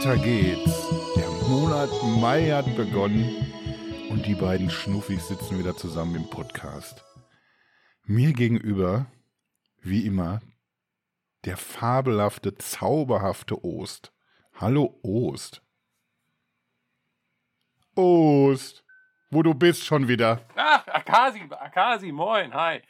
[0.00, 0.88] Weiter geht's.
[1.14, 1.90] Der Monat
[2.22, 3.44] Mai hat begonnen
[4.08, 7.04] und die beiden Schnuffis sitzen wieder zusammen im Podcast.
[8.06, 9.12] Mir gegenüber,
[9.82, 10.40] wie immer,
[11.44, 14.10] der fabelhafte, zauberhafte Ost.
[14.54, 15.60] Hallo Ost.
[17.94, 18.86] Ost,
[19.28, 20.40] wo du bist schon wieder.
[20.56, 22.80] Ach, Akasi, Akasi, moin, hi.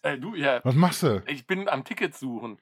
[0.00, 1.22] Äh, du, ja, Was machst du?
[1.26, 2.58] ich bin am Ticket suchen.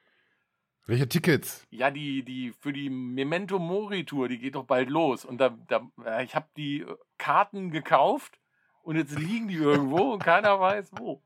[0.87, 1.67] Welche Tickets?
[1.71, 5.25] Ja, die, die, für die Memento Mori Tour, die geht doch bald los.
[5.25, 8.39] Und da, da, äh, ich habe die äh, Karten gekauft
[8.83, 11.23] und jetzt liegen die irgendwo und keiner weiß wo.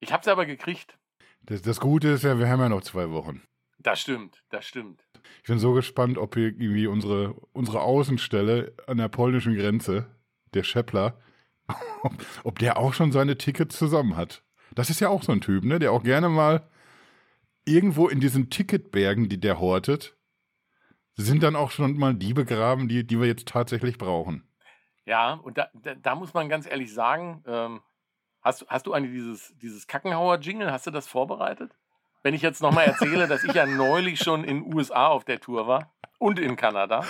[0.00, 0.96] Ich habe sie aber gekriegt.
[1.42, 3.42] Das, das Gute ist ja, wir haben ja noch zwei Wochen.
[3.78, 5.06] Das stimmt, das stimmt.
[5.42, 10.06] Ich bin so gespannt, ob hier irgendwie unsere, unsere Außenstelle an der polnischen Grenze,
[10.54, 11.18] der Scheppler,
[12.02, 14.42] ob, ob der auch schon seine Tickets zusammen hat.
[14.74, 15.78] Das ist ja auch so ein Typ, ne?
[15.78, 16.69] Der auch gerne mal
[17.64, 20.16] irgendwo in diesen Ticketbergen, die der hortet,
[21.16, 24.48] sind dann auch schon mal die begraben, die, die wir jetzt tatsächlich brauchen.
[25.04, 27.80] Ja, und da, da, da muss man ganz ehrlich sagen, ähm,
[28.42, 31.72] hast, hast du eigentlich dieses, dieses Kackenhauer-Jingle, hast du das vorbereitet?
[32.22, 35.40] Wenn ich jetzt nochmal erzähle, dass ich ja neulich schon in den USA auf der
[35.40, 37.04] Tour war und in Kanada.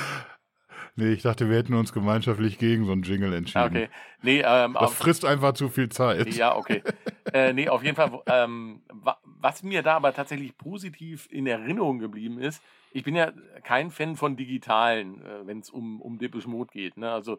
[1.00, 3.64] Nee, ich dachte, wir hätten uns gemeinschaftlich gegen so einen Jingle entschieden.
[3.64, 3.88] Okay.
[4.20, 6.34] Nee, ähm, Das frisst einfach zu viel Zeit.
[6.34, 6.82] ja, okay.
[7.32, 11.98] äh, nee, auf jeden Fall, ähm, wa was mir da aber tatsächlich positiv in Erinnerung
[11.98, 12.62] geblieben ist,
[12.92, 16.98] ich bin ja kein Fan von digitalen, äh, wenn es um, um Depeche Mode geht.
[16.98, 17.10] Ne?
[17.10, 17.38] Also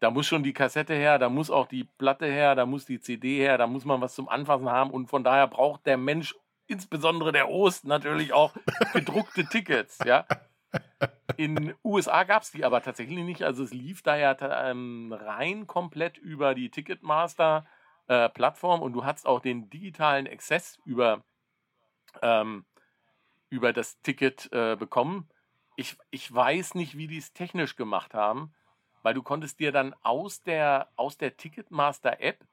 [0.00, 3.00] da muss schon die Kassette her, da muss auch die Platte her, da muss die
[3.00, 6.34] CD her, da muss man was zum Anfassen haben und von daher braucht der Mensch,
[6.66, 8.52] insbesondere der Ost, natürlich auch
[8.92, 10.26] gedruckte Tickets, ja.
[11.36, 13.42] In USA gab es die aber tatsächlich nicht.
[13.42, 14.36] Also es lief da ja
[14.70, 17.66] ähm, rein komplett über die Ticketmaster
[18.06, 21.24] äh, Plattform und du hattest auch den digitalen Access über,
[22.22, 22.64] ähm,
[23.48, 25.28] über das Ticket äh, bekommen.
[25.76, 28.54] Ich, ich weiß nicht, wie die es technisch gemacht haben,
[29.02, 32.46] weil du konntest dir dann aus der, aus der Ticketmaster App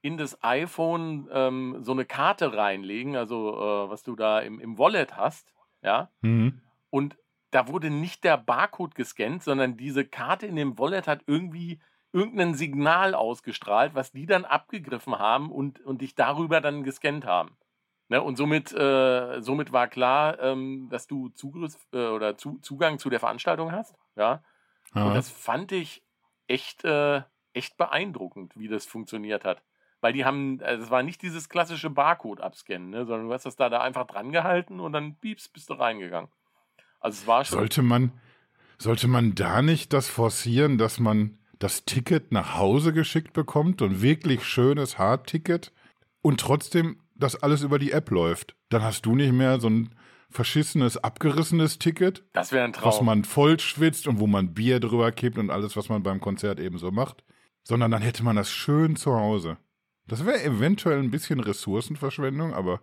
[0.00, 4.78] in das iPhone ähm, so eine Karte reinlegen, also äh, was du da im, im
[4.78, 5.52] Wallet hast,
[5.82, 6.10] ja.
[6.22, 6.62] Mhm.
[6.90, 7.18] Und
[7.50, 11.80] da wurde nicht der Barcode gescannt, sondern diese Karte in dem Wallet hat irgendwie
[12.12, 17.56] irgendein Signal ausgestrahlt, was die dann abgegriffen haben und, und dich darüber dann gescannt haben.
[18.08, 18.22] Ne?
[18.22, 23.10] Und somit, äh, somit war klar, ähm, dass du Zugriff äh, oder zu, Zugang zu
[23.10, 23.94] der Veranstaltung hast.
[24.16, 24.42] Ja.
[24.94, 25.04] Ja.
[25.04, 26.02] Und das fand ich
[26.46, 27.22] echt, äh,
[27.52, 29.62] echt beeindruckend, wie das funktioniert hat.
[30.00, 33.44] Weil die haben, also es war nicht dieses klassische Barcode abscannen, ne, sondern du hast
[33.46, 36.30] das da, da einfach dran gehalten und dann pieps, bist du reingegangen.
[37.00, 37.58] Also es war schon.
[37.58, 38.12] Sollte man,
[38.78, 43.86] sollte man da nicht das forcieren, dass man das Ticket nach Hause geschickt bekommt, so
[43.86, 45.72] ein wirklich schönes Hardticket
[46.22, 48.54] und trotzdem das alles über die App läuft?
[48.68, 49.94] Dann hast du nicht mehr so ein
[50.30, 53.06] verschissenes, abgerissenes Ticket, das wäre ein was Traum.
[53.06, 56.60] man voll schwitzt und wo man Bier drüber kippt und alles, was man beim Konzert
[56.60, 57.24] eben so macht,
[57.64, 59.56] sondern dann hätte man das schön zu Hause.
[60.06, 62.80] Das wäre eventuell ein bisschen Ressourcenverschwendung, aber,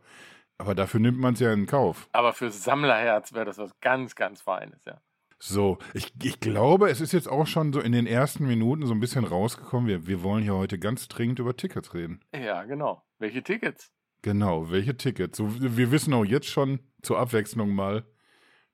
[0.58, 2.08] aber dafür nimmt man es ja in Kauf.
[2.12, 5.02] Aber fürs Sammlerherz wäre das was ganz, ganz Feines, ja.
[5.38, 8.94] So, ich, ich glaube, es ist jetzt auch schon so in den ersten Minuten so
[8.94, 9.88] ein bisschen rausgekommen.
[9.88, 12.22] Wir, wir wollen hier heute ganz dringend über Tickets reden.
[12.34, 13.04] Ja, genau.
[13.20, 13.92] Welche Tickets?
[14.22, 15.38] Genau, welche Tickets?
[15.38, 18.06] So, wir wissen auch jetzt schon zur Abwechslung mal,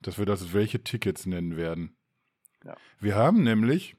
[0.01, 1.97] dass wir das welche Tickets nennen werden.
[2.63, 2.75] Ja.
[2.99, 3.97] Wir haben nämlich,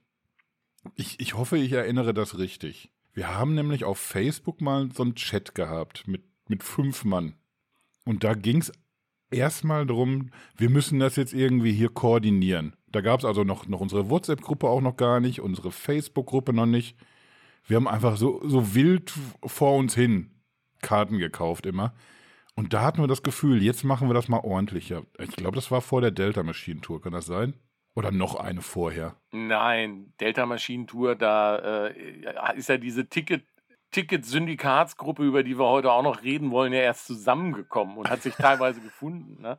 [0.94, 2.93] ich, ich hoffe, ich erinnere das richtig.
[3.12, 7.34] Wir haben nämlich auf Facebook mal so einen Chat gehabt mit, mit fünf Mann.
[8.05, 8.73] Und da ging es
[9.31, 12.77] erstmal darum, wir müssen das jetzt irgendwie hier koordinieren.
[12.87, 16.67] Da gab es also noch, noch unsere WhatsApp-Gruppe auch noch gar nicht, unsere Facebook-Gruppe noch
[16.67, 16.97] nicht.
[17.67, 19.12] Wir haben einfach so, so wild
[19.45, 20.31] vor uns hin
[20.83, 21.95] Karten gekauft immer.
[22.55, 25.05] Und da hatten wir das Gefühl, jetzt machen wir das mal ordentlicher.
[25.19, 27.55] Ich glaube, das war vor der Delta Machine Tour, kann das sein?
[27.95, 29.17] Oder noch eine vorher?
[29.33, 33.44] Nein, Delta Maschinentour, da äh, ist ja diese Ticket,
[33.93, 38.35] Ticket-Syndikatsgruppe, über die wir heute auch noch reden wollen, ja erst zusammengekommen und hat sich
[38.35, 39.41] teilweise gefunden.
[39.41, 39.59] Ne?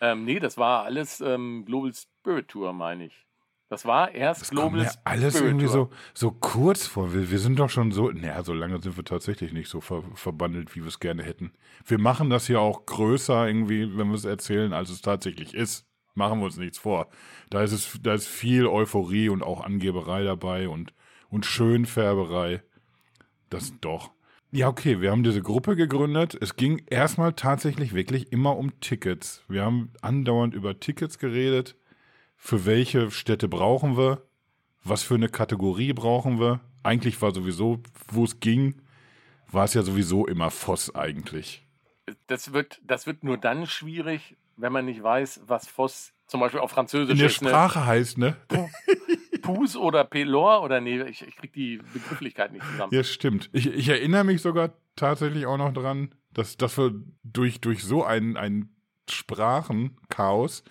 [0.00, 3.26] Ähm, nee, das war alles ähm, Global Spirit Tour, meine ich.
[3.68, 5.90] Das war erst Das kommt Global mir alles Spirit irgendwie Tour.
[5.90, 7.12] so, so kurz vor.
[7.12, 10.04] Wir, wir sind doch schon so, naja, so lange sind wir tatsächlich nicht so ver,
[10.14, 11.52] verbandelt, wie wir es gerne hätten.
[11.84, 15.84] Wir machen das hier auch größer irgendwie, wenn wir es erzählen, als es tatsächlich ist.
[16.14, 17.08] Machen wir uns nichts vor.
[17.50, 20.94] Da ist es, da ist viel Euphorie und auch Angeberei dabei und,
[21.28, 22.62] und Schönfärberei.
[23.50, 24.10] Das doch.
[24.52, 26.36] Ja, okay, wir haben diese Gruppe gegründet.
[26.40, 29.42] Es ging erstmal tatsächlich wirklich immer um Tickets.
[29.48, 31.76] Wir haben andauernd über Tickets geredet.
[32.36, 34.22] Für welche Städte brauchen wir?
[34.84, 36.60] Was für eine Kategorie brauchen wir?
[36.82, 38.80] Eigentlich war sowieso, wo es ging,
[39.50, 41.66] war es ja sowieso immer Voss eigentlich.
[42.28, 46.60] Das wird, das wird nur dann schwierig, wenn man nicht weiß, was Voss zum Beispiel
[46.60, 47.12] auf Französisch.
[47.12, 47.48] In der ist, ne?
[47.48, 48.36] Sprache heißt, ne?
[49.46, 52.92] Pus oder Pelor oder nee, ich, ich krieg die Begrifflichkeit nicht zusammen.
[52.92, 53.48] Ja, stimmt.
[53.52, 58.04] Ich, ich erinnere mich sogar tatsächlich auch noch dran, dass, dass wir durch, durch so
[58.04, 58.70] ein, ein
[59.08, 60.64] Sprachenchaos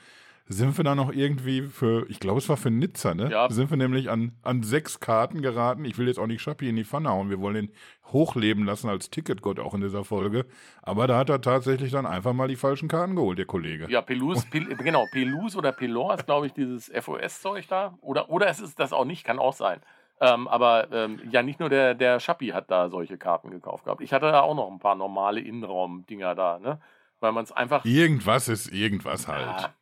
[0.47, 3.31] sind wir da noch irgendwie für, ich glaube, es war für Nizza, ne?
[3.31, 3.50] Ja.
[3.50, 5.86] Sind wir nämlich an, an sechs Karten geraten.
[5.86, 7.31] Ich will jetzt auch nicht Schappi in die Pfanne hauen.
[7.31, 7.71] Wir wollen ihn
[8.12, 10.45] hochleben lassen als Ticketgott auch in dieser Folge.
[10.83, 13.89] Aber da hat er tatsächlich dann einfach mal die falschen Karten geholt, der Kollege.
[13.89, 17.98] Ja, Pelus, Pel, genau, Pelus oder Pelor ist, glaube ich, dieses FOS-Zeug da.
[18.01, 19.81] Oder, oder es ist das auch nicht, kann auch sein.
[20.21, 24.01] Ähm, aber ähm, ja, nicht nur der, der Schappi hat da solche Karten gekauft gehabt.
[24.01, 26.80] Ich hatte da auch noch ein paar normale Innenraum-Dinger da, ne?
[27.19, 27.83] Weil man es einfach.
[27.83, 29.62] Irgendwas ist irgendwas halt.
[29.62, 29.74] Ja,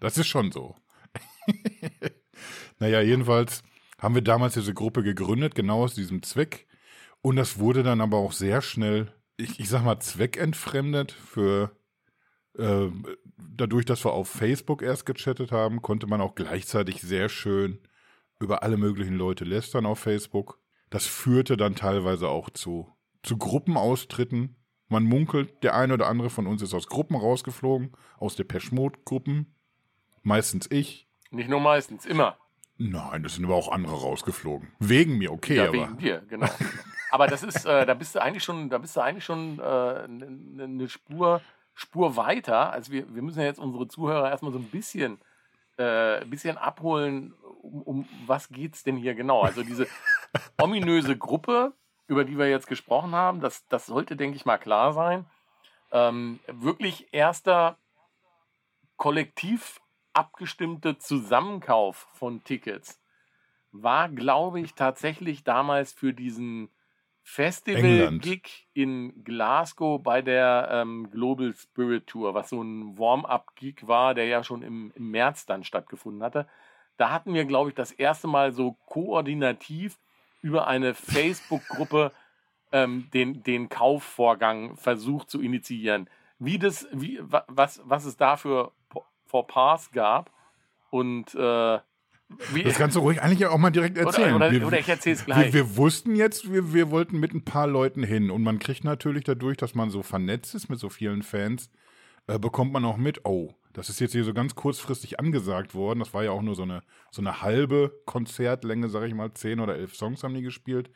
[0.00, 0.76] Das ist schon so.
[2.78, 3.62] naja, jedenfalls
[3.98, 6.66] haben wir damals diese Gruppe gegründet, genau aus diesem Zweck.
[7.22, 11.72] Und das wurde dann aber auch sehr schnell, ich, ich sag mal, zweckentfremdet für.
[12.58, 12.88] Äh,
[13.36, 17.80] dadurch, dass wir auf Facebook erst gechattet haben, konnte man auch gleichzeitig sehr schön
[18.38, 20.60] über alle möglichen Leute lästern auf Facebook.
[20.90, 24.56] Das führte dann teilweise auch zu, zu Gruppenaustritten.
[24.88, 29.55] Man munkelt, der eine oder andere von uns ist aus Gruppen rausgeflogen, aus der Peschmod-Gruppen.
[30.26, 31.06] Meistens ich.
[31.30, 32.36] nicht nur meistens, immer.
[32.78, 34.72] Nein, es sind aber auch andere rausgeflogen.
[34.80, 35.72] Wegen mir, okay, ja, aber.
[35.74, 36.48] wegen dir, genau.
[37.12, 40.24] Aber das ist, äh, da bist du eigentlich schon, da bist du eigentlich schon eine
[40.64, 41.40] äh, ne Spur,
[41.74, 42.72] Spur weiter.
[42.72, 45.20] Also wir, wir müssen ja jetzt unsere Zuhörer erstmal so ein bisschen,
[45.78, 47.32] äh, ein bisschen abholen,
[47.62, 49.42] um, um was geht's denn hier genau?
[49.42, 49.86] Also diese
[50.60, 51.72] ominöse Gruppe,
[52.08, 55.24] über die wir jetzt gesprochen haben, das, das sollte, denke ich mal, klar sein.
[55.92, 57.78] Ähm, wirklich erster
[58.96, 59.80] kollektiv
[60.16, 63.00] abgestimmte Zusammenkauf von Tickets
[63.72, 66.70] war, glaube ich, tatsächlich damals für diesen
[67.22, 74.26] Festival-Gig in Glasgow bei der ähm, Global Spirit Tour, was so ein Warm-up-Gig war, der
[74.26, 76.46] ja schon im, im März dann stattgefunden hatte.
[76.96, 79.98] Da hatten wir, glaube ich, das erste Mal so koordinativ
[80.40, 82.12] über eine Facebook-Gruppe
[82.72, 86.08] ähm, den, den Kaufvorgang versucht zu initiieren.
[86.38, 88.72] Wie das, wie, wa- was, was es da für
[89.26, 90.30] for Pass gab
[90.90, 91.78] und äh,
[92.52, 94.34] wie, Das kannst du ruhig eigentlich auch mal direkt erzählen.
[94.34, 95.52] oder, wir, oder, oder ich erzähle es wir, gleich.
[95.52, 98.30] wir wussten jetzt, wir, wir wollten mit ein paar Leuten hin.
[98.30, 101.70] Und man kriegt natürlich dadurch, dass man so vernetzt ist mit so vielen Fans,
[102.26, 106.00] äh, bekommt man auch mit, oh, das ist jetzt hier so ganz kurzfristig angesagt worden.
[106.00, 109.32] Das war ja auch nur so eine, so eine halbe Konzertlänge, sag ich mal.
[109.34, 110.90] Zehn oder elf Songs haben die gespielt.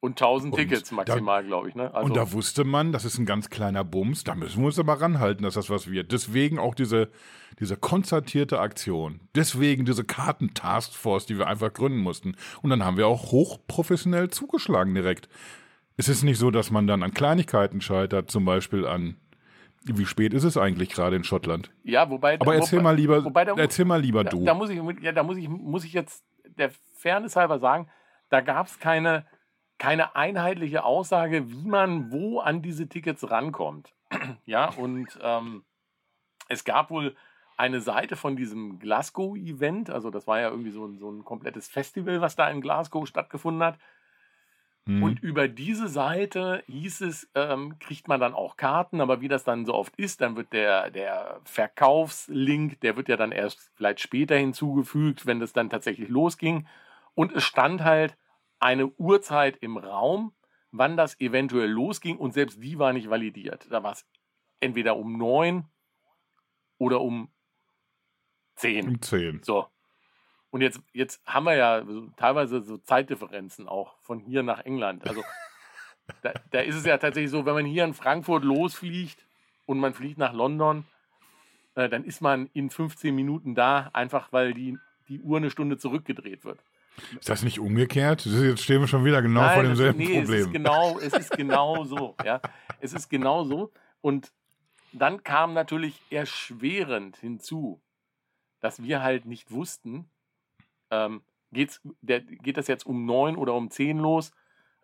[0.00, 1.74] Und 1000 und Tickets da- maximal, glaube ich.
[1.74, 1.92] Ne?
[1.94, 4.78] Also, und da wusste man, das ist ein ganz kleiner Bums, da müssen wir uns
[4.78, 6.10] aber ranhalten, dass das was wird.
[6.12, 7.10] Deswegen auch diese,
[7.58, 9.20] diese konzertierte Aktion.
[9.34, 12.34] Deswegen diese Karten-Taskforce, die wir einfach gründen mussten.
[12.62, 15.28] Und dann haben wir auch hochprofessionell zugeschlagen direkt.
[15.96, 19.16] Es ist nicht so, dass man dann an Kleinigkeiten scheitert, zum Beispiel an,
[19.84, 21.70] wie spät ist es eigentlich gerade in Schottland?
[21.84, 22.40] ja, wobei.
[22.40, 24.44] Aber erzähl wobei, mal lieber, wobei da- erzähl mal lieber da, du.
[24.44, 26.24] da muss ich, ja, da muss ich, muss ich jetzt
[26.56, 27.88] der Fairness halber sagen,
[28.30, 29.26] da gab es keine,
[29.80, 33.94] keine einheitliche Aussage, wie man wo an diese Tickets rankommt.
[34.44, 35.64] ja, und ähm,
[36.48, 37.16] es gab wohl
[37.56, 41.66] eine Seite von diesem Glasgow-Event, also das war ja irgendwie so ein, so ein komplettes
[41.66, 43.78] Festival, was da in Glasgow stattgefunden hat.
[44.86, 45.02] Hm.
[45.02, 49.44] Und über diese Seite hieß es, ähm, kriegt man dann auch Karten, aber wie das
[49.44, 54.00] dann so oft ist, dann wird der, der Verkaufslink, der wird ja dann erst vielleicht
[54.00, 56.66] später hinzugefügt, wenn das dann tatsächlich losging.
[57.14, 58.16] Und es stand halt
[58.60, 60.32] eine Uhrzeit im Raum,
[60.70, 63.66] wann das eventuell losging und selbst die war nicht validiert.
[63.70, 64.06] Da war es
[64.60, 65.64] entweder um neun
[66.78, 67.28] oder um
[68.56, 68.88] zehn.
[68.88, 69.42] um 10.
[69.42, 69.66] So.
[70.50, 71.84] Und jetzt, jetzt haben wir ja
[72.16, 75.06] teilweise so Zeitdifferenzen auch von hier nach England.
[75.06, 75.22] Also
[76.22, 79.26] da, da ist es ja tatsächlich so, wenn man hier in Frankfurt losfliegt
[79.66, 80.84] und man fliegt nach London,
[81.76, 84.76] äh, dann ist man in 15 Minuten da, einfach weil die,
[85.08, 86.58] die Uhr eine Stunde zurückgedreht wird.
[87.18, 88.26] Ist das nicht umgekehrt?
[88.26, 90.52] Jetzt stehen wir schon wieder genau Nein, vor demselben nee, Es ist Problem.
[90.52, 92.14] genau, es ist genau so.
[92.24, 92.40] Ja,
[92.80, 93.72] es ist genau so.
[94.00, 94.32] Und
[94.92, 97.80] dann kam natürlich erschwerend hinzu,
[98.60, 100.10] dass wir halt nicht wussten,
[100.90, 104.32] ähm, geht's, der, geht das jetzt um neun oder um zehn los?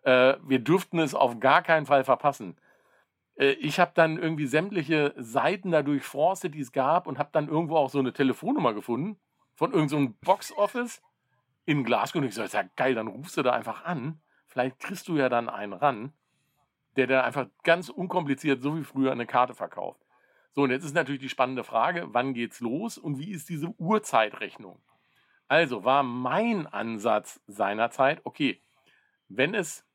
[0.03, 2.57] Äh, wir dürften es auf gar keinen Fall verpassen.
[3.35, 7.47] Äh, ich habe dann irgendwie sämtliche Seiten da durchforstet, die es gab, und habe dann
[7.47, 9.17] irgendwo auch so eine Telefonnummer gefunden
[9.55, 11.01] von irgendeinem so Box-Office
[11.67, 12.21] in Glasgow.
[12.21, 14.19] Und ich so, ist ja geil, dann rufst du da einfach an.
[14.47, 16.13] Vielleicht kriegst du ja dann einen ran,
[16.95, 20.01] der dann einfach ganz unkompliziert, so wie früher, eine Karte verkauft.
[20.53, 23.67] So, und jetzt ist natürlich die spannende Frage, wann geht's los und wie ist diese
[23.77, 24.81] Uhrzeitrechnung?
[25.47, 28.61] Also war mein Ansatz seinerzeit, okay,
[29.27, 29.85] wenn es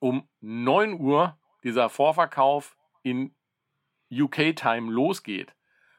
[0.00, 3.34] um 9 Uhr dieser Vorverkauf in
[4.10, 5.54] UK-Time losgeht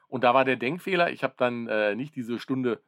[0.06, 2.80] Und da war der Denkfehler, ich habe dann äh, nicht diese Stunde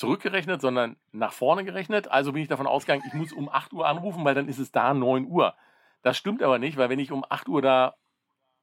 [0.00, 2.10] zurückgerechnet, sondern nach vorne gerechnet.
[2.10, 4.72] Also bin ich davon ausgegangen, ich muss um 8 Uhr anrufen, weil dann ist es
[4.72, 5.54] da 9 Uhr.
[6.02, 7.94] Das stimmt aber nicht, weil wenn ich um 8 Uhr da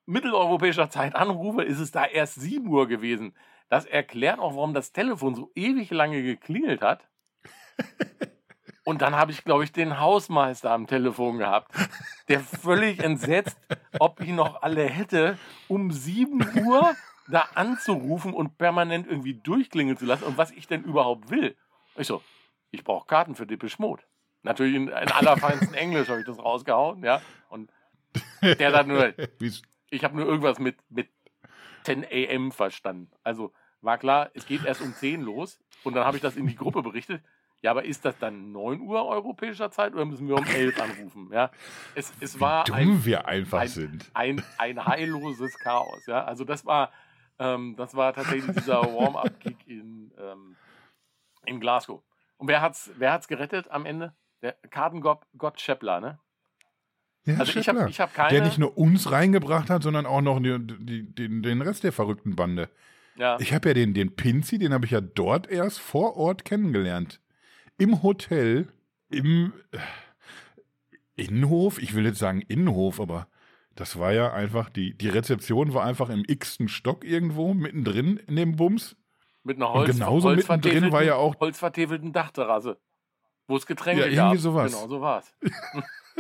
[0.08, 3.36] mitteleuropäischer Zeit anrufe, ist es da erst 7 Uhr gewesen.
[3.70, 7.08] Das erklärt auch, warum das Telefon so ewig lange geklingelt hat.
[8.84, 11.72] Und dann habe ich, glaube ich, den Hausmeister am Telefon gehabt,
[12.29, 13.60] der völlig entsetzt,
[14.00, 16.96] ob ich noch alle hätte, um 7 Uhr
[17.27, 21.55] da anzurufen und permanent irgendwie durchklingeln zu lassen und was ich denn überhaupt will.
[21.96, 22.22] Ich so,
[22.72, 24.03] ich brauche Karten für Dippisch Mode.
[24.43, 27.22] Natürlich in, in allerfeinsten Englisch habe ich das rausgehauen, ja.
[27.50, 27.72] Und
[28.41, 29.13] der sagt nur,
[29.89, 31.10] ich habe nur irgendwas mit, mit
[31.84, 33.12] 10 AM verstanden.
[33.24, 36.48] Also war klar, es geht erst um 10 los und dann habe ich das in
[36.48, 37.22] die Gruppe berichtet.
[37.62, 41.29] Ja, aber ist das dann 9 Uhr europäischer Zeit oder müssen wir um 11 anrufen?
[41.31, 41.50] Ja,
[41.96, 44.12] es, es war Wie dumm ein, wir einfach ein, sind.
[44.13, 46.05] Ein, ein heilloses Chaos.
[46.05, 46.91] Ja, also das war,
[47.39, 50.56] ähm, das war tatsächlich dieser Warm-up-Kick in, ähm,
[51.46, 52.01] in Glasgow.
[52.38, 54.13] Und wer hat's, wer hat's gerettet am Ende?
[54.41, 56.20] Der Kartengott Gott Schäppler, ne?
[57.25, 58.29] Ja, Also ich Schäffler, habe ich hab keine.
[58.29, 61.91] der nicht nur uns reingebracht hat, sondern auch noch die, die, den, den Rest der
[61.91, 62.70] verrückten Bande.
[63.17, 66.46] ja, Ich habe ja den, den Pinzi, den habe ich ja dort erst vor Ort
[66.46, 67.20] kennengelernt.
[67.77, 68.67] Im Hotel,
[69.10, 69.79] im äh,
[71.15, 73.27] Innenhof, ich will jetzt sagen Innenhof, aber
[73.77, 78.36] das war ja einfach, die, die Rezeption war einfach im x-ten Stock irgendwo, mittendrin in
[78.36, 78.96] dem Bums.
[79.43, 82.77] mit einer und Holz, genauso mittendrin war ja auch- holzvertäfelten Dachterrasse,
[83.48, 84.25] wo es Getränke Ja, gab.
[84.34, 84.74] irgendwie sowas.
[84.74, 85.34] Genau, so war's.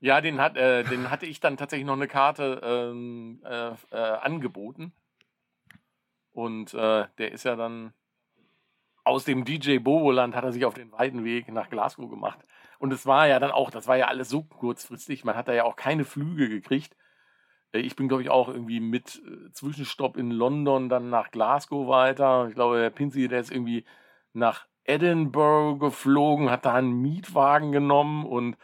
[0.00, 3.96] ja, den, hat, äh, den hatte ich dann tatsächlich noch eine Karte ähm, äh, äh,
[3.96, 4.92] angeboten.
[6.32, 7.92] Und äh, der ist ja dann
[9.04, 12.38] aus dem DJ Boboland hat er sich auf den weiten Weg nach Glasgow gemacht.
[12.78, 15.52] Und es war ja dann auch, das war ja alles so kurzfristig, man hat da
[15.52, 16.96] ja auch keine Flüge gekriegt.
[17.72, 21.88] Äh, Ich bin, glaube ich, auch irgendwie mit äh, Zwischenstopp in London dann nach Glasgow
[21.88, 22.48] weiter.
[22.48, 23.84] Ich glaube, der Pinzi, der ist irgendwie
[24.32, 28.56] nach Edinburgh geflogen, hat da einen Mietwagen genommen und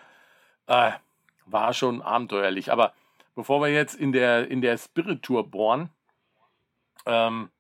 [0.67, 0.93] äh,
[1.47, 2.73] war schon abenteuerlich.
[2.73, 2.95] Aber
[3.35, 5.91] bevor wir jetzt in der, in der Spirit-Tour bohren,
[7.07, 7.51] ähm,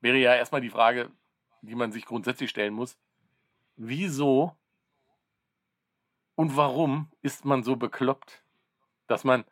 [0.00, 1.10] wäre ja erstmal die Frage,
[1.62, 2.96] die man sich grundsätzlich stellen muss.
[3.76, 4.56] Wieso
[6.36, 8.42] und warum ist man so bekloppt,
[9.08, 9.44] dass man,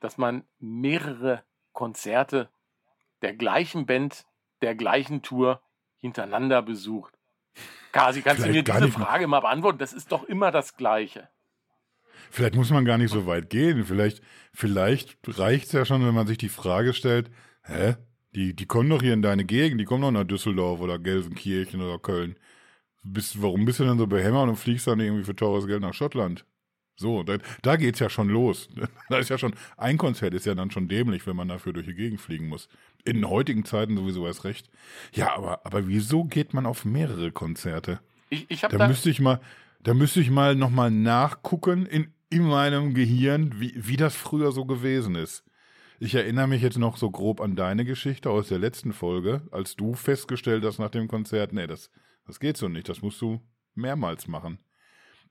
[0.00, 2.48] dass man mehrere Konzerte
[3.22, 4.26] der gleichen Band,
[4.62, 5.60] der gleichen Tour
[5.98, 7.14] hintereinander besucht?
[7.92, 9.78] Kasi, kannst du Vielleicht mir gar diese Frage mal beantworten?
[9.78, 11.28] Das ist doch immer das Gleiche.
[12.30, 13.84] Vielleicht muss man gar nicht so weit gehen.
[13.84, 14.22] Vielleicht,
[14.52, 17.30] vielleicht reicht es ja schon, wenn man sich die Frage stellt,
[17.62, 17.96] hä?
[18.34, 21.80] Die, die kommen doch hier in deine Gegend, die kommen doch nach Düsseldorf oder Gelsenkirchen
[21.80, 22.38] oder Köln.
[23.02, 25.94] Bist, warum bist du denn so behämmert und fliegst dann irgendwie für teures Geld nach
[25.94, 26.44] Schottland?
[26.96, 28.68] So, da, da geht's ja schon los.
[29.08, 31.86] Da ist ja schon, ein Konzert ist ja dann schon dämlich, wenn man dafür durch
[31.86, 32.68] die Gegend fliegen muss.
[33.04, 34.68] In heutigen Zeiten sowieso erst recht.
[35.14, 38.00] Ja, aber, aber wieso geht man auf mehrere Konzerte?
[38.28, 39.40] Ich, ich habe Da da, müsste ich mal,
[39.82, 44.64] da müsste ich mal nochmal nachgucken in, in meinem Gehirn, wie, wie das früher so
[44.64, 45.44] gewesen ist.
[46.00, 49.74] Ich erinnere mich jetzt noch so grob an deine Geschichte aus der letzten Folge, als
[49.76, 51.90] du festgestellt hast nach dem Konzert, nee, das,
[52.28, 53.40] das geht so nicht, das musst du
[53.74, 54.58] mehrmals machen.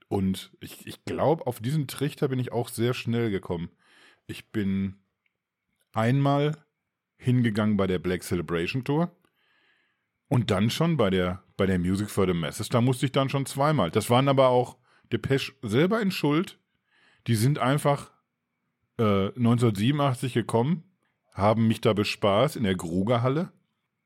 [0.08, 3.70] Und ich, ich glaube, auf diesen Trichter bin ich auch sehr schnell gekommen.
[4.26, 4.96] Ich bin
[5.92, 6.56] einmal
[7.16, 9.10] hingegangen bei der Black Celebration Tour
[10.28, 12.68] und dann schon bei der, bei der Music for the Masses.
[12.68, 13.90] Da musste ich dann schon zweimal.
[13.90, 14.76] Das waren aber auch
[15.12, 16.58] Depeche selber in Schuld.
[17.28, 18.10] Die sind einfach
[18.98, 20.82] äh, 1987 gekommen,
[21.32, 23.52] haben mich da bespaßt in der Grugerhalle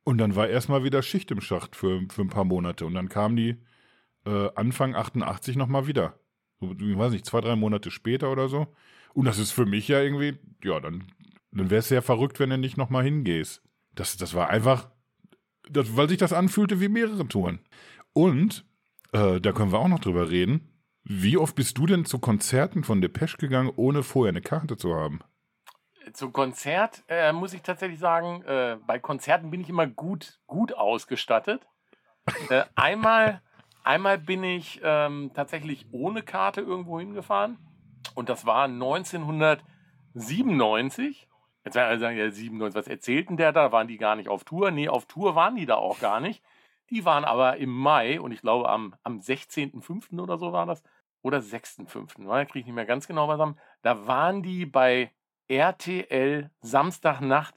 [0.04, 2.86] und dann war erstmal wieder Schicht im Schacht für, für ein paar Monate.
[2.86, 3.56] Und dann kamen die
[4.26, 6.18] äh, Anfang 88 nochmal wieder.
[6.60, 8.66] So, ich weiß nicht, zwei, drei Monate später oder so.
[9.14, 11.04] Und das ist für mich ja irgendwie, ja, dann,
[11.52, 13.62] dann wäre es sehr verrückt, wenn du nicht nochmal hingehst.
[13.94, 14.90] Das, das war einfach,
[15.70, 17.60] das, weil sich das anfühlte wie mehrere Touren.
[18.12, 18.64] Und,
[19.12, 20.68] äh, da können wir auch noch drüber reden,
[21.04, 24.94] wie oft bist du denn zu Konzerten von Depeche gegangen, ohne vorher eine Karte zu
[24.94, 25.20] haben?
[26.12, 30.74] Zum Konzert äh, muss ich tatsächlich sagen, äh, bei Konzerten bin ich immer gut, gut
[30.74, 31.66] ausgestattet.
[32.50, 33.40] äh, einmal,
[33.84, 37.58] einmal bin ich ähm, tatsächlich ohne Karte irgendwo hingefahren
[38.14, 41.28] und das war 1997.
[41.64, 43.72] Jetzt werden alle sagen, ja, 97, was erzählt denn der da?
[43.72, 44.70] Waren die gar nicht auf Tour?
[44.70, 46.42] Nee, auf Tour waren die da auch gar nicht.
[46.90, 50.20] Die waren aber im Mai und ich glaube am, am 16.05.
[50.20, 50.82] oder so war das.
[51.22, 52.26] Oder 6.05.
[52.26, 53.58] Da kriege ich nicht mehr ganz genau beisammen.
[53.82, 55.10] Da waren die bei
[55.48, 57.54] RTL Samstagnacht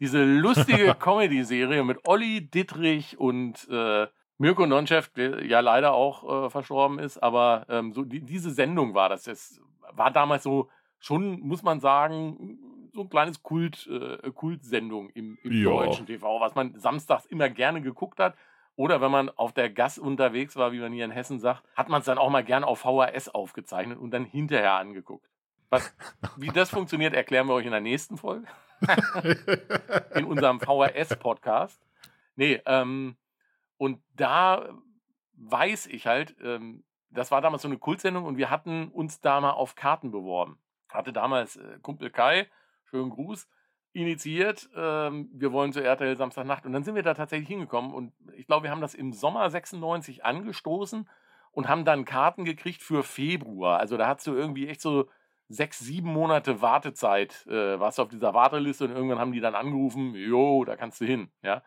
[0.00, 4.06] diese lustige Comedy-Serie mit Olli Dittrich und äh,
[4.38, 8.94] Mirko Nonchef, der ja leider auch äh, verstorben ist, aber ähm, so die, diese Sendung
[8.94, 9.24] war das.
[9.24, 10.68] Das war damals so
[11.00, 12.58] schon, muss man sagen,
[12.92, 15.70] so ein kleines Kult, äh, Kultsendung im, im Ja.
[15.70, 18.36] deutschen TV, was man samstags immer gerne geguckt hat.
[18.76, 21.88] Oder wenn man auf der Gas unterwegs war, wie man hier in Hessen sagt, hat
[21.88, 25.28] man es dann auch mal gern auf VHS aufgezeichnet und dann hinterher angeguckt.
[25.70, 25.94] Was,
[26.36, 28.46] wie das funktioniert, erklären wir euch in der nächsten Folge.
[30.14, 31.80] in unserem VHS-Podcast.
[32.36, 33.16] Nee, ähm,
[33.76, 34.68] und da
[35.34, 39.40] weiß ich halt, ähm, das war damals so eine Kultsendung und wir hatten uns da
[39.40, 40.58] mal auf Karten beworben.
[40.88, 42.48] Hatte damals äh, Kumpel Kai,
[42.84, 43.48] schönen Gruß,
[43.92, 44.68] initiiert.
[44.74, 48.46] Ähm, wir wollen zu RTL Samstagnacht und dann sind wir da tatsächlich hingekommen und ich
[48.46, 51.08] glaube, wir haben das im Sommer 96 angestoßen
[51.52, 53.80] und haben dann Karten gekriegt für Februar.
[53.80, 55.08] Also da hast du irgendwie echt so
[55.48, 59.54] sechs, sieben Monate Wartezeit, äh, warst du auf dieser Warteliste und irgendwann haben die dann
[59.54, 61.62] angerufen, jo, da kannst du hin, ja.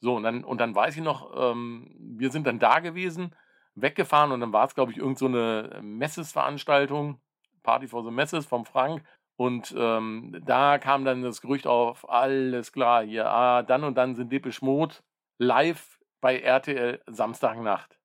[0.00, 3.34] So, und dann, und dann weiß ich noch, ähm, wir sind dann da gewesen,
[3.74, 7.20] weggefahren und dann war es, glaube ich, irgend so Messesveranstaltung,
[7.62, 9.02] Party for the Messes vom Frank.
[9.36, 14.16] Und ähm, da kam dann das Gerücht auf, alles klar, hier, ah, dann und dann
[14.16, 14.96] sind Depeche Mode
[15.38, 17.97] live bei RTL Samstagnacht.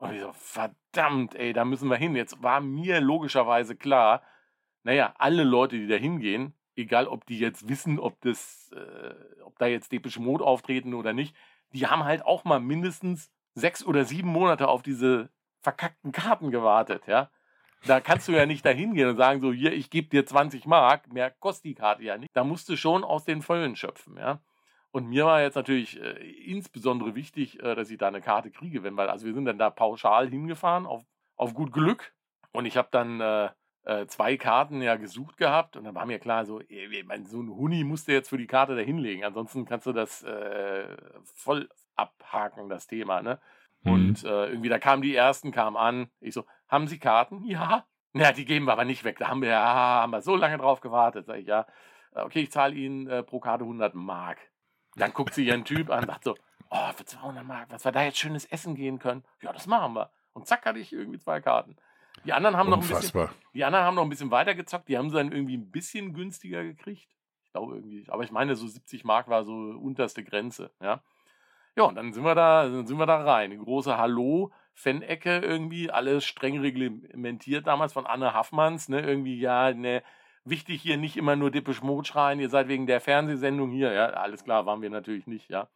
[0.00, 2.16] Und ich so, verdammt, ey, da müssen wir hin.
[2.16, 4.22] Jetzt war mir logischerweise klar,
[4.82, 9.58] naja, alle Leute, die da hingehen, egal ob die jetzt wissen, ob das, äh, ob
[9.58, 11.36] da jetzt Depeche Mode auftreten oder nicht,
[11.72, 15.28] die haben halt auch mal mindestens sechs oder sieben Monate auf diese
[15.60, 17.30] verkackten Karten gewartet, ja.
[17.86, 20.66] Da kannst du ja nicht da hingehen und sagen, so, hier, ich gebe dir 20
[20.66, 22.30] Mark, mehr kostet die Karte ja nicht.
[22.34, 24.40] Da musst du schon aus den Vollen schöpfen, ja.
[24.92, 26.10] Und mir war jetzt natürlich äh,
[26.44, 29.58] insbesondere wichtig, äh, dass ich da eine Karte kriege, wenn, weil, also wir sind dann
[29.58, 31.04] da pauschal hingefahren, auf,
[31.36, 32.12] auf gut Glück.
[32.52, 33.50] Und ich habe dann äh,
[33.84, 37.40] äh, zwei Karten ja gesucht gehabt und dann war mir klar, so, ey, mein, so
[37.40, 40.96] ein Huni musst du jetzt für die Karte da hinlegen, ansonsten kannst du das äh,
[41.22, 43.38] voll abhaken, das Thema, ne?
[43.82, 43.92] Mhm.
[43.92, 46.10] Und äh, irgendwie, da kamen die ersten, kamen an.
[46.20, 47.44] Ich so, haben Sie Karten?
[47.50, 47.86] Ja.
[48.12, 49.18] Ja, die geben wir aber nicht weg.
[49.18, 51.26] Da haben wir, ja, haben wir so lange drauf gewartet.
[51.26, 51.64] Sag ich, ja.
[52.12, 54.38] Okay, ich zahle Ihnen pro Karte 100 Mark.
[54.96, 56.36] Dann guckt sie ihren Typ an und sagt so,
[56.70, 59.24] oh, für 200 Mark, was wir da jetzt schönes essen gehen können.
[59.42, 60.10] Ja, das machen wir.
[60.32, 61.76] Und zack, hatte ich irgendwie zwei Karten.
[62.24, 63.30] Die anderen haben noch ein bisschen, Unfassbar.
[63.54, 64.88] die anderen haben noch ein bisschen weiter gezockt.
[64.88, 67.08] Die haben sie dann irgendwie ein bisschen günstiger gekriegt.
[67.46, 68.04] Ich glaube irgendwie.
[68.08, 70.70] Aber ich meine, so 70 Mark war so unterste Grenze.
[70.80, 71.02] Ja.
[71.76, 73.52] Ja, und dann sind wir da, dann sind wir da rein.
[73.52, 79.00] Eine große Hallo-Fan-Ecke irgendwie, alles streng reglementiert damals von Anne Haffmanns, ne?
[79.00, 80.02] Irgendwie, ja, ne,
[80.44, 84.06] wichtig hier nicht immer nur Dippisch Mode schreien, ihr seid wegen der Fernsehsendung hier, ja,
[84.06, 85.68] alles klar, waren wir natürlich nicht, ja.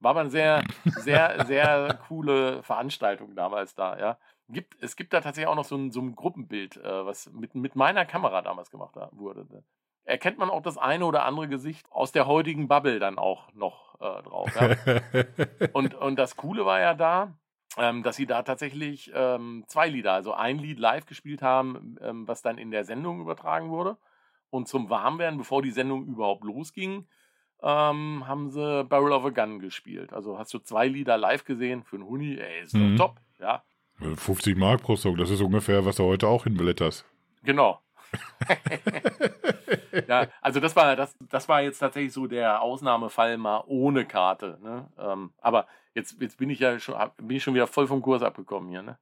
[0.00, 4.18] War aber eine sehr, sehr, sehr coole Veranstaltung damals da, ja.
[4.48, 7.54] Gibt, es gibt da tatsächlich auch noch so ein, so ein Gruppenbild, äh, was mit,
[7.54, 9.46] mit meiner Kamera damals gemacht da, wurde.
[9.50, 9.62] Ne?
[10.04, 13.94] Erkennt man auch das eine oder andere Gesicht aus der heutigen Bubble dann auch noch
[14.00, 14.50] äh, drauf.
[14.54, 15.22] Ja?
[15.72, 17.32] Und, und das Coole war ja da,
[17.78, 22.28] ähm, dass sie da tatsächlich ähm, zwei Lieder, also ein Lied live gespielt haben, ähm,
[22.28, 23.96] was dann in der Sendung übertragen wurde.
[24.52, 27.06] Und zum Warmwerden, bevor die Sendung überhaupt losging,
[27.62, 30.12] ähm, haben sie Barrel of a Gun gespielt.
[30.12, 32.96] Also hast du zwei Lieder live gesehen für einen Huni, ey, ist Mhm.
[32.98, 33.20] doch top.
[33.40, 33.62] Ja,
[34.16, 37.04] 50 Mark pro Song, das ist ungefähr, was du heute auch hinblätterst.
[37.42, 37.80] genau.
[40.08, 44.58] ja, also das war, das, das war jetzt tatsächlich so der Ausnahmefall mal ohne Karte.
[44.62, 44.86] Ne?
[44.98, 48.22] Ähm, aber jetzt, jetzt bin ich ja schon, bin ich schon wieder voll vom Kurs
[48.22, 48.82] abgekommen hier.
[48.82, 48.98] Ne?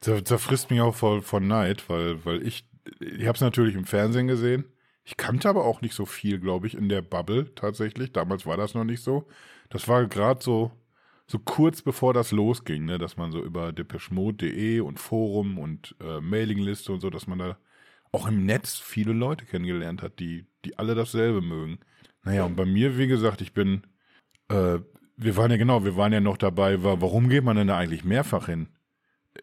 [0.00, 2.64] Zer zerfrisst mich auch voll von Neid, weil, weil ich,
[3.00, 4.64] ich habe es natürlich im Fernsehen gesehen.
[5.04, 8.12] Ich kannte aber auch nicht so viel, glaube ich, in der Bubble tatsächlich.
[8.12, 9.26] Damals war das noch nicht so.
[9.68, 10.70] Das war gerade so,
[11.26, 16.20] so kurz bevor das losging, ne, dass man so über depeschmode.de und Forum und äh,
[16.20, 17.58] Mailingliste und so, dass man da
[18.12, 21.78] auch im Netz viele Leute kennengelernt hat, die, die alle dasselbe mögen.
[22.24, 23.82] Naja, und bei mir, wie gesagt, ich bin,
[24.48, 24.78] äh,
[25.16, 27.78] wir waren ja genau, wir waren ja noch dabei, war, warum geht man denn da
[27.78, 28.68] eigentlich mehrfach hin?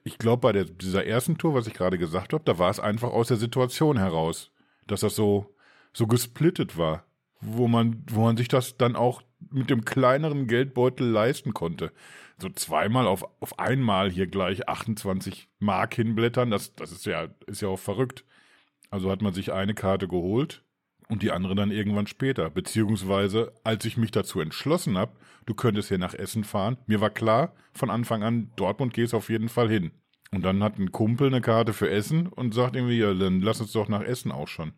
[0.03, 2.79] ich glaube, bei der, dieser ersten Tour, was ich gerade gesagt habe, da war es
[2.79, 4.51] einfach aus der Situation heraus,
[4.91, 5.55] dass das so,
[5.93, 7.05] so gesplittet war,
[7.41, 9.21] wo man, wo man sich das dann auch
[9.51, 11.91] mit dem kleineren Geldbeutel leisten konnte.
[12.37, 17.61] So zweimal auf, auf einmal hier gleich 28 Mark hinblättern, das, das ist ja, ist
[17.61, 18.25] ja auch verrückt.
[18.91, 20.63] Also hat man sich eine Karte geholt
[21.09, 22.49] und die andere dann irgendwann später.
[22.49, 25.11] Beziehungsweise, als ich mich dazu entschlossen habe,
[25.45, 29.29] du könntest hier nach Essen fahren, mir war klar von Anfang an, Dortmund gehst auf
[29.29, 29.91] jeden Fall hin.
[30.31, 33.61] Und dann hat ein Kumpel eine Karte für Essen und sagt irgendwie, ja, dann lass
[33.61, 34.73] uns doch nach Essen auch schon.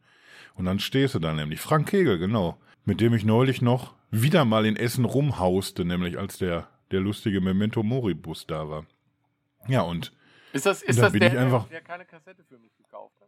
[0.55, 1.59] Und dann stehst du da nämlich.
[1.59, 2.57] Frank Kegel, genau.
[2.85, 7.41] Mit dem ich neulich noch wieder mal in Essen rumhauste, nämlich als der, der lustige
[7.41, 8.85] Memento Mori-Bus da war.
[9.67, 10.13] Ja, und
[10.53, 13.27] Ist das, ist Da das der, ich einfach- der keine Kassette für mich gekauft hat?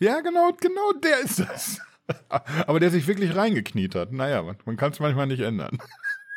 [0.00, 1.80] Ja, genau, genau der ist das.
[2.66, 4.12] Aber der sich wirklich reingekniet hat.
[4.12, 5.78] Naja, man, man kann es manchmal nicht ändern.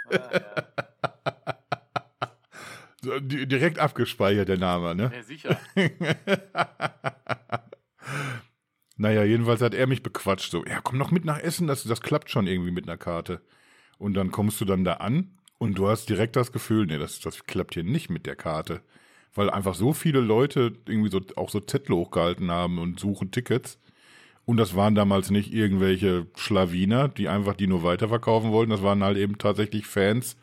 [0.09, 1.56] Ah, ja.
[3.03, 5.11] Di- direkt abgespeichert, der Name, ne?
[5.13, 5.59] ja, sicher.
[8.99, 10.51] Naja, jedenfalls hat er mich bequatscht.
[10.51, 13.41] So, ja, komm noch mit nach Essen, das, das klappt schon irgendwie mit einer Karte.
[13.99, 17.19] Und dann kommst du dann da an und du hast direkt das Gefühl, nee, das,
[17.19, 18.81] das klappt hier nicht mit der Karte.
[19.35, 23.79] Weil einfach so viele Leute irgendwie so auch so Zettel hochgehalten haben und suchen Tickets.
[24.45, 28.71] Und das waren damals nicht irgendwelche Schlawiner, die einfach die nur weiterverkaufen wollten.
[28.71, 30.37] Das waren halt eben tatsächlich Fans,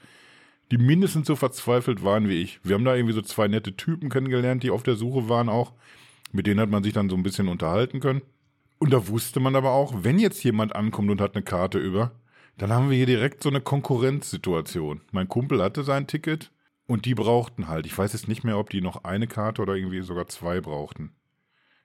[0.71, 2.61] die mindestens so verzweifelt waren wie ich.
[2.63, 5.73] Wir haben da irgendwie so zwei nette Typen kennengelernt, die auf der Suche waren auch.
[6.33, 8.23] Mit denen hat man sich dann so ein bisschen unterhalten können.
[8.79, 12.13] Und da wusste man aber auch, wenn jetzt jemand ankommt und hat eine Karte über,
[12.59, 15.01] dann haben wir hier direkt so eine Konkurrenzsituation.
[15.13, 16.51] Mein Kumpel hatte sein Ticket
[16.87, 17.87] und die brauchten halt.
[17.87, 21.13] Ich weiß jetzt nicht mehr, ob die noch eine Karte oder irgendwie sogar zwei brauchten.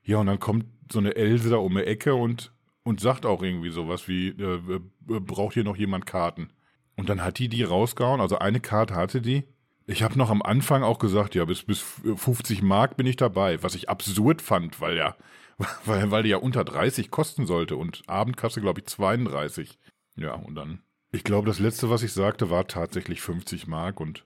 [0.04, 2.52] Ja, und dann kommt so eine Else da um die Ecke und,
[2.84, 6.50] und sagt auch irgendwie sowas wie, äh, äh, braucht hier noch jemand Karten?
[7.00, 9.46] Und dann hat die die rausgehauen, also eine Karte hatte die.
[9.88, 13.64] Ich habe noch am Anfang auch gesagt, ja, bis, bis 50 Mark bin ich dabei,
[13.64, 15.16] was ich absurd fand, weil ja,
[15.86, 19.80] weil, weil die ja unter 30 kosten sollte und Abendkasse, glaube ich, 32.
[20.18, 20.82] Ja, und dann,
[21.14, 24.26] ich glaube, das letzte, was ich sagte, war tatsächlich 50 Mark und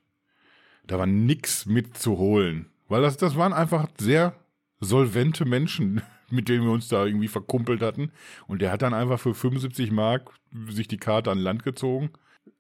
[0.87, 2.71] da war nix mit zu holen.
[2.87, 4.33] Weil das, das waren einfach sehr
[4.79, 8.11] solvente Menschen, mit denen wir uns da irgendwie verkumpelt hatten.
[8.47, 10.31] Und der hat dann einfach für 75 Mark
[10.69, 12.09] sich die Karte an Land gezogen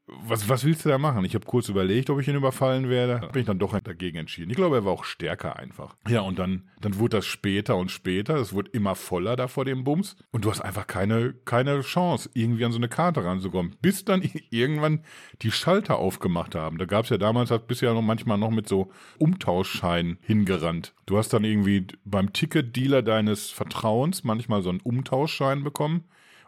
[0.05, 1.23] was, was willst du da machen?
[1.23, 3.27] Ich habe kurz überlegt, ob ich ihn überfallen werde.
[3.31, 4.49] Bin ich dann doch dagegen entschieden.
[4.49, 5.95] Ich glaube, er war auch stärker einfach.
[6.07, 8.35] Ja, und dann, dann wurde das später und später.
[8.35, 10.17] Es wurde immer voller da vor dem Bums.
[10.31, 13.75] Und du hast einfach keine, keine Chance, irgendwie an so eine Karte ranzukommen.
[13.81, 15.03] Bis dann irgendwann
[15.41, 16.77] die Schalter aufgemacht haben.
[16.77, 20.93] Da gab es ja damals, hat bisher noch manchmal noch mit so Umtauschscheinen hingerannt.
[21.05, 26.03] Du hast dann irgendwie beim Ticketdealer deines Vertrauens manchmal so einen Umtauschschein bekommen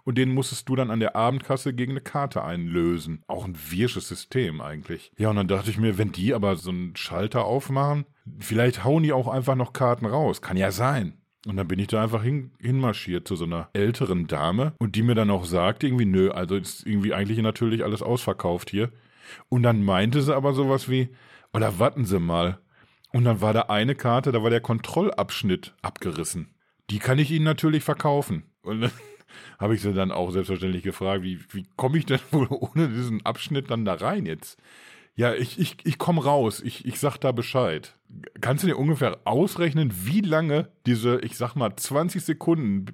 [0.05, 3.23] und den musstest du dann an der Abendkasse gegen eine Karte einlösen.
[3.27, 5.11] Auch ein wirsches System eigentlich.
[5.17, 8.05] Ja, und dann dachte ich mir, wenn die aber so einen Schalter aufmachen,
[8.39, 10.41] vielleicht hauen die auch einfach noch Karten raus.
[10.41, 11.17] Kann ja sein.
[11.47, 15.03] Und dann bin ich da einfach hin, hinmarschiert zu so einer älteren Dame und die
[15.03, 18.91] mir dann auch sagt, irgendwie, nö, also ist irgendwie eigentlich natürlich alles ausverkauft hier.
[19.49, 21.09] Und dann meinte sie aber sowas wie,
[21.53, 22.59] oder warten Sie mal.
[23.11, 26.53] Und dann war da eine Karte, da war der Kontrollabschnitt abgerissen.
[26.89, 28.43] Die kann ich Ihnen natürlich verkaufen.
[28.61, 28.91] Und dann
[29.59, 33.25] habe ich sie dann auch selbstverständlich gefragt, wie, wie komme ich denn wohl ohne diesen
[33.25, 34.59] Abschnitt dann da rein jetzt?
[35.15, 37.95] Ja, ich, ich, ich komme raus, ich, ich sag da Bescheid.
[38.41, 42.85] Kannst du dir ungefähr ausrechnen, wie lange diese, ich sag mal, 20 Sekunden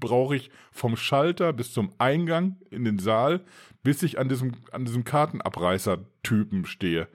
[0.00, 3.44] brauche ich vom Schalter bis zum Eingang in den Saal,
[3.82, 7.08] bis ich an diesem, an diesem Kartenabreißer-Typen stehe?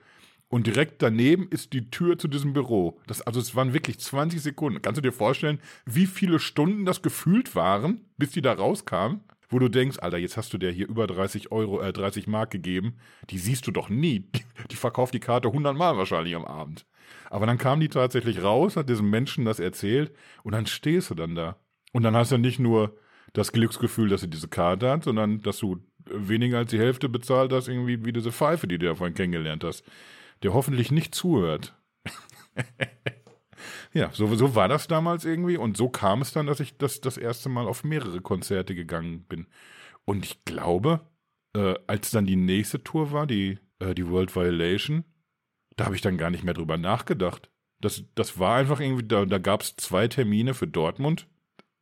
[0.52, 3.00] Und direkt daneben ist die Tür zu diesem Büro.
[3.06, 4.82] Das, also es waren wirklich 20 Sekunden.
[4.82, 9.22] Kannst du dir vorstellen, wie viele Stunden das gefühlt waren, bis die da rauskamen?
[9.48, 12.50] Wo du denkst, Alter, jetzt hast du der hier über 30 Euro, äh, 30 Mark
[12.50, 12.98] gegeben.
[13.30, 14.28] Die siehst du doch nie.
[14.70, 16.84] Die verkauft die Karte 100 Mal wahrscheinlich am Abend.
[17.30, 20.12] Aber dann kam die tatsächlich raus, hat diesem Menschen das erzählt
[20.42, 21.56] und dann stehst du dann da.
[21.94, 22.94] Und dann hast du nicht nur
[23.32, 27.54] das Glücksgefühl, dass sie diese Karte hat, sondern dass du weniger als die Hälfte bezahlt
[27.54, 29.82] hast, irgendwie wie diese Pfeife, die du ja vorhin kennengelernt hast
[30.42, 31.74] der hoffentlich nicht zuhört.
[33.92, 37.00] ja, so, so war das damals irgendwie und so kam es dann, dass ich das,
[37.00, 39.46] das erste Mal auf mehrere Konzerte gegangen bin.
[40.04, 41.00] Und ich glaube,
[41.54, 45.04] äh, als dann die nächste Tour war, die, äh, die World Violation,
[45.76, 47.50] da habe ich dann gar nicht mehr drüber nachgedacht.
[47.80, 51.26] Das, das war einfach irgendwie, da, da gab es zwei Termine für Dortmund.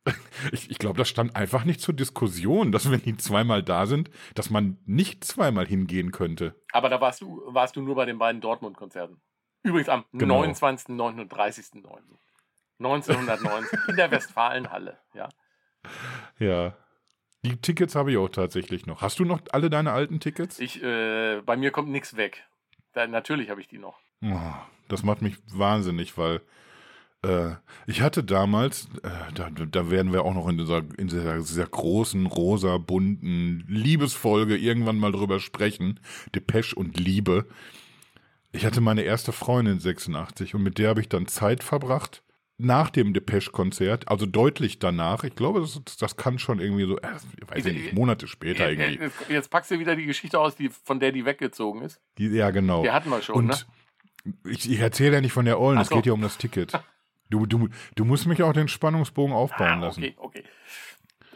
[0.51, 4.09] Ich, ich glaube, das stand einfach nicht zur Diskussion, dass wenn die zweimal da sind,
[4.33, 6.55] dass man nicht zweimal hingehen könnte.
[6.71, 9.21] Aber da warst du, warst du nur bei den beiden Dortmund-Konzerten.
[9.61, 10.43] Übrigens am genau.
[10.43, 11.21] 29.09.
[11.21, 11.99] und 30.09.
[12.79, 15.29] 1990 in der Westfalenhalle, ja.
[16.39, 16.75] Ja.
[17.43, 19.01] Die Tickets habe ich auch tatsächlich noch.
[19.01, 20.59] Hast du noch alle deine alten Tickets?
[20.59, 22.43] Ich, äh, bei mir kommt nichts weg.
[22.93, 23.99] Da, natürlich habe ich die noch.
[24.23, 24.53] Oh,
[24.89, 26.41] das macht mich wahnsinnig, weil
[27.85, 31.67] ich hatte damals, äh, da, da werden wir auch noch in dieser, in dieser, dieser
[31.67, 35.99] großen, rosa, bunten Liebesfolge irgendwann mal drüber sprechen.
[36.33, 37.45] Depeche und Liebe.
[38.51, 42.23] Ich hatte meine erste Freundin 86 und mit der habe ich dann Zeit verbracht
[42.57, 45.23] nach dem Depeche-Konzert, also deutlich danach.
[45.23, 47.07] Ich glaube, das, das kann schon irgendwie so, äh,
[47.47, 49.09] weiß ich nicht, Monate später irgendwie.
[49.29, 51.99] Jetzt packst du wieder die Geschichte aus, die, von der die weggezogen ist.
[52.17, 52.83] Die, ja, genau.
[52.83, 53.57] Die hatten wir schon, und ne?
[54.45, 55.95] Ich, ich erzähle ja nicht von der Ollen, es so.
[55.95, 56.73] geht ja um das Ticket.
[57.31, 60.03] Du, du, du musst mich auch den Spannungsbogen aufbauen ah, lassen.
[60.03, 60.43] Okay, okay.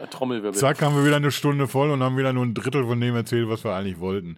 [0.09, 0.59] Trommelwirbel.
[0.59, 3.15] Zack, haben wir wieder eine Stunde voll und haben wieder nur ein Drittel von dem
[3.15, 4.37] erzählt, was wir eigentlich wollten.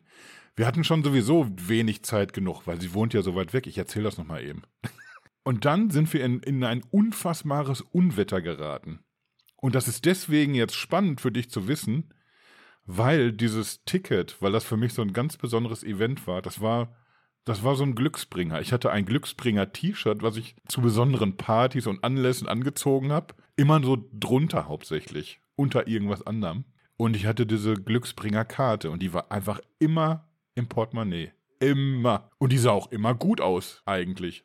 [0.55, 3.67] Wir hatten schon sowieso wenig Zeit genug, weil sie wohnt ja so weit weg.
[3.67, 4.61] Ich erzähle das nochmal eben.
[5.43, 8.99] Und dann sind wir in, in ein unfassbares Unwetter geraten.
[9.55, 12.13] Und das ist deswegen jetzt spannend für dich zu wissen,
[12.85, 16.95] weil dieses Ticket, weil das für mich so ein ganz besonderes Event war, das war
[17.47, 18.60] das war so ein Glücksbringer.
[18.60, 23.36] Ich hatte ein Glücksbringer-T-Shirt, was ich zu besonderen Partys und Anlässen angezogen habe.
[23.55, 26.65] immer so drunter hauptsächlich, unter irgendwas anderem.
[26.97, 31.31] Und ich hatte diese Glücksbringer-Karte und die war einfach immer im Portemonnaie.
[31.60, 32.29] Immer.
[32.38, 34.43] Und die sah auch immer gut aus, eigentlich.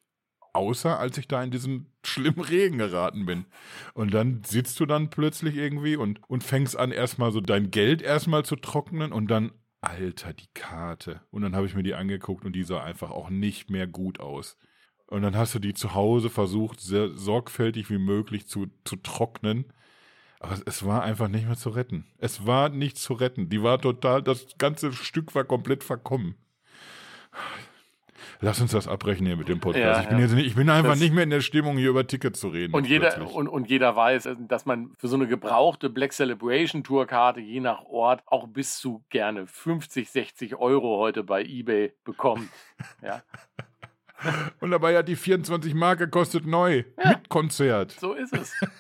[0.55, 3.47] Außer als ich da in diesen schlimmen Regen geraten bin.
[3.95, 8.01] Und dann sitzt du dann plötzlich irgendwie und, und fängst an, erstmal so dein Geld
[8.01, 11.21] erstmal zu trocknen und dann, Alter, die Karte.
[11.31, 14.21] Und dann habe ich mir die angeguckt und die sah einfach auch nicht mehr gut
[14.21, 14.57] aus.
[15.07, 19.67] Und dann hast du die zu Hause versucht, sehr sorgfältig wie möglich zu, zu trocknen.
[20.41, 22.07] Aber es, war einfach nicht mehr zu retten.
[22.19, 23.49] Es war nicht zu retten.
[23.49, 26.37] Die war total, das ganze Stück war komplett verkommen.
[28.45, 29.85] Lass uns das abbrechen hier mit dem Podcast.
[29.85, 30.25] Ja, ich, bin ja.
[30.25, 32.49] jetzt nicht, ich bin einfach Das- nicht mehr in der Stimmung, hier über Tickets zu
[32.49, 32.75] reden.
[32.75, 37.39] Und jeder, und, und jeder weiß, dass man für so eine gebrauchte Black Celebration Tourkarte
[37.41, 42.49] je nach Ort auch bis zu gerne 50, 60 Euro heute bei eBay bekommt.
[43.01, 43.23] Ja,
[44.61, 46.85] Und dabei hat die 24 Mark gekostet neu.
[46.97, 47.93] Mit Konzert.
[47.93, 48.53] so ist es.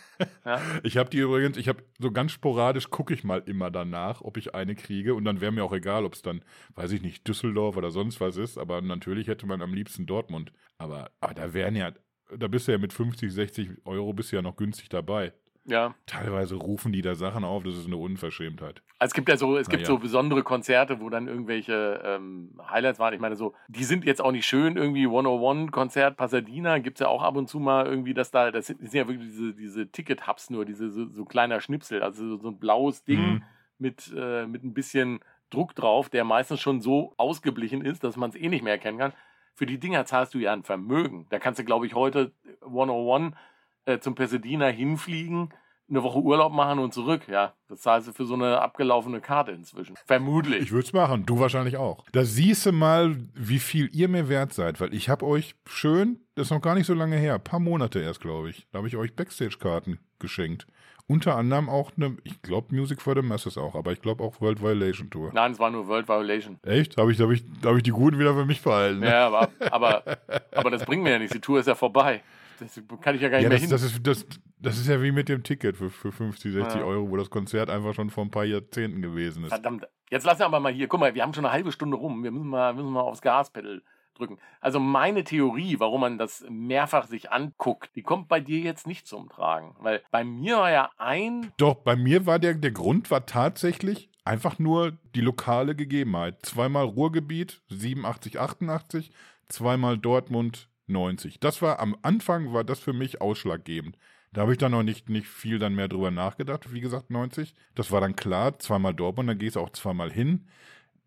[0.44, 0.60] Ja.
[0.84, 4.36] Ich habe die übrigens, ich habe so ganz sporadisch gucke ich mal immer danach, ob
[4.36, 6.44] ich eine kriege und dann wäre mir auch egal, ob es dann,
[6.76, 10.52] weiß ich nicht, Düsseldorf oder sonst was ist, aber natürlich hätte man am liebsten Dortmund.
[10.78, 11.92] Aber, aber da wären ja,
[12.36, 15.32] da bist du ja mit 50, 60 Euro bist du ja noch günstig dabei.
[15.64, 15.94] Ja.
[16.06, 18.82] Teilweise rufen die da Sachen auf, das ist eine Unverschämtheit.
[18.98, 19.94] Also es gibt ja so, es gibt Naja.
[19.94, 23.14] so besondere Konzerte, wo dann irgendwelche ähm, Highlights waren.
[23.14, 27.08] Ich meine, so, die sind jetzt auch nicht schön, irgendwie 101-Konzert Pasadena gibt es ja
[27.08, 29.54] auch ab und zu mal irgendwie, dass da, das sind, das sind ja wirklich diese,
[29.54, 33.42] diese Ticket-Hubs nur, diese so, so kleiner Schnipsel, also so, so ein blaues Ding Mhm.
[33.78, 35.20] mit, äh, mit ein bisschen
[35.50, 38.98] Druck drauf, der meistens schon so ausgeblichen ist, dass man es eh nicht mehr erkennen
[38.98, 39.12] kann.
[39.54, 41.26] Für die Dinger zahlst du ja ein Vermögen.
[41.28, 43.34] Da kannst du, glaube ich, heute 101
[43.84, 45.52] äh, zum Pasadena hinfliegen,
[45.88, 47.22] eine Woche Urlaub machen und zurück.
[47.28, 49.96] Ja, das zahlst du für so eine abgelaufene Karte inzwischen.
[50.06, 50.62] Vermutlich.
[50.62, 52.04] Ich würde es machen, du wahrscheinlich auch.
[52.12, 56.20] Da siehst du mal, wie viel ihr mir wert seid, weil ich habe euch schön,
[56.34, 58.88] das ist noch gar nicht so lange her, paar Monate erst, glaube ich, da habe
[58.88, 60.66] ich euch Backstage-Karten geschenkt.
[61.08, 64.40] Unter anderem auch eine, ich glaube Music for the Masses auch, aber ich glaube auch
[64.40, 65.30] World Violation Tour.
[65.34, 66.58] Nein, es war nur World Violation.
[66.62, 66.96] Echt?
[66.96, 69.00] Habe ich, hab ich, hab ich die guten wieder für mich behalten?
[69.00, 69.10] ne?
[69.10, 70.04] Ja, aber, aber,
[70.52, 71.34] aber das bringt mir ja nichts.
[71.34, 72.22] Die Tour ist ja vorbei.
[72.62, 73.70] Das kann ich ja gar nicht Ja, mehr das, hin.
[73.70, 74.26] das, ist, das,
[74.58, 76.86] das ist ja wie mit dem Ticket für, für 50, 60 Ja.
[76.86, 79.50] Euro, wo das Konzert einfach schon vor ein paar Jahrzehnten gewesen ist.
[79.50, 79.86] Verdammt.
[80.10, 80.88] Jetzt lassen wir aber mal hier.
[80.88, 82.22] Guck mal, wir haben schon eine halbe Stunde rum.
[82.22, 83.82] Wir müssen mal, müssen mal aufs Gaspedal
[84.14, 84.38] drücken.
[84.60, 89.06] Also meine Theorie, warum man das mehrfach sich anguckt, die kommt bei dir jetzt nicht
[89.06, 89.74] zum Tragen.
[89.80, 94.10] Weil bei mir war ja ein Doch, bei mir war der, der Grund war tatsächlich
[94.24, 96.44] einfach nur die lokale Gegebenheit.
[96.44, 99.12] Zweimal Ruhrgebiet, 87, 88,
[99.48, 101.40] zweimal Dortmund, 90.
[101.40, 103.96] Das war am Anfang, war das für mich ausschlaggebend.
[104.32, 107.54] Da habe ich dann noch nicht, nicht viel dann mehr drüber nachgedacht, wie gesagt, 90.
[107.74, 110.46] Das war dann klar, zweimal Dortmund, dann gehst du auch zweimal hin.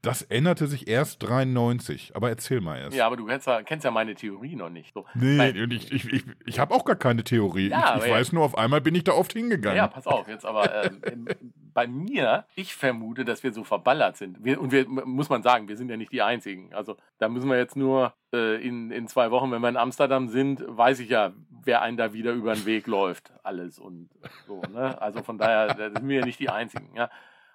[0.01, 2.11] Das änderte sich erst 93.
[2.15, 2.95] Aber erzähl mal erst.
[2.95, 4.93] Ja, aber du kennst ja, kennst ja meine Theorie noch nicht.
[4.93, 5.05] So.
[5.15, 7.69] Nee, Weil- ich, ich, ich, ich habe auch gar keine Theorie.
[7.69, 9.77] Ja, ich ich weiß nur, auf einmal bin ich da oft hingegangen.
[9.77, 11.27] Ja, pass auf, jetzt aber ähm,
[11.73, 14.43] bei mir, ich vermute, dass wir so verballert sind.
[14.43, 16.73] Wir, und wir, muss man sagen, wir sind ja nicht die Einzigen.
[16.73, 20.29] Also da müssen wir jetzt nur äh, in, in zwei Wochen, wenn wir in Amsterdam
[20.29, 23.33] sind, weiß ich ja, wer einen da wieder über den Weg läuft.
[23.43, 24.09] Alles und
[24.45, 24.61] so.
[24.71, 25.01] Ne?
[25.01, 26.95] Also von daher, da sind wir ja nicht die Einzigen.
[26.95, 27.09] Ja?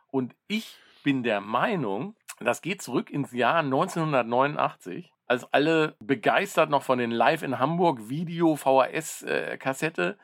[0.09, 6.83] Und ich bin der Meinung, das geht zurück ins Jahr 1989, als alle begeistert noch
[6.83, 10.19] von den Live in Hamburg Video VHS-Kassette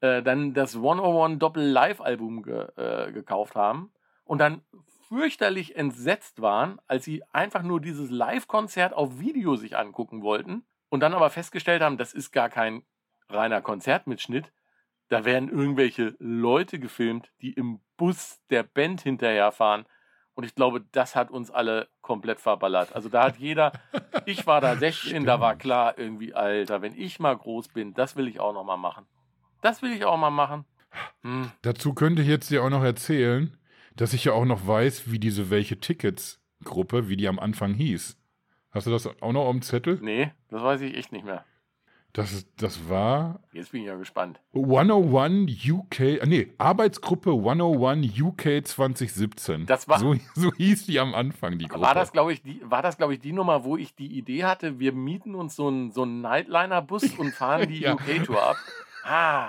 [0.00, 3.92] äh, dann das 101 Doppel-Live-Album ge äh, gekauft haben
[4.24, 4.62] und dann
[5.08, 11.00] fürchterlich entsetzt waren, als sie einfach nur dieses Live-Konzert auf Video sich angucken wollten und
[11.00, 12.82] dann aber festgestellt haben, das ist gar kein
[13.28, 14.52] reiner Konzertmitschnitt.
[15.08, 19.84] Da werden irgendwelche Leute gefilmt, die im Bus der Band hinterherfahren.
[20.34, 22.94] Und ich glaube, das hat uns alle komplett verballert.
[22.94, 23.72] Also da hat jeder,
[24.26, 28.16] ich war da 16, da war klar irgendwie, Alter, wenn ich mal groß bin, das
[28.16, 29.06] will ich auch noch mal machen.
[29.60, 30.64] Das will ich auch mal machen.
[31.22, 31.50] Hm.
[31.62, 33.56] Dazu könnte ich jetzt dir auch noch erzählen,
[33.96, 38.16] dass ich ja auch noch weiß, wie diese Welche Tickets-Gruppe, wie die am Anfang hieß.
[38.70, 39.98] Hast du das auch noch am Zettel?
[40.00, 41.44] Nee, das weiß ich echt nicht mehr.
[42.12, 44.40] Das, das war Jetzt bin ich ja gespannt.
[44.52, 49.66] 101 UK, äh, nee, Arbeitsgruppe 101 UK 2017.
[49.66, 51.84] Das war- so, so hieß die am Anfang, die Gruppe.
[51.84, 54.42] War das, glaube ich, die, war das, glaube ich, die Nummer, wo ich die Idee
[54.44, 57.94] hatte, wir mieten uns so einen so einen Nightliner-Bus und fahren die Ja.
[57.94, 58.56] UK-Tour ab?
[59.04, 59.48] Ah,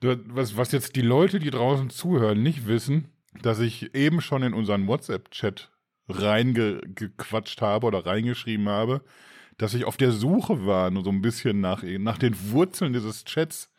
[0.00, 3.08] was, was jetzt die Leute, die draußen zuhören, nicht wissen,
[3.42, 5.70] dass ich eben schon in unseren WhatsApp-Chat
[6.08, 9.02] reingequatscht habe oder reingeschrieben habe,
[9.58, 13.24] dass ich auf der Suche war, nur so ein bisschen nach, nach den Wurzeln dieses
[13.24, 13.72] Chats,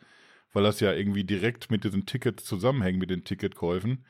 [0.52, 4.04] weil das ja irgendwie direkt mit diesen Tickets zusammenhängt, mit den Ticketkäufen.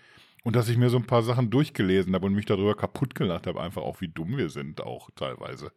[0.45, 3.47] Und dass ich mir so ein paar Sachen durchgelesen habe und mich darüber kaputt gelacht
[3.47, 5.73] habe, einfach auch wie dumm wir sind, auch teilweise.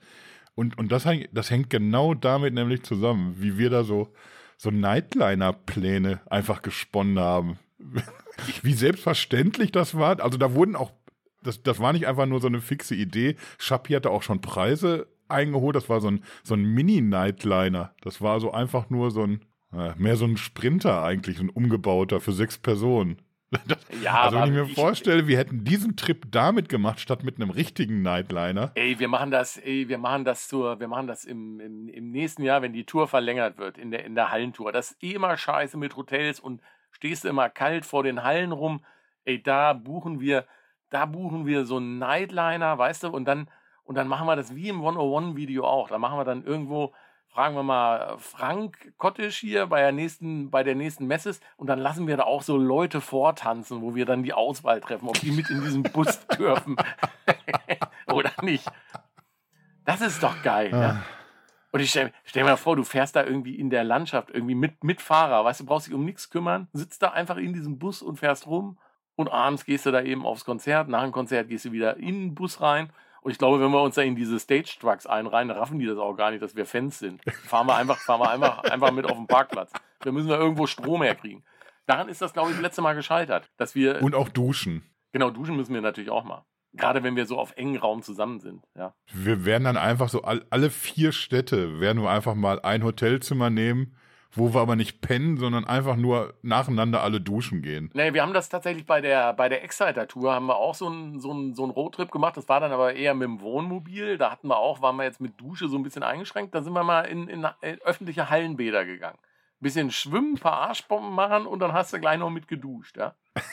[0.55, 4.13] Und, und das, das hängt genau damit nämlich zusammen, wie wir da so,
[4.57, 7.57] so Nightliner-Pläne einfach gesponnen haben.
[8.61, 10.19] Wie selbstverständlich das war.
[10.21, 10.91] Also da wurden auch,
[11.43, 13.35] das, das war nicht einfach nur so eine fixe Idee.
[13.57, 15.75] Schappi hatte auch schon Preise eingeholt.
[15.75, 17.93] Das war so ein, so ein Mini-Nightliner.
[18.01, 21.49] Das war so einfach nur so ein, äh, mehr so ein Sprinter eigentlich, so ein
[21.49, 23.17] umgebauter für sechs Personen.
[23.51, 27.23] Das, ja, also wenn ich mir ich, vorstelle, wir hätten diesen Trip damit gemacht, statt
[27.23, 28.71] mit einem richtigen Nightliner.
[28.75, 32.11] Ey, wir machen das, ey, wir machen das zur, wir machen das im, im, im
[32.11, 34.71] nächsten Jahr, wenn die Tour verlängert wird, in der, in der Hallentour.
[34.71, 38.53] Das ist eh immer scheiße mit Hotels und stehst du immer kalt vor den Hallen
[38.53, 38.85] rum.
[39.25, 40.45] Ey, da buchen wir,
[40.89, 43.49] da buchen wir so einen Nightliner, weißt du, und dann,
[43.83, 45.89] und dann machen wir das wie im 101-Video auch.
[45.89, 46.93] Da machen wir dann irgendwo
[47.31, 51.79] fragen wir mal Frank Kottisch hier bei der nächsten, bei der nächsten Messe und dann
[51.79, 55.31] lassen wir da auch so Leute vortanzen, wo wir dann die Auswahl treffen, ob die
[55.31, 56.75] mit in diesem Bus dürfen
[58.11, 58.69] oder nicht.
[59.85, 60.71] Das ist doch geil.
[60.71, 60.89] Ja?
[60.89, 61.03] Ah.
[61.71, 64.83] Und ich stell, stell mir vor, du fährst da irgendwie in der Landschaft irgendwie mit,
[64.83, 68.01] mit Fahrer, weißt du, brauchst dich um nichts kümmern, sitzt da einfach in diesem Bus
[68.01, 68.77] und fährst rum
[69.15, 72.19] und abends gehst du da eben aufs Konzert, nach dem Konzert gehst du wieder in
[72.19, 72.91] den Bus rein
[73.21, 75.97] und ich glaube, wenn wir uns da in diese Stage Trucks einreihen, raffen die das
[75.97, 77.21] auch gar nicht, dass wir Fans sind.
[77.45, 79.71] Fahren wir einfach, fahren wir einfach, einfach mit auf den Parkplatz.
[80.01, 81.43] Wir müssen da irgendwo Strom herkriegen.
[81.85, 84.01] Daran ist das, glaube ich, das letzte Mal gescheitert, dass wir.
[84.01, 84.83] Und auch duschen.
[85.11, 86.45] Genau, duschen müssen wir natürlich auch mal.
[86.73, 88.95] Gerade wenn wir so auf engen Raum zusammen sind, ja.
[89.13, 93.49] Wir werden dann einfach so all, alle vier Städte werden wir einfach mal ein Hotelzimmer
[93.49, 93.97] nehmen
[94.33, 97.89] wo wir aber nicht pennen, sondern einfach nur nacheinander alle duschen gehen.
[97.93, 101.19] Nee, wir haben das tatsächlich bei der, bei der Exciter-Tour, haben wir auch so einen
[101.19, 102.37] so so einen Roadtrip gemacht.
[102.37, 104.17] Das war dann aber eher mit dem Wohnmobil.
[104.17, 106.55] Da hatten wir auch, waren wir jetzt mit Dusche so ein bisschen eingeschränkt.
[106.55, 109.17] Da sind wir mal in, in, in öffentliche Hallenbäder gegangen
[109.61, 113.15] bisschen schwimmen, ein paar Arschbomben machen und dann hast du gleich noch mit geduscht, ja.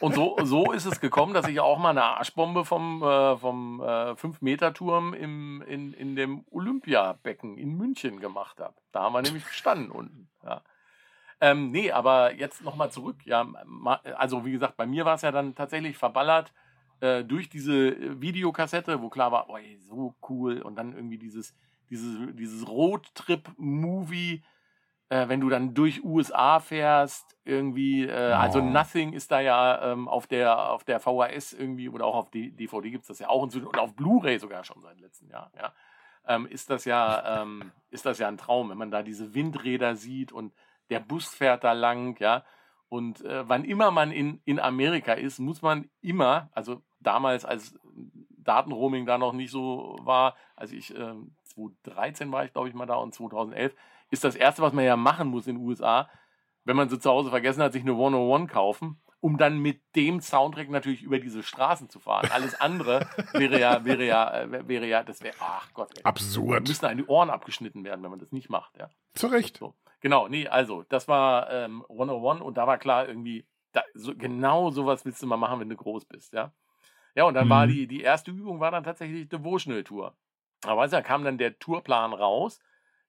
[0.00, 3.80] Und so, so ist es gekommen, dass ich auch mal eine Arschbombe vom, äh, vom
[3.80, 8.74] äh, 5-Meter-Turm im, in, in dem Olympiabecken in München gemacht habe.
[8.92, 10.62] Da haben wir nämlich gestanden unten, ja.
[11.40, 13.24] Ähm, nee, aber jetzt nochmal zurück.
[13.24, 13.46] Ja,
[14.16, 16.52] also wie gesagt, bei mir war es ja dann tatsächlich verballert
[17.00, 20.60] äh, durch diese Videokassette, wo klar war, oh, so cool.
[20.62, 21.54] Und dann irgendwie dieses,
[21.90, 24.42] dieses, dieses Roadtrip-Movie,
[25.10, 28.36] äh, wenn du dann durch USA fährst, irgendwie, äh, oh.
[28.36, 32.30] also Nothing ist da ja ähm, auf der auf der VHS irgendwie oder auch auf
[32.30, 35.30] die DVD gibt es das ja auch inzwischen und auf Blu-ray sogar schon seit letztem
[35.30, 35.72] Jahr, ja.
[36.26, 39.96] Ähm, ist das ja ähm, ist das ja ein Traum, wenn man da diese Windräder
[39.96, 40.52] sieht und
[40.90, 42.44] der Bus fährt da lang, ja.
[42.88, 47.78] Und äh, wann immer man in, in Amerika ist, muss man immer, also damals, als
[48.38, 52.86] Datenroaming da noch nicht so war, als ich äh, 2013 war ich, glaube ich, mal
[52.86, 53.74] da und 2011,
[54.10, 56.08] ist das Erste, was man ja machen muss in den USA,
[56.64, 60.20] wenn man sie zu Hause vergessen hat, sich eine 101 kaufen, um dann mit dem
[60.20, 62.28] Soundtrack natürlich über diese Straßen zu fahren.
[62.30, 65.90] Alles andere wäre ja, wäre ja, äh, wäre ja, das wäre, ach Gott.
[65.96, 66.68] Ey, Absurd.
[66.68, 68.90] Müssten eine Ohren abgeschnitten werden, wenn man das nicht macht, ja.
[69.14, 69.58] Zu Recht.
[69.58, 69.74] So.
[70.00, 74.70] Genau, nee, also, das war ähm, 101 und da war klar irgendwie, da, so, genau
[74.70, 76.52] sowas willst du mal machen, wenn du groß bist, ja.
[77.14, 77.50] Ja, und dann mhm.
[77.50, 80.16] war die, die erste Übung war dann tatsächlich Devotional Tour.
[80.64, 82.60] Aber weißt du, da kam dann der Tourplan raus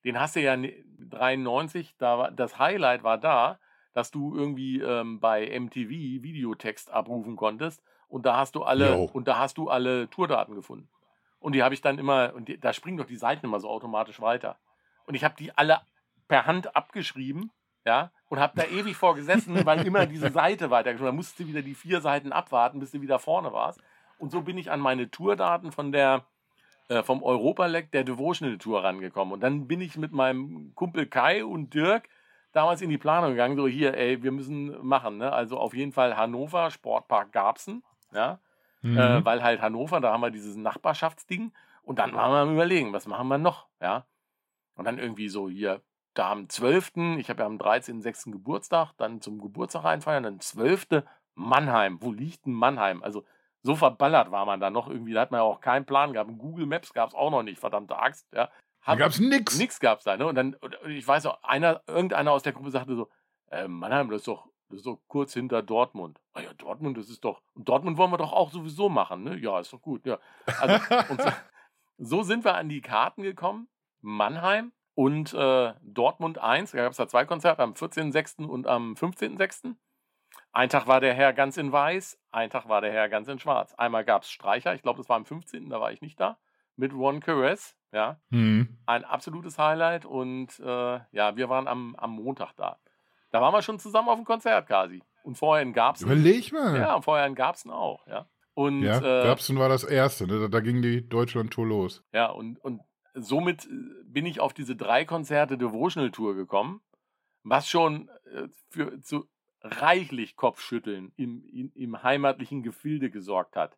[0.03, 0.57] den hast du ja
[0.99, 3.59] 93, da war, das Highlight war da,
[3.93, 9.09] dass du irgendwie ähm, bei MTV Videotext abrufen konntest und da hast du alle Yo.
[9.11, 10.89] und da hast du alle Tourdaten gefunden.
[11.39, 13.69] Und die habe ich dann immer und die, da springen doch die Seiten immer so
[13.69, 14.57] automatisch weiter.
[15.05, 15.81] Und ich habe die alle
[16.27, 17.51] per Hand abgeschrieben,
[17.85, 21.13] ja, und habe da ewig vorgesessen, weil immer diese Seite weitergeschrieben.
[21.13, 23.81] Da musstest du wieder die vier Seiten abwarten, bis du wieder vorne warst.
[24.17, 26.25] Und so bin ich an meine Tourdaten von der
[26.89, 29.33] äh, vom Europa-Leck der Devotional Tour rangekommen.
[29.33, 32.09] Und dann bin ich mit meinem Kumpel Kai und Dirk
[32.51, 35.31] damals in die Planung gegangen, so hier, ey, wir müssen machen, ne?
[35.31, 38.39] Also auf jeden Fall Hannover, Sportpark Garbsen, ja.
[38.81, 38.97] Mhm.
[38.97, 41.51] Äh, weil halt Hannover, da haben wir dieses Nachbarschaftsding.
[41.83, 44.05] Und dann waren wir am überlegen, was machen wir noch, ja.
[44.75, 45.81] Und dann irgendwie so hier,
[46.13, 48.31] da am 12., ich habe ja am 13.06.
[48.31, 51.03] Geburtstag, dann zum Geburtstag einfeiern, dann 12.
[51.35, 52.01] Mannheim.
[52.01, 53.03] Wo liegt denn Mannheim?
[53.03, 53.25] Also
[53.61, 55.13] so verballert war man da noch irgendwie.
[55.13, 56.31] Da hat man ja auch keinen Plan gehabt.
[56.37, 58.27] Google Maps gab es auch noch nicht, verdammte Axt.
[58.33, 58.49] Ja.
[58.81, 59.57] Hat, da gab es nichts.
[59.57, 60.15] Nichts gab es da.
[60.15, 60.25] Ne?
[60.25, 60.55] Und dann,
[60.87, 63.09] ich weiß auch, einer, irgendeiner aus der Gruppe sagte so,
[63.51, 66.19] äh, Mannheim, das ist doch, das ist doch kurz hinter Dortmund.
[66.33, 69.37] Ah ja, Dortmund, das ist doch, und Dortmund wollen wir doch auch sowieso machen, ne?
[69.37, 70.19] Ja, ist doch gut, ja.
[70.59, 70.75] Also,
[71.09, 71.29] und so,
[71.97, 73.67] so, sind wir an die Karten gekommen.
[74.01, 78.45] Mannheim und äh, Dortmund 1, da gab es da zwei Konzerte, am 14.06.
[78.45, 79.75] und am 15.06.
[80.51, 83.39] Ein Tag war der Herr ganz in weiß, ein Tag war der Herr ganz in
[83.39, 83.73] schwarz.
[83.75, 86.37] Einmal gab es Streicher, ich glaube, das war am 15., da war ich nicht da,
[86.75, 88.19] mit Ron Caress, ja.
[88.29, 88.77] Mhm.
[88.85, 92.77] Ein absolutes Highlight und äh, ja, wir waren am, am Montag da.
[93.31, 95.03] Da waren wir schon zusammen auf dem Konzert quasi.
[95.23, 96.07] Und vorher in Garbsen.
[96.07, 96.79] Überleg mal.
[96.79, 98.27] Ja, vorher in Garbsen auch, ja.
[98.55, 100.39] Und, ja, äh, Garbsen war das erste, ne?
[100.39, 102.03] da, da ging die Deutschland-Tour los.
[102.11, 102.81] Ja, und, und
[103.13, 103.69] somit äh,
[104.05, 106.81] bin ich auf diese drei Konzerte Devotional Tour gekommen
[107.43, 109.25] was schon äh, für zu
[109.61, 113.77] reichlich Kopfschütteln im, im, im heimatlichen Gefilde gesorgt hat.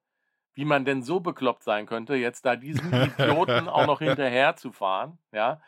[0.53, 4.71] Wie man denn so bekloppt sein könnte, jetzt da diesen Idioten auch noch hinterher zu
[4.71, 5.61] fahren, ja.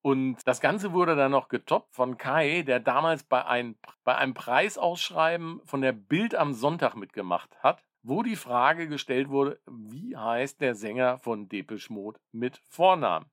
[0.00, 4.34] Und das Ganze wurde dann noch getoppt von Kai, der damals bei, ein, bei einem
[4.34, 10.60] Preisausschreiben von der Bild am Sonntag mitgemacht hat, wo die Frage gestellt wurde, wie heißt
[10.60, 13.26] der Sänger von Depeche Mode mit Vornamen?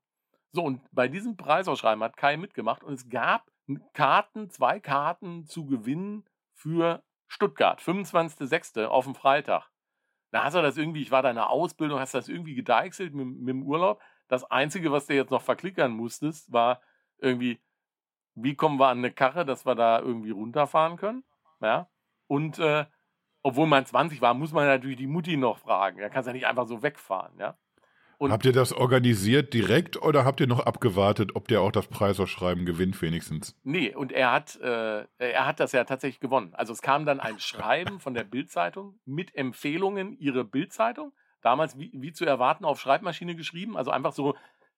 [0.52, 3.50] So, und bei diesem Preisausschreiben hat Kai mitgemacht und es gab
[3.92, 8.84] Karten, zwei Karten zu gewinnen für Stuttgart, 25.06.
[8.86, 9.70] auf dem Freitag.
[10.30, 13.14] Da hast du das irgendwie, ich war da in der Ausbildung, hast das irgendwie gedeichselt
[13.14, 14.00] mit, mit dem Urlaub.
[14.28, 16.80] Das Einzige, was du jetzt noch verklickern musstest, war
[17.18, 17.60] irgendwie,
[18.34, 21.24] wie kommen wir an eine Karre, dass wir da irgendwie runterfahren können.
[21.60, 21.88] Ja.
[22.28, 22.86] Und äh,
[23.42, 25.98] obwohl man 20 war, muss man natürlich die Mutti noch fragen.
[25.98, 27.58] Da kannst du ja nicht einfach so wegfahren, ja.
[28.20, 31.86] Und habt ihr das organisiert direkt oder habt ihr noch abgewartet, ob der auch das
[31.86, 33.58] Preisausschreiben gewinnt wenigstens?
[33.62, 36.52] Nee, und er hat, äh, er hat das ja tatsächlich gewonnen.
[36.52, 41.14] Also es kam dann ein Schreiben von der Bildzeitung mit Empfehlungen ihre Bildzeitung.
[41.40, 43.74] Damals wie, wie zu erwarten auf Schreibmaschine geschrieben.
[43.78, 44.36] Also einfach so,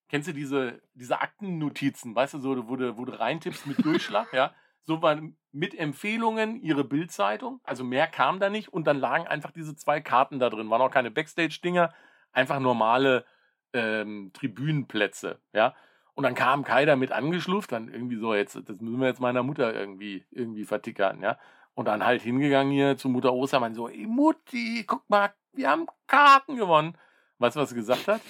[0.09, 4.32] kennst du diese, diese Aktennotizen, weißt du, so, wo du, wo du reintippst mit Durchschlag,
[4.32, 4.55] ja?
[4.84, 5.20] So war
[5.51, 7.61] mit Empfehlungen ihre Bildzeitung.
[7.64, 10.70] Also mehr kam da nicht und dann lagen einfach diese zwei Karten da drin.
[10.70, 11.93] Waren auch keine Backstage-Dinger,
[12.30, 13.24] einfach normale
[13.72, 15.74] ähm, Tribünenplätze, ja.
[16.14, 19.42] Und dann kam Kai damit angeschlufft, dann irgendwie so, jetzt, das müssen wir jetzt meiner
[19.42, 21.38] Mutter irgendwie, irgendwie vertickern, ja.
[21.74, 25.86] Und dann halt hingegangen hier zu Mutter Ostermann, so, ey Mutti, guck mal, wir haben
[26.06, 26.96] Karten gewonnen.
[27.38, 28.20] Weißt du, was sie gesagt hat?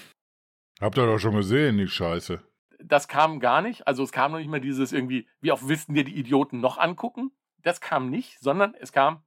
[0.81, 2.41] Habt ihr doch schon gesehen, die Scheiße.
[2.79, 3.87] Das kam gar nicht.
[3.87, 6.79] Also es kam noch nicht mal dieses irgendwie, wie oft wissen wir die Idioten noch
[6.79, 7.31] angucken?
[7.59, 9.23] Das kam nicht, sondern es kam,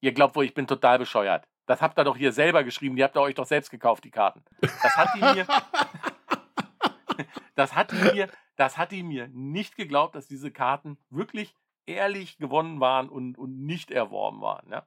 [0.00, 1.46] ihr glaubt wohl, ich bin total bescheuert.
[1.68, 4.10] Das habt ihr doch hier selber geschrieben, die habt ihr euch doch selbst gekauft, die
[4.10, 4.42] Karten.
[4.60, 5.46] Das hat die mir.
[7.54, 11.54] das hat die mir, das hat die mir nicht geglaubt, dass diese Karten wirklich
[11.84, 14.70] ehrlich gewonnen waren und, und nicht erworben waren.
[14.70, 14.86] Ja,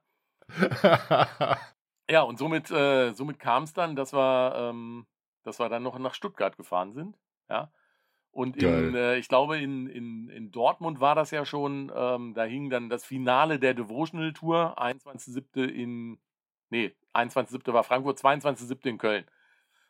[2.10, 5.06] ja und somit, äh, somit kam es dann, dass wir, ähm,
[5.44, 7.16] dass wir dann noch nach Stuttgart gefahren sind.
[7.48, 7.70] Ja.
[8.32, 12.42] Und in, äh, ich glaube, in, in, in Dortmund war das ja schon, ähm, da
[12.42, 15.68] hing dann das Finale der Devotional Tour, 21.07.
[15.68, 16.18] in
[16.72, 17.72] nee, 21.7.
[17.72, 18.88] war Frankfurt, 22.7.
[18.88, 19.24] in Köln.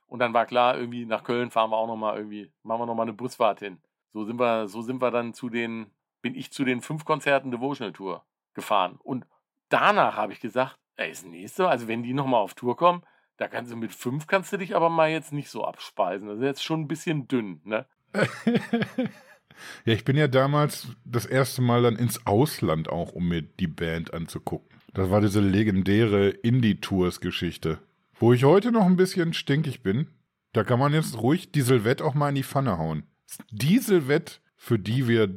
[0.09, 3.05] Und dann war klar, irgendwie nach Köln fahren wir auch nochmal irgendwie, machen wir nochmal
[3.05, 3.81] eine Busfahrt hin.
[4.13, 7.51] So sind wir, so sind wir dann zu den, bin ich zu den fünf Konzerten
[7.51, 8.99] Devotional Tour gefahren.
[9.03, 9.27] Und
[9.71, 13.03] danach habe ich gesagt, ey, ist nächste, also wenn die nochmal auf Tour kommen,
[13.39, 16.29] da kannst du mit fünf kannst du dich aber mal jetzt nicht so abspeisen.
[16.29, 17.87] Das ist jetzt schon ein bisschen dünn, ne?
[19.85, 23.69] ja, ich bin ja damals das erste Mal dann ins Ausland auch, um mir die
[23.69, 24.72] Band anzugucken.
[24.95, 27.79] Das war diese legendäre Indie-Tours-Geschichte.
[28.15, 30.09] Wo ich heute noch ein bisschen stinkig bin,
[30.53, 33.05] da kann man jetzt ruhig die Silvette auch mal in die Pfanne hauen.
[33.51, 35.31] Die Silvette, für die wir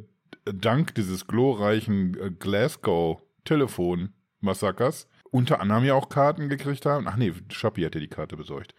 [0.43, 7.07] dank dieses glorreichen äh, Glasgow-Telefon-Massakers unter anderem ja auch Karten gekriegt haben.
[7.07, 8.73] Ach nee, Schappi hat ja die Karte besorgt.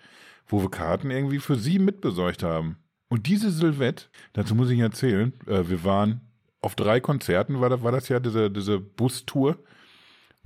[0.47, 2.79] Wo wir Karten irgendwie für sie mitbesorgt haben.
[3.09, 6.23] Und diese Silvette, dazu muss ich erzählen, äh, wir waren
[6.61, 9.59] auf drei Konzerten, war das, war das ja diese, diese Bustour.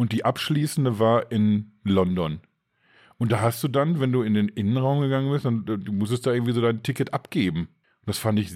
[0.00, 2.40] Und die abschließende war in London.
[3.18, 6.26] Und da hast du dann, wenn du in den Innenraum gegangen bist, dann du musstest
[6.26, 7.68] da irgendwie so dein Ticket abgeben.
[8.06, 8.50] Das fand ich,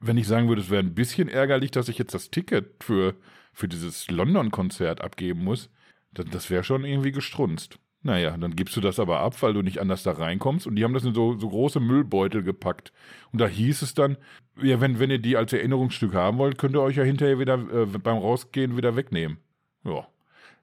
[0.00, 3.14] wenn ich sagen würde, es wäre ein bisschen ärgerlich, dass ich jetzt das Ticket für,
[3.54, 5.70] für dieses London-Konzert abgeben muss.
[6.12, 7.78] Das, das wäre schon irgendwie gestrunzt.
[8.02, 10.66] Naja, dann gibst du das aber ab, weil du nicht anders da reinkommst.
[10.66, 12.92] Und die haben das in so, so große Müllbeutel gepackt.
[13.32, 14.18] Und da hieß es dann,
[14.60, 17.54] ja, wenn, wenn ihr die als Erinnerungsstück haben wollt, könnt ihr euch ja hinterher wieder
[17.54, 19.38] äh, beim Rausgehen wieder wegnehmen.
[19.84, 20.06] Ja,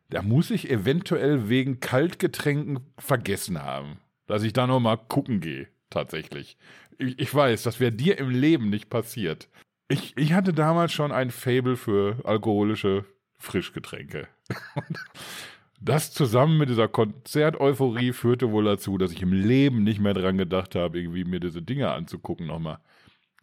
[0.10, 6.57] da muss ich eventuell wegen Kaltgetränken vergessen haben, dass ich da nochmal gucken gehe, tatsächlich.
[6.97, 9.49] Ich, ich weiß, das wäre dir im Leben nicht passiert.
[9.88, 13.05] Ich, ich hatte damals schon ein Fable für alkoholische
[13.38, 14.28] Frischgetränke.
[15.82, 20.38] das zusammen mit dieser Konzerteuphorie führte wohl dazu, dass ich im Leben nicht mehr dran
[20.38, 22.80] gedacht habe, irgendwie mir diese Dinge anzugucken nochmal.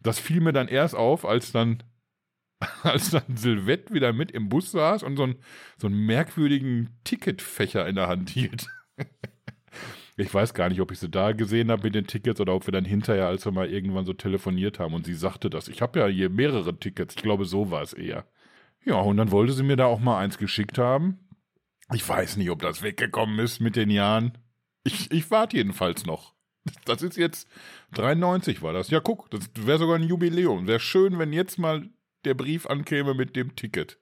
[0.02, 1.82] Das fiel mir dann erst auf, als dann
[2.82, 5.36] als dann Silvette wieder mit im Bus saß und so, ein,
[5.78, 8.66] so einen merkwürdigen Ticketfächer in der Hand hielt.
[10.16, 12.66] ich weiß gar nicht, ob ich sie da gesehen habe mit den Tickets oder ob
[12.66, 15.68] wir dann hinterher, als wir mal irgendwann so telefoniert haben und sie sagte das.
[15.68, 17.14] Ich habe ja hier mehrere Tickets.
[17.16, 18.26] Ich glaube, so war es eher.
[18.84, 21.18] Ja, und dann wollte sie mir da auch mal eins geschickt haben.
[21.92, 24.38] Ich weiß nicht, ob das weggekommen ist mit den Jahren.
[24.84, 26.34] Ich, ich warte jedenfalls noch.
[26.84, 27.48] Das ist jetzt
[27.94, 28.90] 93 war das.
[28.90, 30.66] Ja, guck, das wäre sogar ein Jubiläum.
[30.66, 31.88] Wäre schön, wenn jetzt mal
[32.24, 33.98] der Brief ankäme mit dem Ticket.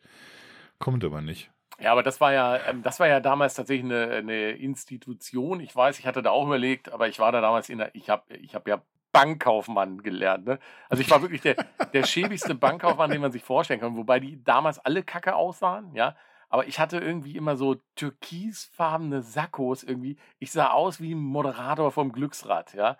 [0.78, 1.50] Kommt aber nicht.
[1.80, 5.60] Ja, aber das war ja, ähm, das war ja damals tatsächlich eine, eine, Institution.
[5.60, 8.10] Ich weiß, ich hatte da auch überlegt, aber ich war da damals in der, ich
[8.10, 10.44] habe ich hab ja Bankkaufmann gelernt.
[10.46, 10.58] Ne?
[10.88, 11.56] Also ich war wirklich der,
[11.92, 16.16] der schäbigste Bankkaufmann, den man sich vorstellen kann, wobei die damals alle kacke aussahen, ja.
[16.48, 20.18] Aber ich hatte irgendwie immer so türkisfarbene Sakkos irgendwie.
[20.38, 22.96] Ich sah aus wie ein Moderator vom Glücksrad, ja.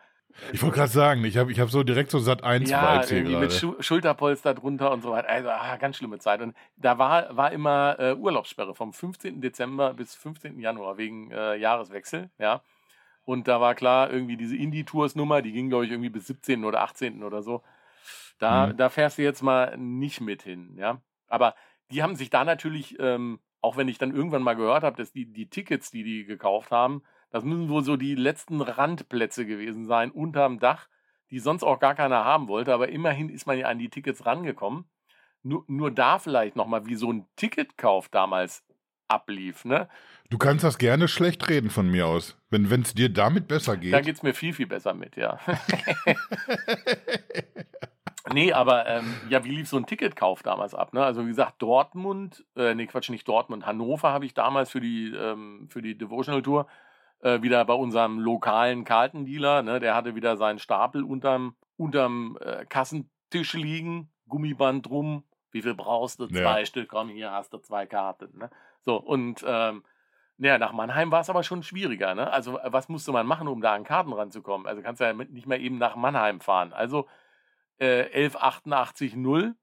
[0.53, 3.09] Ich wollte gerade sagen, ich habe ich hab so direkt so Sat 1 ja, Vibes
[3.09, 3.55] hier irgendwie mit gerade.
[3.55, 5.29] Schu Schulterpolster drunter und so weiter.
[5.29, 6.41] Also ah, ganz schlimme Zeit.
[6.41, 9.41] Und da war, war immer äh, Urlaubssperre vom 15.
[9.41, 10.59] Dezember bis 15.
[10.59, 12.63] Januar wegen äh, Jahreswechsel, ja.
[13.25, 16.65] Und da war klar, irgendwie diese Indie-Tours-Nummer, die ging, glaube ich, irgendwie bis 17.
[16.65, 17.23] oder 18.
[17.23, 17.63] oder so.
[18.39, 18.77] Da, Mhm.
[18.77, 21.01] da fährst du jetzt mal nicht mit hin, ja.
[21.29, 21.55] Aber
[21.91, 25.13] die haben sich da natürlich, ähm, auch wenn ich dann irgendwann mal gehört habe, dass
[25.13, 27.03] die, die Tickets, die die gekauft haben,
[27.35, 30.87] das müssen wohl so die letzten Randplätze gewesen sein, unterm Dach,
[31.33, 32.73] die sonst auch gar keiner haben wollte.
[32.73, 34.85] Aber immerhin ist man ja an die Tickets rangekommen.
[35.43, 38.63] Nur, nur da vielleicht nochmal, wie so ein Ticketkauf damals
[39.09, 39.89] ablief, ne?
[40.31, 43.95] Du kannst das gerne schlecht reden von mir aus, wenn es dir damit besser geht.
[43.95, 45.41] Da geht es mir viel, viel besser mit, ja.
[48.33, 50.95] nee, aber ähm, ja, wie lief so ein Ticketkauf damals ab?
[50.95, 51.05] Ne?
[51.05, 55.09] Also wie gesagt, Dortmund, äh, nee, Quatsch, nicht Dortmund, Hannover habe ich damals für die,
[55.09, 56.69] ähm, für die Devotional Tour
[57.25, 59.81] äh, wieder bei unserem lokalen Kartendealer, ne?
[59.81, 65.25] der hatte wieder seinen Stapel unterm, unterm äh, Kassentisch liegen, Gummiband drum.
[65.51, 66.27] Wie viel brauchst du?
[66.27, 66.43] Ja.
[66.43, 68.39] Zwei Stück, komm, hier hast du zwei Karten.
[68.39, 68.51] Ne?
[68.83, 69.85] So, und ähm,
[70.37, 72.15] naja, nach Mannheim war es aber schon schwieriger.
[72.15, 72.31] Ne?
[72.31, 74.67] Also, äh, was musste man machen, um da an Karten ranzukommen?
[74.67, 76.75] Also, kannst du ja nicht mehr eben nach Mannheim fahren.
[76.75, 77.07] Also,
[77.79, 79.55] äh, 1188 0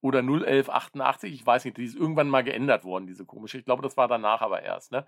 [0.00, 3.58] oder 01188, ich weiß nicht, die ist irgendwann mal geändert worden, diese komische.
[3.58, 4.92] Ich glaube, das war danach aber erst.
[4.92, 5.04] Ne?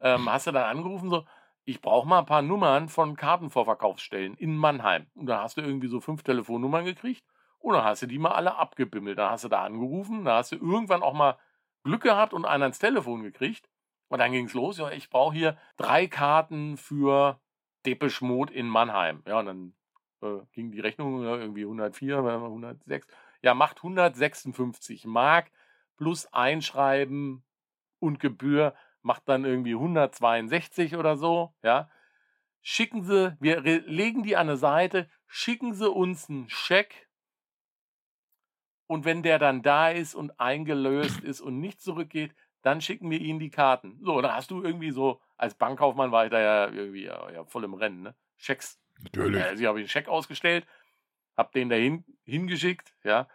[0.00, 1.24] Ähm, hast du dann angerufen, so,
[1.68, 5.06] ich brauche mal ein paar Nummern von Kartenvorverkaufsstellen in Mannheim.
[5.14, 7.22] Und dann hast du irgendwie so fünf Telefonnummern gekriegt
[7.58, 9.18] und dann hast du die mal alle abgebimmelt.
[9.18, 11.36] Dann hast du da angerufen, dann hast du irgendwann auch mal
[11.84, 13.68] Glück gehabt und einen ans Telefon gekriegt.
[14.08, 17.38] Und dann ging es los, ja, ich brauche hier drei Karten für
[17.84, 19.22] Depeche Mode in Mannheim.
[19.26, 19.74] Ja, und dann
[20.22, 23.06] äh, ging die Rechnung ja, irgendwie 104, 106.
[23.42, 25.50] Ja, macht 156 Mark
[25.98, 27.44] plus Einschreiben
[27.98, 31.90] und Gebühr macht dann irgendwie 162 oder so, ja.
[32.60, 37.08] Schicken Sie, wir legen die an eine Seite, schicken Sie uns einen Scheck
[38.86, 43.20] und wenn der dann da ist und eingelöst ist und nicht zurückgeht, dann schicken wir
[43.20, 43.98] Ihnen die Karten.
[44.02, 47.44] So, dann hast du irgendwie so, als Bankkaufmann war ich da ja irgendwie ja, ja,
[47.44, 48.14] voll im Rennen, ne?
[48.36, 49.42] Schecks Natürlich.
[49.42, 50.66] also ich habe einen Scheck ausgestellt,
[51.36, 53.28] habe den dahin hingeschickt, ja.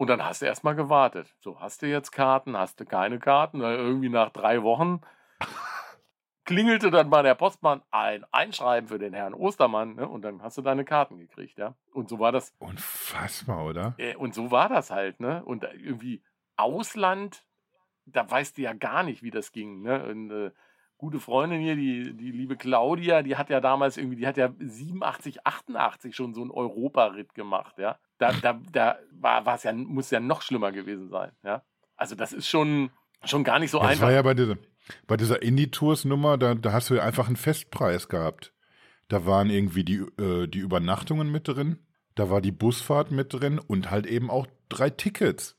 [0.00, 1.36] Und dann hast du erstmal gewartet.
[1.40, 3.60] So, hast du jetzt Karten, hast du keine Karten?
[3.60, 5.02] Irgendwie nach drei Wochen
[6.46, 10.08] klingelte dann bei der Postmann ein Einschreiben für den Herrn Ostermann, ne?
[10.08, 11.74] Und dann hast du deine Karten gekriegt, ja.
[11.92, 13.94] Und so war das, Unfassbar, oder?
[13.98, 15.44] äh, und so war das halt, ne?
[15.44, 16.22] Und irgendwie
[16.56, 17.44] Ausland,
[18.06, 20.02] da weißt du ja gar nicht, wie das ging, ne?
[20.02, 20.50] Und, äh,
[20.96, 24.50] gute Freundin hier, die, die liebe Claudia, die hat ja damals irgendwie, die hat ja
[24.58, 27.98] 87, 88 schon so einen Europaritt gemacht, ja.
[28.20, 31.62] Da, da, da war es ja, muss ja noch schlimmer gewesen sein, ja.
[31.96, 32.90] Also das ist schon,
[33.24, 34.04] schon gar nicht so das einfach.
[34.04, 34.56] war ja bei dieser,
[35.06, 38.52] bei dieser Indie-Tours-Nummer, da, da hast du ja einfach einen Festpreis gehabt.
[39.08, 41.78] Da waren irgendwie die, äh, die Übernachtungen mit drin,
[42.14, 45.56] da war die Busfahrt mit drin und halt eben auch drei Tickets.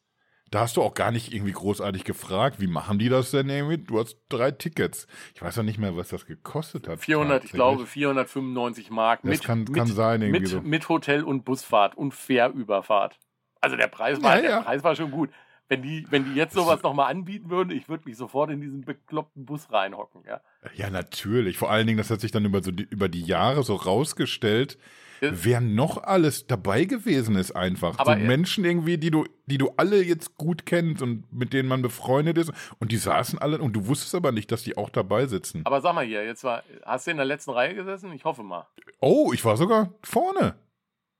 [0.51, 3.77] Da hast du auch gar nicht irgendwie großartig gefragt, wie machen die das denn irgendwie?
[3.77, 5.07] Du hast drei Tickets.
[5.33, 6.99] Ich weiß ja nicht mehr, was das gekostet hat.
[6.99, 10.61] 400, ich glaube 495 Mark Das mit, kann- mit, kann sein, irgendwie mit, so.
[10.61, 13.17] mit Hotel und Busfahrt und Fährüberfahrt.
[13.61, 14.61] Also der Preis war, Ja, der ja.
[14.61, 15.29] Preis war schon gut.
[15.69, 18.81] Wenn die, wenn die jetzt sowas nochmal anbieten würden, ich würde mich sofort in diesen
[18.81, 20.23] bekloppten Bus reinhocken.
[20.27, 20.41] Ja.
[20.75, 21.57] Ja, natürlich.
[21.57, 24.73] Vor allen Dingen, das hat sich dann über, so die, über die Jahre so rausgestellt,
[24.73, 24.77] Es-
[25.21, 27.99] wer noch alles dabei gewesen ist einfach.
[27.99, 31.69] Aber, so Menschen irgendwie, die du, die du alle jetzt gut kennst und mit denen
[31.69, 32.51] man befreundet ist.
[32.79, 35.61] Und die saßen alle und du wusstest aber nicht, dass die auch dabei sitzen.
[35.65, 38.11] Aber sag mal hier, jetzt war, hast du in der letzten Reihe gesessen?
[38.13, 38.67] Ich hoffe mal.
[38.99, 40.55] Oh, ich war sogar vorne.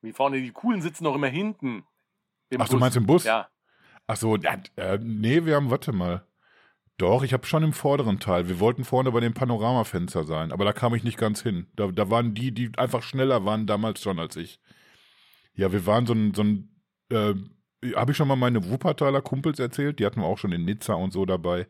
[0.02, 1.84] Wie vorne, die Coolen sitzen noch immer hinten.
[2.58, 3.24] Ach, du meinst im Bus?
[3.24, 3.48] Ja.
[4.08, 6.26] Ach so, äh, nee, wir haben, warte mal.
[7.02, 8.48] Doch, ich habe schon im vorderen Teil.
[8.48, 11.66] Wir wollten vorne bei dem Panoramafenster sein, aber da kam ich nicht ganz hin.
[11.76, 14.60] Da, da waren die, die einfach schneller waren damals schon als ich.
[15.56, 16.70] Ja, wir waren so ein, so ein
[17.10, 17.34] äh,
[17.96, 19.98] habe ich schon mal meine Wuppertaler Kumpels erzählt?
[19.98, 21.68] Die hatten wir auch schon in Nizza und so dabei.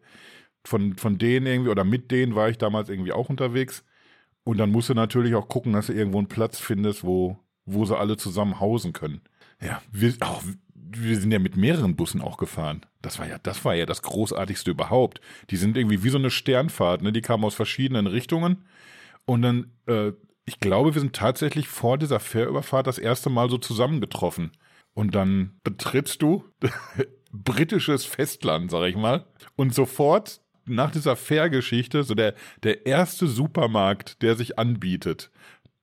[0.65, 3.85] Von, von denen irgendwie, oder mit denen war ich damals irgendwie auch unterwegs.
[4.43, 7.85] Und dann musst du natürlich auch gucken, dass du irgendwo einen Platz findest, wo, wo
[7.85, 9.21] sie alle zusammen hausen können.
[9.61, 10.43] Ja, wir, auch,
[10.97, 12.81] wir sind ja mit mehreren Bussen auch gefahren.
[13.01, 15.21] Das war ja, das war ja das Großartigste überhaupt.
[15.49, 17.11] Die sind irgendwie wie so eine Sternfahrt, ne?
[17.11, 18.65] Die kamen aus verschiedenen Richtungen.
[19.25, 20.11] Und dann, äh,
[20.45, 24.51] ich glaube, wir sind tatsächlich vor dieser Fährüberfahrt das erste Mal so zusammengetroffen.
[24.93, 26.43] Und dann betrittst du
[27.31, 29.25] britisches Festland, sag ich mal.
[29.55, 35.31] Und sofort nach dieser Fährgeschichte, so der, der erste Supermarkt, der sich anbietet,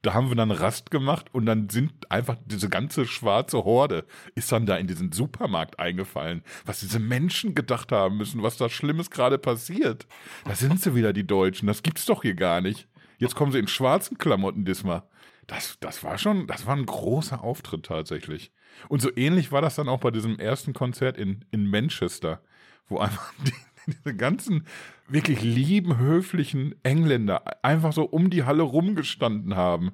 [0.08, 4.50] da haben wir dann Rast gemacht und dann sind einfach diese ganze schwarze Horde ist
[4.50, 6.42] dann da in diesen Supermarkt eingefallen.
[6.64, 10.06] Was diese Menschen gedacht haben müssen, was da Schlimmes gerade passiert.
[10.46, 11.66] Da sind sie wieder, die Deutschen.
[11.66, 12.88] Das gibt's doch hier gar nicht.
[13.18, 15.02] Jetzt kommen sie in schwarzen Klamotten diesmal.
[15.46, 18.50] Das, das war schon, das war ein großer Auftritt tatsächlich.
[18.88, 22.40] Und so ähnlich war das dann auch bei diesem ersten Konzert in, in Manchester,
[22.88, 23.52] wo einfach die,
[23.86, 24.66] diese ganzen
[25.08, 29.92] wirklich lieben, höflichen Engländer einfach so um die Halle rumgestanden haben.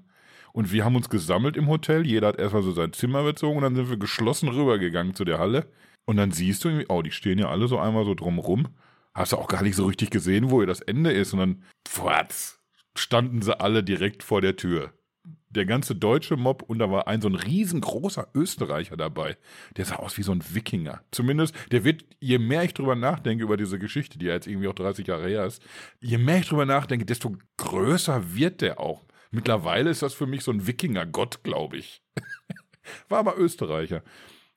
[0.52, 2.06] Und wir haben uns gesammelt im Hotel.
[2.06, 5.38] Jeder hat erstmal so sein Zimmer bezogen und dann sind wir geschlossen rübergegangen zu der
[5.38, 5.70] Halle.
[6.04, 8.68] Und dann siehst du irgendwie, oh, die stehen ja alle so einmal so drumrum.
[9.14, 11.32] Hast du auch gar nicht so richtig gesehen, wo ihr das Ende ist.
[11.32, 12.60] Und dann, pfatz,
[12.96, 14.92] standen sie alle direkt vor der Tür
[15.56, 19.36] der ganze deutsche Mob und da war ein so ein riesengroßer Österreicher dabei.
[19.76, 21.02] Der sah aus wie so ein Wikinger.
[21.10, 24.68] Zumindest, der wird, je mehr ich drüber nachdenke über diese Geschichte, die ja jetzt irgendwie
[24.68, 25.62] auch 30 Jahre her ist,
[26.00, 29.04] je mehr ich drüber nachdenke, desto größer wird der auch.
[29.30, 32.02] Mittlerweile ist das für mich so ein Wikinger-Gott, glaube ich.
[33.08, 34.02] war aber Österreicher.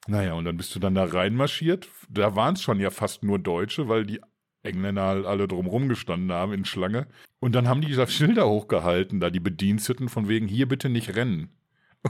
[0.08, 1.89] Naja, und dann bist du dann da reinmarschiert.
[2.10, 4.22] Da waren es schon ja fast nur Deutsche, weil die
[4.68, 7.07] Engländer halt alle drumrum gestanden haben in Schlange.
[7.39, 11.15] Und dann haben die diese Schilder hochgehalten, da die Bediensteten von wegen hier bitte nicht
[11.15, 11.49] rennen.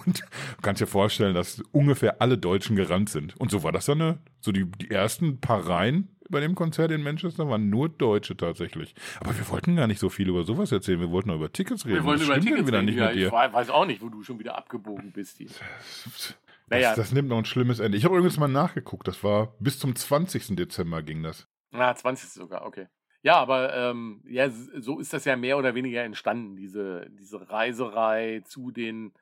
[0.06, 3.40] Und du kannst dir vorstellen, dass ungefähr alle Deutschen gerannt sind.
[3.40, 7.04] Und so war das dann so die, die ersten paar Reihen bei dem Konzert in
[7.04, 8.94] Manchester waren nur Deutsche tatsächlich.
[9.20, 11.00] Aber wir wollten gar nicht so viel über sowas erzählen.
[11.00, 11.96] Wir wollten nur über Tickets reden.
[11.96, 12.86] Wir wollen das über Tickets wieder reden.
[12.86, 13.28] nicht ja, mit dir.
[13.28, 15.38] ich weiß auch nicht, wo du schon wieder abgebogen bist.
[15.38, 15.48] Hier.
[15.48, 16.36] Das,
[16.70, 16.96] Naja.
[16.96, 17.98] das nimmt noch ein schlimmes Ende.
[17.98, 19.08] Ich habe übrigens mal nachgeguckt.
[19.08, 20.56] Das war bis zum 20.
[20.56, 21.48] Dezember ging das.
[21.78, 22.88] Ah, 20 sogar, okay.
[23.22, 28.42] Ja, aber ähm, ja, so ist das ja mehr oder weniger entstanden, diese, diese Reiserei
[28.46, 29.14] zu den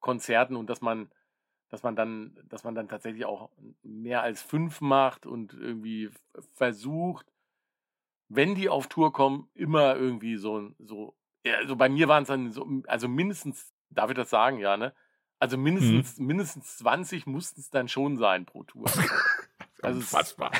[0.00, 1.10] Konzerten und dass man,
[1.70, 3.50] dass man dann, dass man dann tatsächlich auch
[3.82, 6.10] mehr als fünf macht und irgendwie
[6.52, 7.26] versucht,
[8.28, 12.28] wenn die auf Tour kommen, immer irgendwie so, so, ja, also bei mir waren es
[12.28, 14.94] dann so, also mindestens, darf ich das sagen, ja, ne?
[15.38, 18.86] Also mindestens, mindestens 20 mussten es dann schon sein pro Tour.
[19.82, 20.50] Also Unfassbar.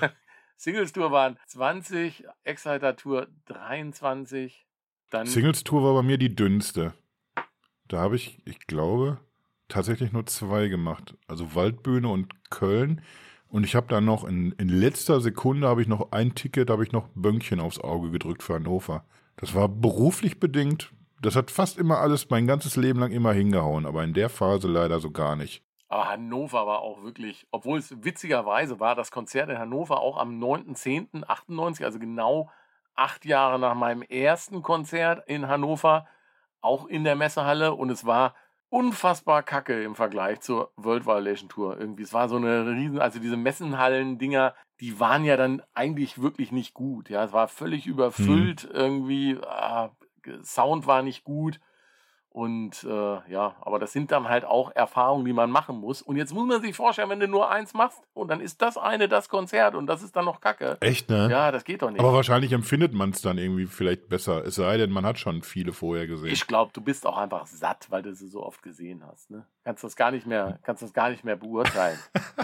[0.58, 4.66] Singles Tour waren 20, Exciter Tour 23,
[5.08, 6.94] dann Singles Tour war bei mir die dünnste.
[7.86, 9.18] Da habe ich, ich glaube,
[9.68, 11.16] tatsächlich nur zwei gemacht.
[11.28, 13.02] Also Waldbühne und Köln.
[13.46, 16.82] Und ich habe dann noch in, in letzter Sekunde habe ich noch ein Ticket, habe
[16.82, 19.04] ich noch Bönkchen aufs Auge gedrückt für Hannover.
[19.36, 20.92] Das war beruflich bedingt.
[21.22, 24.66] Das hat fast immer alles mein ganzes Leben lang immer hingehauen, aber in der Phase
[24.66, 25.62] leider so gar nicht.
[25.88, 30.38] Aber Hannover war auch wirklich, obwohl es witzigerweise war, das Konzert in Hannover auch am
[30.38, 32.50] 9.10.98, also genau
[32.94, 36.06] acht Jahre nach meinem ersten Konzert in Hannover,
[36.60, 38.34] auch in der Messehalle und es war
[38.70, 41.78] unfassbar kacke im Vergleich zur World Violation Tour.
[41.78, 46.52] Irgendwie, es war so eine riesen, also diese Messenhallen-Dinger, die waren ja dann eigentlich wirklich
[46.52, 47.08] nicht gut.
[47.08, 49.90] Ja, es war völlig überfüllt irgendwie, ah,
[50.42, 51.60] Sound war nicht gut.
[52.38, 56.02] Und äh, ja, aber das sind dann halt auch Erfahrungen, die man machen muss.
[56.02, 58.78] Und jetzt muss man sich vorstellen, wenn du nur eins machst und dann ist das
[58.78, 60.76] eine das Konzert und das ist dann noch Kacke.
[60.78, 61.28] Echt, ne?
[61.28, 61.98] Ja, das geht doch nicht.
[61.98, 64.44] Aber wahrscheinlich empfindet man es dann irgendwie vielleicht besser.
[64.44, 66.30] Es sei denn, man hat schon viele vorher gesehen.
[66.30, 69.32] ich glaube, du bist auch einfach satt, weil du sie so oft gesehen hast.
[69.32, 69.44] Ne?
[69.64, 71.98] Kannst das gar nicht mehr, kannst das gar nicht mehr beurteilen.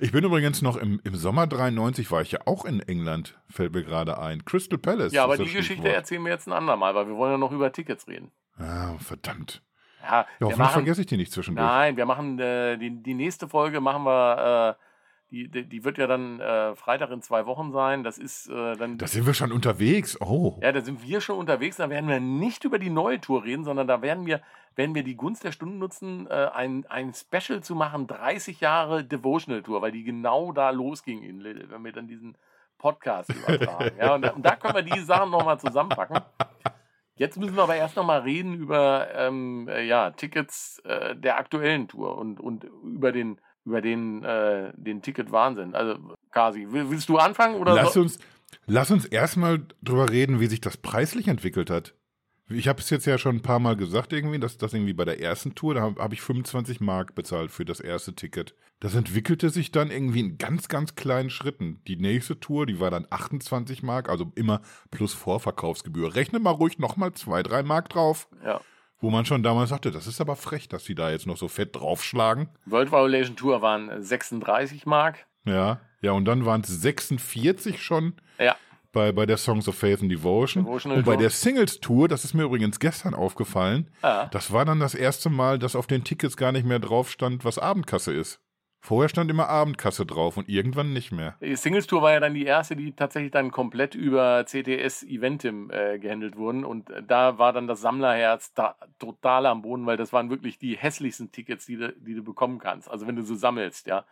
[0.00, 3.74] Ich bin übrigens noch im, im Sommer 93 war ich ja auch in England, fällt
[3.74, 4.44] mir gerade ein.
[4.44, 5.12] Crystal Palace.
[5.12, 5.92] ja, aber die Geschichte Stichwort.
[5.92, 8.30] erzählen wir jetzt ein andermal, weil wir wollen ja noch über Tickets reden.
[8.58, 9.62] Ah, verdammt.
[10.02, 11.64] Ja, Ja, hoffentlich machen, vergesse ich die nicht zwischendurch.
[11.66, 14.82] Nein, wir machen äh, die, die nächste Folge machen wir, äh,
[15.30, 18.02] die, die, die wird ja dann äh, Freitag in zwei Wochen sein.
[18.04, 18.98] Das ist äh, dann.
[18.98, 20.20] Da sind wir schon unterwegs.
[20.20, 20.58] Oh.
[20.60, 21.76] ja, da sind wir schon unterwegs.
[21.76, 24.42] Da werden wir nicht über die neue Tour reden, sondern da werden wir,
[24.74, 29.04] werden wir die Gunst der Stunde nutzen, äh, ein, ein Special zu machen, 30 Jahre
[29.04, 32.36] Devotional Tour, weil die genau da losging in wenn wir dann diesen
[32.76, 33.92] Podcast übertragen.
[33.98, 36.18] ja, und, da- und da können wir die Sachen nochmal zusammenpacken.
[37.16, 41.88] Jetzt müssen wir aber erst nochmal reden über ähm, äh, ja, Tickets äh, der aktuellen
[41.88, 45.74] Tour und, und über den, über den, äh, den Ticket-Wahnsinn.
[45.74, 47.56] Also, Kasi, will, willst du anfangen?
[47.56, 48.00] Oder Lass so?
[48.00, 48.18] uns,
[48.66, 51.94] lass uns erstmal drüber reden, wie sich das preislich entwickelt hat.
[52.54, 55.04] Ich habe es jetzt ja schon ein paar Mal gesagt, irgendwie, dass das irgendwie bei
[55.04, 58.54] der ersten Tour, da habe hab ich 25 Mark bezahlt für das erste Ticket.
[58.80, 61.80] Das entwickelte sich dann irgendwie in ganz, ganz kleinen Schritten.
[61.86, 66.14] Die nächste Tour, die war dann 28 Mark, also immer plus Vorverkaufsgebühr.
[66.14, 68.28] Rechne mal ruhig nochmal zwei, drei Mark drauf.
[68.44, 68.60] Ja.
[68.98, 71.48] Wo man schon damals sagte, das ist aber frech, dass die da jetzt noch so
[71.48, 72.48] fett draufschlagen.
[72.66, 75.26] World Violation Tour waren 36 Mark.
[75.44, 78.56] Ja, ja, und dann waren es 46 schon Ja.
[78.92, 80.64] Bei, bei der Songs of Faith and Devotion.
[80.64, 81.20] Devotional und bei Tour.
[81.22, 84.26] der Singles Tour, das ist mir übrigens gestern aufgefallen, Ja.
[84.26, 87.44] das war dann das erste Mal, dass auf den Tickets gar nicht mehr drauf stand,
[87.44, 88.40] was Abendkasse ist.
[88.84, 91.36] Vorher stand immer Abendkasse drauf und irgendwann nicht mehr.
[91.40, 95.70] Die Singles Tour war ja dann die erste, die tatsächlich dann komplett über CTS Eventim
[95.70, 96.64] äh, gehandelt wurden.
[96.64, 100.58] Und äh, da war dann das Sammlerherz da, total am Boden, weil das waren wirklich
[100.58, 102.90] die hässlichsten Tickets, die du, die du bekommen kannst.
[102.90, 104.04] Also wenn du so sammelst, ja.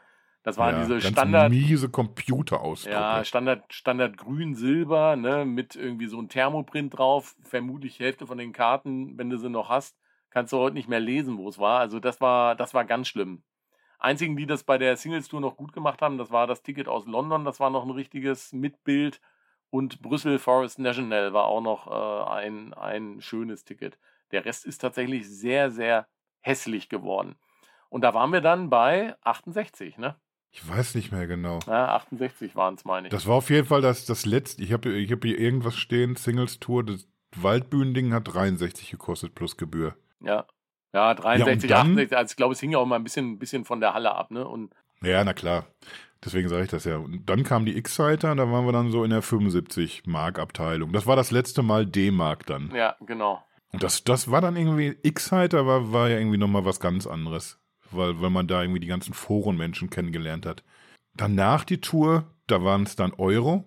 [0.43, 1.51] Das waren ja, diese Standard.
[1.51, 2.95] miese Computerausdrucke.
[2.95, 7.37] Ja, Standard, Standard grün-silber, ne, mit irgendwie so einem Thermoprint drauf.
[7.43, 9.99] Vermutlich Hälfte von den Karten, wenn du sie noch hast,
[10.31, 11.81] kannst du heute nicht mehr lesen, wo es war.
[11.81, 13.43] Also das war, das war ganz schlimm.
[13.99, 16.89] Einzigen, die das bei der Singles Tour noch gut gemacht haben, das war das Ticket
[16.89, 19.21] aus London, das war noch ein richtiges Mitbild.
[19.69, 23.99] Und Brüssel Forest National war auch noch äh, ein, ein schönes Ticket.
[24.33, 26.09] Der Rest ist tatsächlich sehr, sehr
[26.41, 27.37] hässlich geworden.
[27.91, 30.17] Und da waren wir dann bei 68, ne?
[30.53, 31.61] Ich weiß nicht mehr genau.
[31.67, 33.13] Ja, 68 waren es, meine ich.
[33.13, 34.63] Das war auf jeden Fall das, das letzte.
[34.63, 36.85] Ich habe ich hab hier irgendwas stehen, Singles Tour.
[36.85, 39.97] Das Waldbühnen-Ding hat 63 gekostet plus Gebühr.
[40.21, 40.47] Ja.
[40.93, 42.17] Ja, 63, Ja, und dann- 68.
[42.19, 44.31] Also ich glaube, es hing ja auch mal ein bisschen, bisschen von der Halle ab,
[44.33, 44.47] ne?
[44.47, 45.67] Und Ja, na klar.
[46.25, 46.97] Deswegen sage ich das ja.
[46.97, 50.93] Und dann kam die X-Seiter, da waren wir dann so in der 75 Mark-Abteilung.
[50.93, 52.75] Das war das letzte Mal D-Mark dann.
[52.75, 53.43] ja, genau.
[53.73, 57.60] Und das, das war dann irgendwie, X-Seiter war, war ja irgendwie nochmal was ganz anderes.
[57.91, 60.63] Weil, weil man da irgendwie die ganzen Forenmenschen kennengelernt hat.
[61.15, 63.65] Danach die Tour, da waren es dann Euro.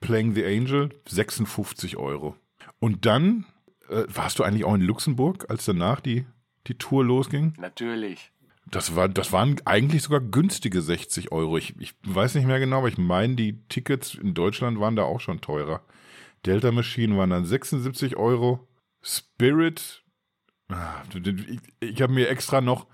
[0.00, 2.34] Playing the Angel, 56 Euro.
[2.78, 3.44] Und dann,
[3.88, 6.24] äh, warst du eigentlich auch in Luxemburg, als danach die,
[6.66, 7.54] die Tour losging?
[7.58, 8.32] Natürlich.
[8.70, 11.58] Das, war, das waren eigentlich sogar günstige 60 Euro.
[11.58, 15.02] Ich, ich weiß nicht mehr genau, aber ich meine, die Tickets in Deutschland waren da
[15.02, 15.82] auch schon teurer.
[16.46, 18.66] Delta Machine waren dann 76 Euro.
[19.02, 20.02] Spirit,
[20.68, 22.86] ah, ich, ich habe mir extra noch,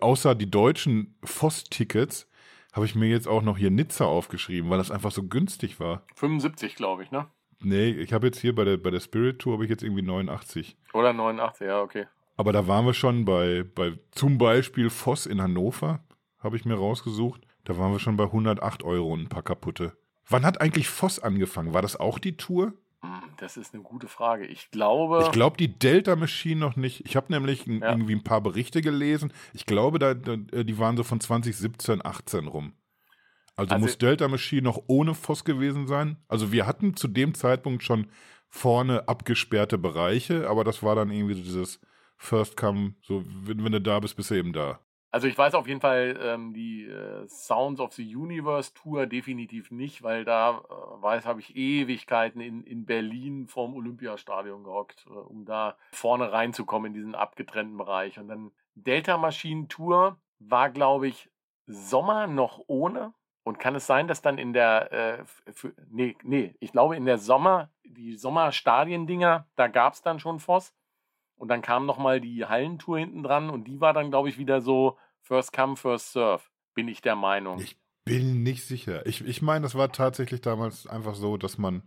[0.00, 2.28] außer die deutschen Voss-Tickets,
[2.72, 6.02] habe ich mir jetzt auch noch hier Nizza aufgeschrieben, weil das einfach so günstig war.
[6.16, 7.26] 75, glaube ich, ne?
[7.60, 10.02] Nee, ich habe jetzt hier bei der, bei der Spirit Tour habe ich jetzt irgendwie
[10.02, 10.76] 89.
[10.92, 12.06] Oder 89, ja, okay.
[12.36, 16.00] Aber da waren wir schon bei, bei zum Beispiel Voss in Hannover,
[16.40, 17.42] habe ich mir rausgesucht.
[17.64, 19.96] Da waren wir schon bei 108 Euro und ein paar kaputte.
[20.28, 21.74] Wann hat eigentlich Voss angefangen?
[21.74, 22.74] War das auch die Tour?
[23.04, 24.46] Hm, Das ist eine gute Frage.
[24.46, 25.20] Ich glaube.
[25.24, 27.04] Ich glaube, die Delta Machine noch nicht.
[27.06, 27.90] Ich habe nämlich Ja.
[27.90, 29.32] irgendwie ein paar Berichte gelesen.
[29.52, 32.72] Ich glaube, da, da, die waren so von 2017, 18 rum.
[33.56, 36.16] Also, Also- muss Delta Machine noch ohne Voss gewesen sein.
[36.28, 38.08] Also wir hatten zu dem Zeitpunkt schon
[38.48, 41.80] vorne abgesperrte Bereiche, aber das war dann irgendwie so dieses
[42.16, 44.80] First Come, so wenn, wenn du da bist, bist du eben da.
[45.14, 49.70] Also ich weiß auf jeden Fall ähm, die äh, Sounds of the Universe Tour definitiv
[49.70, 55.10] nicht, weil da äh, weiß, habe ich Ewigkeiten in, in Berlin vorm Olympiastadion gehockt, äh,
[55.10, 58.18] um da vorne reinzukommen in diesen abgetrennten Bereich.
[58.18, 61.30] Und dann Delta Maschinen Tour war, glaube ich,
[61.68, 63.14] Sommer noch ohne.
[63.44, 67.04] Und kann es sein, dass dann in der, äh, für, nee, nee, ich glaube in
[67.04, 70.74] der Sommer, die Sommerstadiendinger, da gab es dann schon Voss.
[71.36, 74.60] Und dann kam nochmal die Hallentour hinten dran und die war dann, glaube ich, wieder
[74.60, 76.42] so First Come, First Serve,
[76.74, 77.58] bin ich der Meinung.
[77.58, 79.06] Ich bin nicht sicher.
[79.06, 81.82] Ich, ich meine, das war tatsächlich damals einfach so, dass man,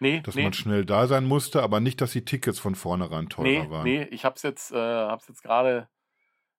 [0.00, 3.28] nee, dass nee, man schnell da sein musste, aber nicht, dass die Tickets von vornherein
[3.28, 3.84] teurer nee, waren.
[3.84, 5.88] nee, ich hab's jetzt, äh, hab's jetzt gerade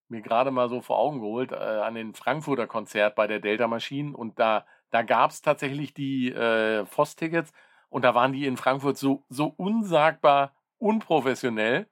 [0.09, 3.67] mir gerade mal so vor Augen geholt äh, an den Frankfurter Konzert bei der Delta
[3.67, 7.51] Maschine und da, da gab es tatsächlich die äh, Voss-Tickets
[7.89, 11.87] und da waren die in Frankfurt so, so unsagbar unprofessionell.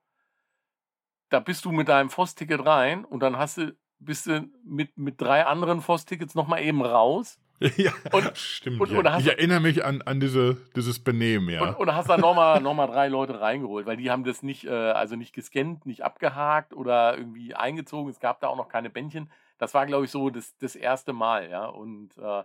[1.30, 5.20] Da bist du mit deinem Voss-Ticket rein und dann hast du, bist du mit, mit
[5.20, 7.40] drei anderen Voss-Tickets nochmal eben raus
[7.78, 8.80] ja, Und- stimmt.
[8.80, 9.00] und- ja.
[9.00, 11.62] und ich erinnere mich an, an diese, dieses Benehmen, ja.
[11.64, 14.66] Und, und hast dann nochmal noch mal drei Leute reingeholt, weil die haben das nicht,
[14.66, 18.12] äh, also nicht gescannt, nicht abgehakt oder irgendwie eingezogen.
[18.12, 19.32] Es gab da auch noch keine Bändchen.
[19.58, 21.66] Das war, glaube ich, so das, das erste Mal, ja.
[21.66, 22.44] Und äh,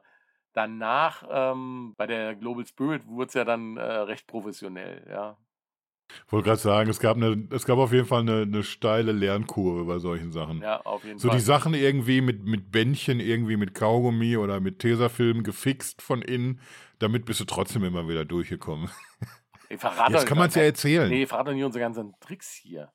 [0.55, 5.37] danach ähm, bei der Global Spirit wurde es ja dann äh, recht professionell, ja.
[6.29, 9.85] Wollte gerade sagen, es gab, eine, es gab auf jeden Fall eine, eine steile Lernkurve
[9.85, 10.61] bei solchen Sachen.
[10.61, 11.39] Ja, auf jeden so Fall.
[11.39, 16.61] die Sachen irgendwie mit, mit Bändchen, irgendwie mit Kaugummi oder mit Tesafilm gefixt von innen,
[16.99, 18.91] damit bist du trotzdem immer wieder durchgekommen.
[19.69, 21.09] Ey, verrat Jetzt kann man es ja erzählen.
[21.09, 22.93] Nee, verrat doch nicht unsere ganzen Tricks hier.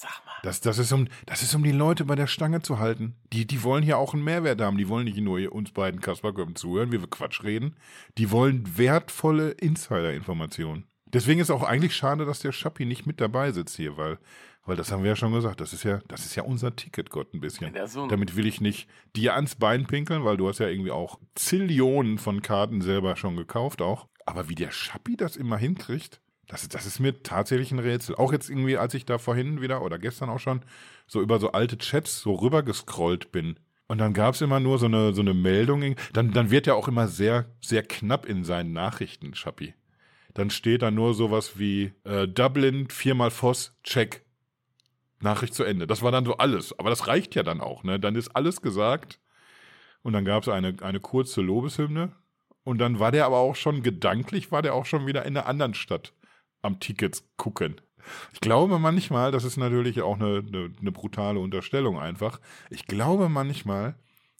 [0.00, 0.32] Sag mal.
[0.42, 3.16] Das, das, ist um, das ist um die Leute bei der Stange zu halten.
[3.34, 4.78] Die, die wollen hier auch einen Mehrwert haben.
[4.78, 7.76] Die wollen nicht nur uns beiden Kasperköppen zuhören, wie wir Quatsch reden.
[8.16, 10.86] Die wollen wertvolle Insider-Informationen.
[11.12, 14.18] Deswegen ist auch eigentlich schade, dass der Schappi nicht mit dabei sitzt hier, weil,
[14.64, 15.60] weil das haben wir ja schon gesagt.
[15.60, 17.74] Das ist ja, das ist ja unser Ticketgott ein bisschen.
[17.74, 20.68] Ist so ein- Damit will ich nicht dir ans Bein pinkeln, weil du hast ja
[20.68, 24.06] irgendwie auch Zillionen von Karten selber schon gekauft auch.
[24.26, 28.14] Aber wie der Schappi das immer hinkriegt, das, ist- das ist mir tatsächlich ein Rätsel.
[28.16, 30.62] Auch jetzt irgendwie, als ich da vorhin wieder oder gestern auch schon
[31.06, 33.58] so über so alte Chats so rüber gescrollt bin.
[33.88, 35.96] Und dann gab es immer nur so eine, so eine Meldung.
[36.12, 39.74] Dann, dann wird ja auch immer sehr, sehr knapp in seinen Nachrichten, Schappi.
[40.34, 44.24] Dann steht da nur sowas wie äh, Dublin, viermal Voss, check.
[45.22, 45.86] Nachricht zu Ende.
[45.86, 46.78] Das war dann so alles.
[46.78, 48.00] Aber das reicht ja dann auch, ne?
[48.00, 49.20] Dann ist alles gesagt.
[50.02, 52.12] Und dann gab es eine, eine kurze Lobeshymne.
[52.64, 55.46] Und dann war der aber auch schon gedanklich, war der auch schon wieder in einer
[55.46, 56.14] anderen Stadt
[56.62, 57.80] am Tickets gucken.
[58.32, 62.40] Ich glaube manchmal, das ist natürlich auch eine, eine, eine brutale Unterstellung einfach.
[62.70, 63.94] Ich glaube manchmal,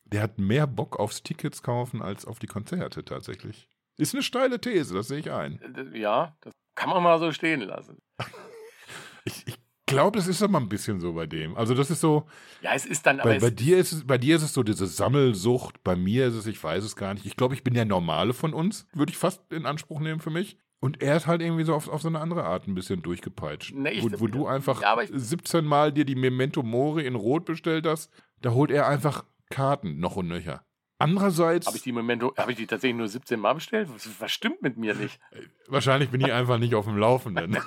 [0.05, 3.69] der hat mehr Bock aufs Tickets kaufen als auf die Konzerte tatsächlich.
[4.01, 5.61] Ist eine steile These, das sehe ich ein.
[5.61, 7.99] Äh, Ja, das kann man mal so stehen lassen.
[9.25, 11.55] Ich, ich glaube, das ist aber ein bisschen so bei dem.
[11.57, 12.27] Also das ist so,
[12.63, 13.31] Ja, es ist dann aber.
[13.31, 16.35] bei, bei, dir ist es, bei dir ist es so diese Sammelsucht, bei mir ist
[16.35, 17.27] es, ich weiß es gar nicht.
[17.27, 20.31] Ich glaube, ich bin der Normale von uns, würde ich fast in Anspruch nehmen für
[20.31, 20.57] mich.
[20.81, 23.75] Und er ist halt irgendwie so auf, auf so eine andere Art ein bisschen durchgepeitscht.
[23.75, 27.15] Nee, ich- wo, wo du einfach Ja, ich- 17 Mal dir die Memento Mori in
[27.15, 30.65] Rot bestellt hast, da holt er einfach Karten noch und nöcher.
[31.01, 33.89] Andererseits, Habe ich die Memento, habe ich die tatsächlich nur 17 Mal bestellt?
[33.93, 35.19] Was, was stimmt mit mir nicht?
[35.67, 37.57] wahrscheinlich bin ich einfach nicht auf dem Laufenden.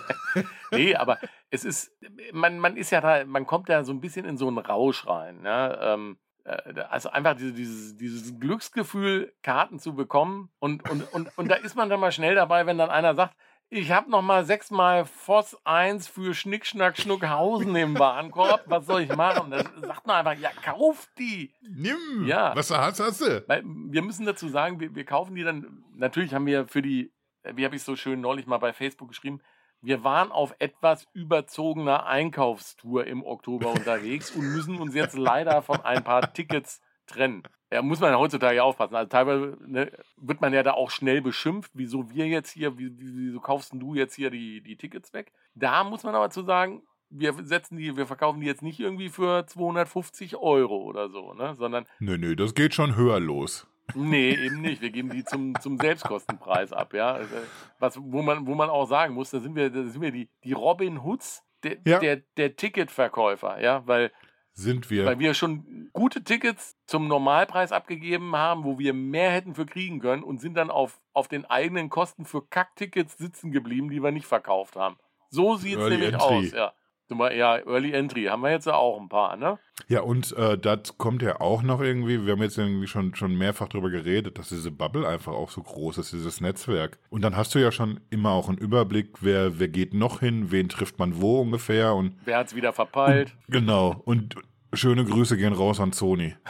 [0.72, 1.20] Nee, aber
[1.52, 1.92] es ist,
[2.32, 5.06] man, man ist ja da, man kommt da so ein bisschen in so einen Rausch
[5.06, 5.42] rein.
[5.42, 5.78] Ne?
[5.80, 10.50] Ähm, äh, also einfach diese, dieses, dieses Glücksgefühl, Karten zu bekommen.
[10.58, 13.36] Und, und, und, und da ist man dann mal schnell dabei, wenn dann einer sagt,
[13.74, 18.66] ich habe noch mal sechsmal Voss 1 für Schnick, Schnack, Schnuckhausen im Warenkorb.
[18.68, 19.50] Was soll ich machen?
[19.50, 21.52] Dann sagt man einfach, ja, kauf die.
[21.62, 22.28] Nimm!
[22.28, 22.56] Ja.
[22.56, 23.44] Was hast, hast du?
[23.48, 27.12] Weil wir müssen dazu sagen, wir, wir kaufen die dann, natürlich haben wir für die,
[27.44, 29.42] wie habe ich so schön neulich mal bei Facebook geschrieben,
[29.82, 35.82] wir waren auf etwas überzogener Einkaufstour im Oktober unterwegs und müssen uns jetzt leider von
[35.82, 37.44] ein paar Tickets trennen.
[37.72, 38.96] Ja, muss man heutzutage ja aufpassen.
[38.96, 42.92] Also teilweise ne, wird man ja da auch schnell beschimpft, wieso wir jetzt hier, wie,
[43.00, 45.32] wie- wieso kaufst du jetzt hier die, die Tickets weg?
[45.56, 49.10] Da muss man aber zu sagen, wir setzen die, wir verkaufen die jetzt nicht irgendwie
[49.10, 51.56] für 250 Euro oder so, ne?
[51.56, 53.68] Sondern Nö, nö, das geht schon höher los.
[53.96, 54.82] Nee, eben nicht.
[54.82, 57.12] Wir geben die zum, zum Selbstkostenpreis ab, ja.
[57.14, 57.36] Also,
[57.80, 60.30] Was, wo, man, wo man auch sagen muss, da sind wir, da sind wir die,
[60.44, 62.00] die Robin Hoods der, Ja.
[62.00, 64.12] der, der Ticketverkäufer, ja, weil,
[64.56, 65.06] Sind wir.
[65.06, 70.00] weil wir schon gute Tickets zum Normalpreis abgegeben haben, wo wir mehr hätten für kriegen
[70.00, 74.12] können und sind dann auf, auf den eigenen Kosten für Kacktickets sitzen geblieben, die wir
[74.12, 74.98] nicht verkauft haben.
[75.30, 76.22] So sieht es nämlich Entry.
[76.22, 76.74] aus, ja.
[77.10, 79.60] Ja, Early Entry haben wir jetzt ja auch ein paar, ne?
[79.88, 83.36] Ja, und äh, das kommt ja auch noch irgendwie, wir haben jetzt irgendwie schon, schon
[83.36, 86.98] mehrfach drüber geredet, dass diese Bubble einfach auch so groß ist, dieses Netzwerk.
[87.10, 90.52] Und dann hast du ja schon immer auch einen Überblick, wer, wer geht noch hin,
[90.52, 93.36] wen trifft man wo ungefähr und Wer hat's wieder verpeilt?
[93.48, 94.02] genau.
[94.06, 94.36] Und
[94.74, 96.36] schöne Grüße gehen raus an Sony.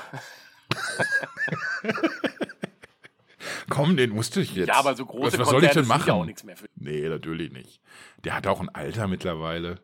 [3.70, 4.68] Komm, den musste ich jetzt.
[4.68, 6.08] Ja, aber so große was, was soll ich denn machen?
[6.08, 7.82] ja auch nichts mehr für Nee, natürlich nicht.
[8.24, 9.80] Der hat auch ein Alter mittlerweile.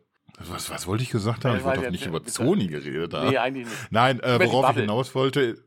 [0.47, 1.57] Was, was wollte ich gesagt haben?
[1.57, 2.31] Ich wollte doch nicht über bitte.
[2.31, 3.29] Sony geredet haben.
[3.29, 3.91] Nee, eigentlich nicht.
[3.91, 5.61] Nein, äh, worauf ich hinaus wollte,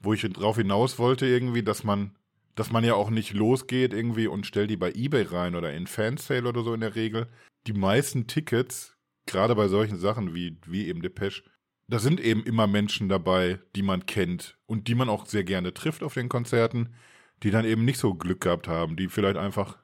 [0.00, 2.16] wo ich drauf hinaus wollte irgendwie, dass man,
[2.54, 5.86] dass man ja auch nicht losgeht irgendwie und stellt die bei eBay rein oder in
[5.86, 7.28] Fansale oder so in der Regel.
[7.66, 8.96] Die meisten Tickets,
[9.26, 11.42] gerade bei solchen Sachen wie, wie eben Depeche,
[11.88, 15.72] da sind eben immer Menschen dabei, die man kennt und die man auch sehr gerne
[15.72, 16.94] trifft auf den Konzerten,
[17.42, 19.78] die dann eben nicht so Glück gehabt haben, die vielleicht einfach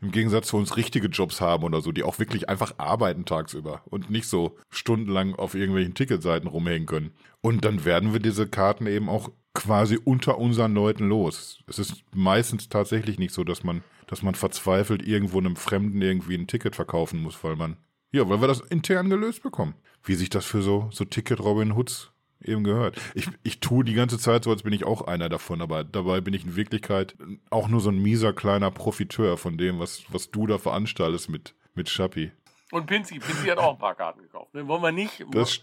[0.00, 3.82] im Gegensatz zu uns richtige Jobs haben oder so, die auch wirklich einfach arbeiten tagsüber
[3.86, 7.12] und nicht so stundenlang auf irgendwelchen Ticketseiten rumhängen können.
[7.40, 11.60] Und dann werden wir diese Karten eben auch quasi unter unseren Leuten los.
[11.66, 16.36] Es ist meistens tatsächlich nicht so, dass man, dass man verzweifelt irgendwo einem Fremden irgendwie
[16.36, 17.76] ein Ticket verkaufen muss, weil man,
[18.12, 19.74] ja, weil wir das intern gelöst bekommen.
[20.04, 22.11] Wie sich das für so, so Ticket Robin Hoods
[22.44, 23.00] eben gehört.
[23.14, 26.20] Ich, ich tue die ganze Zeit so, als bin ich auch einer davon, aber dabei
[26.20, 27.16] bin ich in Wirklichkeit
[27.50, 31.54] auch nur so ein mieser kleiner Profiteur von dem, was, was du da veranstaltest mit,
[31.74, 32.32] mit Schappi.
[32.70, 34.54] Und Pinzi, Pinzi hat auch ein paar Karten gekauft.
[34.54, 34.66] Ne?
[34.66, 35.24] Wollen wir nicht?
[35.32, 35.60] Das,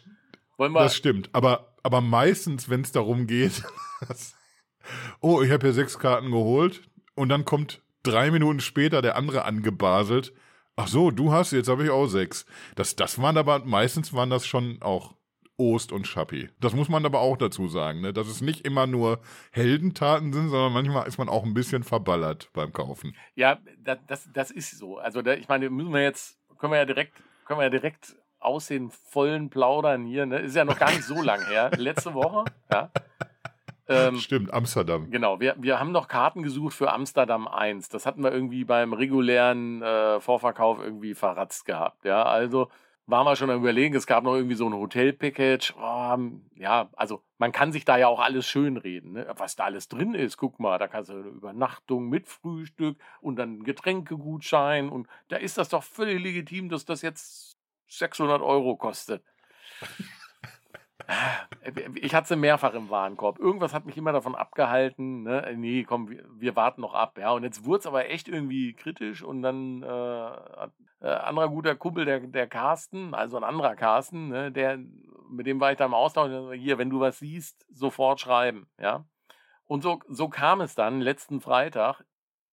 [0.58, 1.30] wollen wir, das stimmt.
[1.34, 3.64] Aber, aber meistens, wenn es darum geht,
[5.22, 6.82] oh, ich habe hier sechs Karten geholt
[7.16, 10.34] und dann kommt drei Minuten später der andere angebaselt.
[10.76, 12.46] Ach so, du hast, jetzt habe ich auch sechs.
[12.76, 15.16] Das, das waren aber, meistens waren das schon auch
[15.60, 16.50] Ost und Schappi.
[16.60, 18.14] Das muss man aber auch dazu sagen, ne?
[18.14, 19.20] dass es nicht immer nur
[19.52, 23.16] Heldentaten sind, sondern manchmal ist man auch ein bisschen verballert beim Kaufen.
[23.36, 24.98] ja, das, das, das ist so.
[24.98, 28.16] Also da, ich meine, müssen wir jetzt, können wir ja direkt, können wir ja direkt
[28.40, 30.40] aus den vollen Plaudern hier, ne?
[30.40, 31.72] Ist ja noch gar nicht so lang her.
[31.78, 32.90] Letzte Woche, ja.
[33.92, 35.10] Ähm, Stimmt, Amsterdam.
[35.10, 37.90] Genau, wir, wir haben noch Karten gesucht für Amsterdam 1.
[37.90, 42.06] Das hatten wir irgendwie beim regulären äh, Vorverkauf irgendwie verratzt gehabt.
[42.06, 42.70] Ja, also
[43.10, 45.76] waren wir schon am überlegen, es gab noch irgendwie so ein Hotel-Package.
[45.78, 46.18] Oh,
[46.56, 49.28] ja, also man kann sich da ja auch alles schönreden, ne?
[49.38, 50.38] was da alles drin ist.
[50.38, 55.58] Guck mal, da kannst du eine Übernachtung mit Frühstück und dann Getränkegutschein und da ist
[55.58, 57.58] das doch völlig legitim, dass das jetzt
[57.88, 59.24] 600 Euro kostet.
[61.96, 63.40] Ich hatte sie mehrfach im Warenkorb.
[63.40, 65.24] Irgendwas hat mich immer davon abgehalten.
[65.24, 65.54] Ne?
[65.58, 67.18] Nee, komm, wir, wir warten noch ab.
[67.18, 69.24] Ja, und jetzt wurde es aber echt irgendwie kritisch.
[69.24, 70.68] Und dann äh,
[71.02, 74.52] äh, anderer guter Kumpel, der, der Carsten, also ein anderer Carsten, ne?
[74.52, 74.78] der,
[75.30, 76.32] mit dem war ich da im Austausch.
[76.58, 78.68] Hier, wenn du was siehst, sofort schreiben.
[78.80, 79.06] Ja.
[79.66, 82.04] Und so, so kam es dann letzten Freitag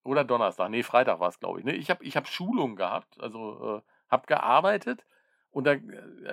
[0.04, 1.64] oder Donnerstag, nee, Freitag war es, glaube ich.
[1.64, 1.74] Ne?
[1.74, 3.80] Ich habe ich hab Schulung gehabt, also äh,
[4.10, 5.04] habe gearbeitet
[5.50, 5.80] und da, äh,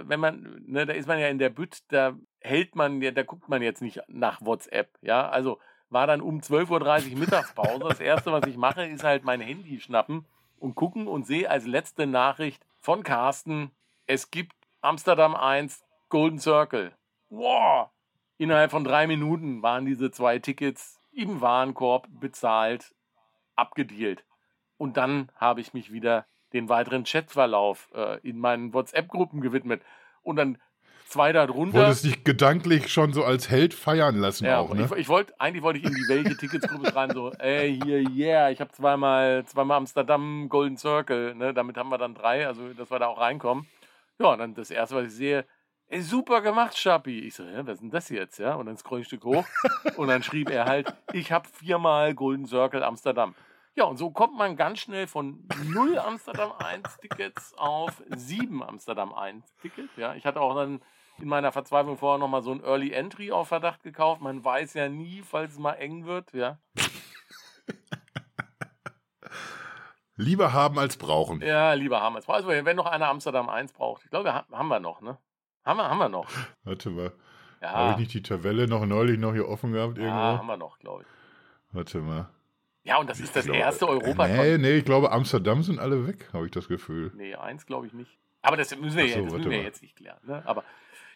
[0.01, 3.24] wenn man, ne, da ist man ja in der Bütt, da hält man, ja, da
[3.24, 5.59] guckt man jetzt nicht nach WhatsApp, ja, also
[5.89, 7.80] war dann um 12.30 Uhr Mittagspause.
[7.80, 10.26] Das erste, was ich mache, ist halt mein Handy schnappen
[10.64, 13.72] und gucken und sehe als letzte Nachricht von Carsten,
[14.07, 16.93] es gibt Amsterdam 1 Golden Circle.
[17.30, 17.89] Wow!
[18.38, 22.95] Innerhalb von drei Minuten waren diese zwei Tickets im Warenkorb bezahlt,
[23.57, 24.24] abgedealt.
[24.78, 29.82] Und dann habe ich mich wieder den weiteren Chatverlauf äh, in meinen WhatsApp-Gruppen gewidmet.
[30.22, 30.61] Und dann
[31.14, 31.78] zwei darunter.
[31.78, 34.86] Wolltest dich gedanklich schon so als Held feiern lassen ja, auch, ne?
[34.86, 38.49] Ich, ich wollte, eigentlich wollte ich in die welche Ticketsgruppe rein, so, ey, hier, yeah,
[38.49, 41.53] ich habe zweimal, zweimal Amsterdam Golden Circle, ne?
[41.53, 43.68] Damit haben wir dann drei, also dass wir da auch reinkommen.
[44.20, 45.45] Ja, und dann das erste, was ich sehe,
[45.88, 47.20] ey, super gemacht, Schappi.
[47.20, 48.55] Ich so, ja, was ist denn das jetzt, ja?
[48.55, 49.45] Und dann scroll ich ein Stück hoch
[49.97, 53.36] und dann schrieb er halt, ich habe viermal Golden Circle Amsterdam.
[53.76, 59.14] Ja, und so kommt man ganz schnell von 0 Amsterdam 1 Tickets auf 7 Amsterdam
[59.14, 59.89] 1 Tickets.
[59.97, 60.80] Ja, ich hatte auch dann
[61.20, 64.22] in meiner Verzweiflung vorher nochmal so ein Early Entry auf Verdacht gekauft.
[64.22, 66.57] Man weiß ja nie, falls es mal eng wird, ja.
[70.16, 71.41] Lieber haben als brauchen.
[71.41, 72.47] Ja, lieber haben als brauchen.
[72.47, 75.18] Also, wenn noch einer Amsterdam 1 braucht, ich glaube, haben wir noch, ne?
[75.66, 76.30] Haben wir, haben wir noch.
[76.64, 77.11] Warte mal.
[77.61, 77.72] Ja.
[77.72, 80.16] Habe ich nicht die Tabelle noch neulich noch hier offen gehabt irgendwo?
[80.16, 81.07] Ja, haben wir noch, glaube ich.
[81.72, 82.30] Warte mal.
[82.84, 84.28] Ja, und das ist das glaube, erste Europa.
[84.28, 87.11] Nee, nee, ich glaube, Amsterdam sind alle weg, habe ich das Gefühl.
[87.16, 88.20] Nee, eins glaube ich nicht.
[88.41, 90.20] Aber das müssen wir, so, jetzt, das müssen wir jetzt nicht klären.
[90.24, 90.43] Ne?
[90.45, 90.66] Aber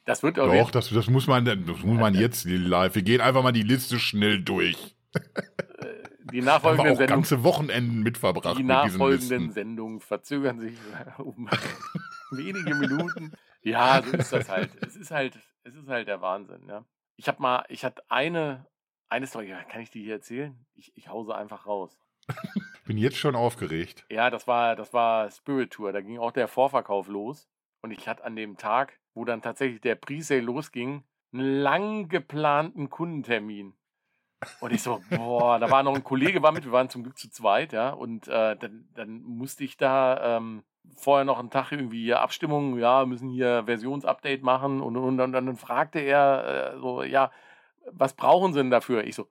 [0.08, 2.96] das wird Doch, das, das muss man, das muss man jetzt live.
[2.96, 4.96] Wir gehen einfach mal die Liste schnell durch.
[5.14, 7.08] die Haben wir nachfolgenden auch Sendungen.
[7.08, 9.52] ganze Wochenenden mitverbracht Die nachfolgenden.
[9.52, 10.78] Sendungen verzögern sich
[11.20, 11.50] um
[12.32, 13.34] wenige Minuten.
[13.62, 14.72] Ja, so ist das halt.
[14.82, 16.86] Es ist halt, es ist halt der Wahnsinn, ja.
[17.18, 18.66] Ich habe mal, ich hatte eine,
[19.10, 20.56] eine Story, kann ich die hier erzählen?
[20.76, 21.98] Ich, ich hause einfach raus.
[22.86, 24.06] Bin jetzt schon aufgeregt.
[24.10, 27.50] Ja, das war, das war Spirit Tour, da ging auch der Vorverkauf los.
[27.82, 31.04] Und ich hatte an dem Tag, wo dann tatsächlich der Presale losging,
[31.34, 33.74] einen lang geplanten Kundentermin.
[34.62, 37.18] Und ich so, boah, da war noch ein Kollege war mit, wir waren zum Glück
[37.18, 37.90] zu zweit, ja.
[37.90, 40.64] Und äh, dann, dann musste ich da ähm,
[40.96, 45.56] vorher noch einen Tag irgendwie Abstimmung, ja, müssen hier Versionsupdate machen und, und, und dann
[45.58, 47.32] fragte er äh, so, ja,
[47.92, 49.04] was brauchen Sie denn dafür?
[49.06, 49.28] Ich so,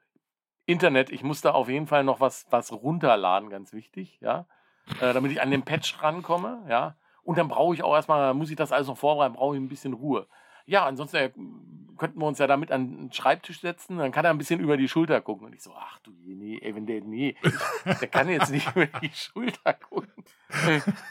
[0.66, 4.47] Internet, ich muss da auf jeden Fall noch was, was runterladen, ganz wichtig, ja,
[5.01, 6.97] äh, damit ich an den Patch rankomme, ja.
[7.26, 9.68] Und dann brauche ich auch erstmal, muss ich das alles noch vorbereiten, brauche ich ein
[9.68, 10.28] bisschen Ruhe.
[10.64, 11.30] Ja, ansonsten äh,
[11.98, 14.76] könnten wir uns ja damit an den Schreibtisch setzen, dann kann er ein bisschen über
[14.76, 15.48] die Schulter gucken.
[15.48, 17.34] Und ich so, ach du, je, nee, ey, wenn der, nee,
[18.00, 20.24] der kann jetzt nicht über die Schulter gucken.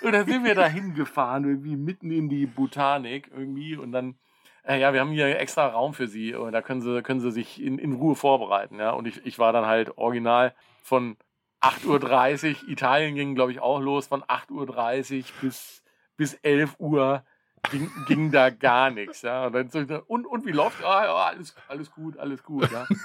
[0.02, 4.16] Und dann sind wir da hingefahren, irgendwie mitten in die Botanik irgendwie und dann,
[4.64, 7.32] äh, ja, wir haben hier extra Raum für sie und da können sie, können sie
[7.32, 8.92] sich in, in Ruhe vorbereiten, ja.
[8.92, 11.18] Und ich, ich war dann halt original von
[11.62, 15.84] 8.30 Uhr, Italien ging, glaube ich, auch los, von 8.30 Uhr bis,
[16.18, 17.24] bis 11 Uhr
[17.72, 19.48] ging, ging da gar nichts, ja.
[19.48, 20.84] Und, dann so, und, und wie läuft?
[20.84, 22.88] Ah, ja, alles, alles gut, alles gut, ja.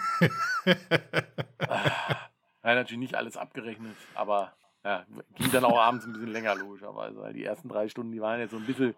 [2.63, 4.53] Ja, natürlich nicht alles abgerechnet, aber
[4.85, 7.19] ja, ging dann auch abends ein bisschen länger, logischerweise.
[7.19, 8.95] Weil die ersten drei Stunden, die waren jetzt so ein bisschen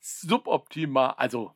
[0.00, 1.14] suboptimal.
[1.16, 1.54] Also,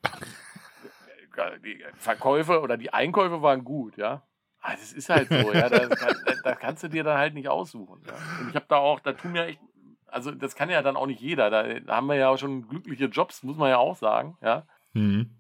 [1.64, 4.22] die Verkäufe oder die Einkäufe waren gut, ja.
[4.61, 5.68] Aber das ist halt so, ja.
[5.68, 8.03] Das, kann, das kannst du dir dann halt nicht aussuchen.
[8.07, 8.14] Ja.
[8.40, 9.61] Und ich habe da auch, da tun mir echt,
[10.09, 11.51] also das kann ja dann auch nicht jeder.
[11.51, 14.67] Da, haben wir ja auch schon glückliche Jobs, muss man ja auch sagen, ja.
[14.93, 15.31] Mhm.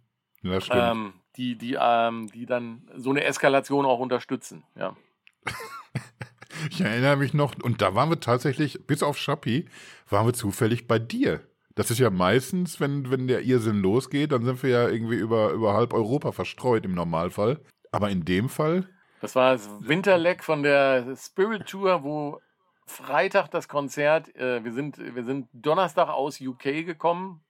[0.42, 0.80] Ja, stimmt.
[0.82, 4.96] Ähm, die, die, ähm, die dann so eine Eskalation auch unterstützen, ja.
[6.70, 9.68] Ich erinnere mich noch, und da waren wir tatsächlich, bis auf Schappi,
[10.08, 11.46] waren wir zufällig bei dir.
[11.76, 15.50] Das ist ja meistens, wenn, wenn der Irrsinn losgeht, dann sind wir ja irgendwie über,
[15.52, 17.60] über halb Europa verstreut im Normalfall.
[17.92, 18.88] Aber in dem Fall,
[19.20, 22.40] Das war das Winterleck von der Spirit Tour, wo
[22.88, 27.44] Freitag das Konzert, äh, wir, sind, wir sind Donnerstag aus UK gekommen,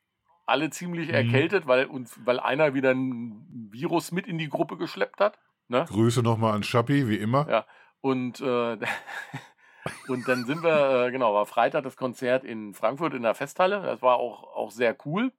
[0.47, 1.15] alle ziemlich Mhm.
[1.15, 5.39] erkältet, weil, uns, weil einer wieder ein Virus mit in die Gruppe geschleppt hat.
[5.69, 5.85] Ne?
[5.89, 7.47] Grüße nochmal an Schappi, wie immer.
[7.49, 7.67] Ja.
[8.01, 8.79] Und, äh,
[10.09, 13.83] und dann sind wir, äh, genau, war Freitag das Konzert in Frankfurt in der Festhalle.
[13.83, 15.33] Das war auch, auch sehr cool.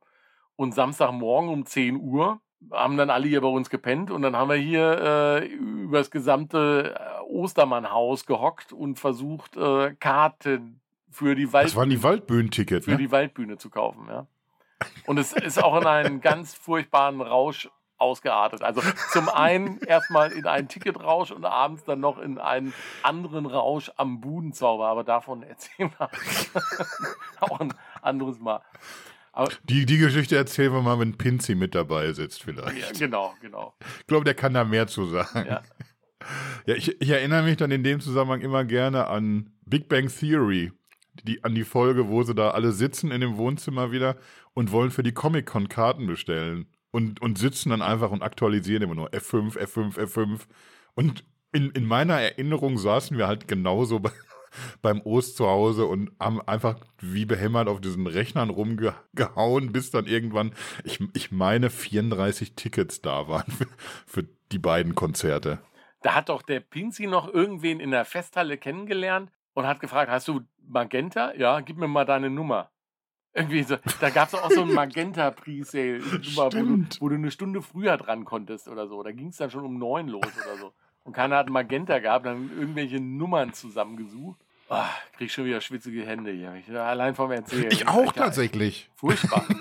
[0.55, 2.41] Und Samstagmorgen um 10 Uhr
[2.71, 6.11] haben dann alle hier bei uns gepennt und dann haben wir hier äh, über das
[6.11, 12.85] gesamte äh, Ostermannhaus gehockt und versucht, äh, Karten für die, Wald Das waren die Waldbühnentickets,
[12.85, 12.97] für ne?
[12.97, 14.07] die Waldbühne zu kaufen.
[14.09, 14.27] Ja.
[15.05, 18.63] Und es ist auch in einen ganz furchtbaren Rausch ausgeartet.
[18.63, 18.81] Also
[19.11, 24.21] zum einen erstmal in einen Ticketrausch und abends dann noch in einen anderen Rausch am
[24.21, 24.87] Budenzauber.
[24.87, 26.09] Aber davon erzählen wir
[27.41, 28.61] auch ein anderes Mal.
[29.31, 32.99] Aber, Die, die Geschichte erzählen wir mal, wenn Pinzi mit dabei sitzt, ja, vielleicht.
[32.99, 33.75] genau, genau.
[33.99, 35.45] Ich glaube, der kann da mehr zu sagen.
[35.47, 35.61] Ja.
[36.65, 40.71] Ja, ich, ich erinnere mich dann in dem Zusammenhang immer gerne an Big Bang Theory,
[41.23, 44.17] die, an die Folge, wo sie da alle sitzen in dem Wohnzimmer wieder
[44.53, 46.67] und wollen für die Comic-Con Karten bestellen.
[46.91, 50.41] Und, und sitzen dann einfach und aktualisieren immer nur F5, F5, F5.
[50.95, 54.11] Und in, in meiner Erinnerung saßen wir halt genauso bei,
[54.81, 60.05] beim Ost zu Hause und haben einfach wie behämmert auf diesen Rechnern rumgehauen, bis dann
[60.05, 63.67] irgendwann, ich, ich meine, 34 Tickets da waren für,
[64.05, 65.59] für die beiden Konzerte.
[66.01, 70.27] Da hat doch der Pinzi noch irgendwen in der Festhalle kennengelernt und hat gefragt, hast
[70.27, 71.33] du Magenta?
[71.35, 72.71] Ja, gib mir mal deine Nummer.
[73.33, 76.49] Irgendwie so, da gab es auch so ein Magenta Presale, wo
[76.99, 79.03] wo du eine Stunde früher dran konntest oder so.
[79.03, 80.73] Da ging es dann schon um neun los oder so.
[81.09, 84.39] Und keiner hat Magenta gehabt, dann irgendwelche Nummern zusammengesucht.
[84.69, 86.53] Ah, krieg schon wieder schwitzige Hände hier.
[86.53, 87.71] Ich, allein vom Erzählen.
[87.71, 88.91] Ich auch tatsächlich.
[88.95, 89.43] Furchtbar.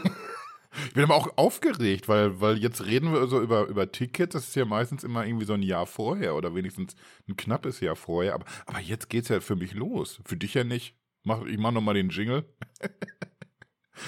[0.87, 4.35] Ich bin aber auch aufgeregt, weil, weil jetzt reden wir so über, über Tickets.
[4.35, 6.95] Das ist ja meistens immer irgendwie so ein Jahr vorher oder wenigstens
[7.27, 8.35] ein knappes Jahr vorher.
[8.35, 10.21] Aber, aber jetzt geht's ja für mich los.
[10.25, 10.95] Für dich ja nicht.
[11.25, 12.45] Mach, ich mach nochmal den Jingle.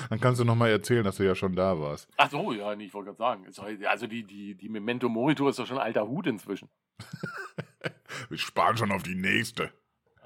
[0.09, 2.09] Dann kannst du nochmal erzählen, dass du ja schon da warst.
[2.17, 3.47] Ach so, ja, nee, ich wollte gerade sagen.
[3.87, 6.69] Also die, die, die Memento Mori ist doch schon alter Hut inzwischen.
[8.29, 9.71] Wir sparen schon auf die nächste.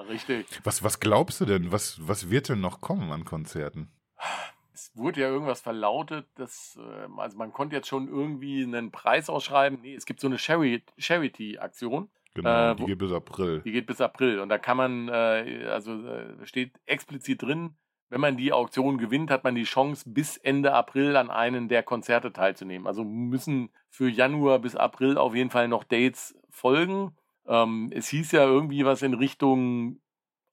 [0.08, 0.46] Richtig.
[0.64, 1.70] Was, was glaubst du denn?
[1.72, 3.90] Was, was wird denn noch kommen an Konzerten?
[4.72, 9.30] Es wurde ja irgendwas verlautet, dass, ähm, also man konnte jetzt schon irgendwie einen Preis
[9.30, 9.80] ausschreiben.
[9.82, 13.60] Nee, es gibt so eine Chari- Charity-Aktion, Genau, Äh, die wo- geht bis April.
[13.64, 17.76] die geht bis April und da kann man, äh, also äh, steht explizit drin,
[18.14, 21.82] wenn man die Auktion gewinnt, hat man die Chance, bis Ende April an einen der
[21.82, 22.86] Konzerte teilzunehmen.
[22.86, 27.16] Also müssen für Januar bis April auf jeden Fall noch Dates folgen.
[27.48, 30.00] Ähm, es hieß ja irgendwie was in Richtung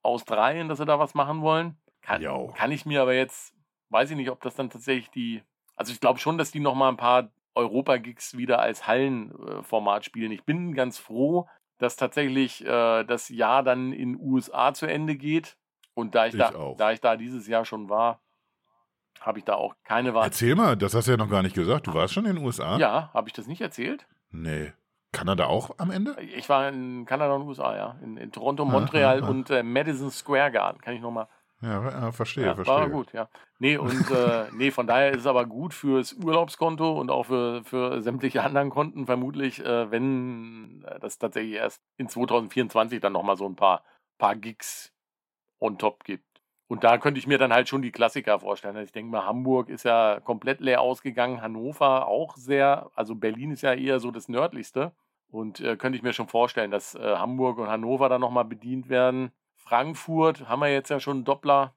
[0.02, 1.76] Australien, dass sie da was machen wollen.
[2.00, 2.20] Kann,
[2.54, 3.54] kann ich mir aber jetzt,
[3.90, 5.44] weiß ich nicht, ob das dann tatsächlich die,
[5.76, 10.32] also ich glaube schon, dass die noch mal ein paar Europa-Gigs wieder als Hallenformat spielen.
[10.32, 11.46] Ich bin ganz froh,
[11.78, 15.56] dass tatsächlich äh, das Jahr dann in USA zu Ende geht.
[15.94, 16.76] Und da ich, Ich da, auch.
[16.76, 18.20] da ich da dieses Jahr schon war,
[19.20, 20.24] habe ich da auch keine Wahl.
[20.24, 21.86] Erzähl mal, das hast du ja noch gar nicht gesagt.
[21.86, 22.76] Du warst schon in den USA?
[22.78, 24.06] Ja, habe ich das nicht erzählt?
[24.30, 24.72] Nee.
[25.12, 26.16] Kanada auch am Ende?
[26.20, 27.96] Ich war in Kanada und USA, ja.
[28.02, 29.28] In, in Toronto, Ah, Montreal ah, ah.
[29.28, 30.80] und äh, Madison Square Garden.
[30.80, 31.28] Kann ich nochmal.
[31.60, 32.74] Ja, ja verstehe, Ja, verstehe.
[32.74, 33.28] war gut, ja.
[33.58, 37.62] Nee, und äh, nee, von daher ist es aber gut fürs Urlaubskonto und auch für,
[37.62, 43.36] für sämtliche anderen Konten vermutlich, äh, wenn äh, das tatsächlich erst in 2024 dann nochmal
[43.36, 43.84] so ein paar,
[44.18, 44.91] paar Gigs
[45.62, 46.24] on top gibt.
[46.66, 48.76] Und da könnte ich mir dann halt schon die Klassiker vorstellen.
[48.76, 53.52] Also ich denke mal, Hamburg ist ja komplett leer ausgegangen, Hannover auch sehr, also Berlin
[53.52, 54.92] ist ja eher so das nördlichste.
[55.28, 58.88] Und äh, könnte ich mir schon vorstellen, dass äh, Hamburg und Hannover dann nochmal bedient
[58.88, 59.32] werden.
[59.56, 61.74] Frankfurt haben wir jetzt ja schon einen Doppler.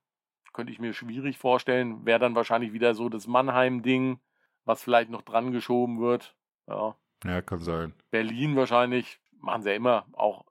[0.51, 2.05] Könnte ich mir schwierig vorstellen.
[2.05, 4.19] Wäre dann wahrscheinlich wieder so das Mannheim-Ding,
[4.63, 6.35] was vielleicht noch dran geschoben wird.
[6.67, 6.95] Ja.
[7.25, 7.93] Ja, kann sein.
[8.11, 9.19] Berlin wahrscheinlich.
[9.41, 10.45] Machen sie ja immer, auch,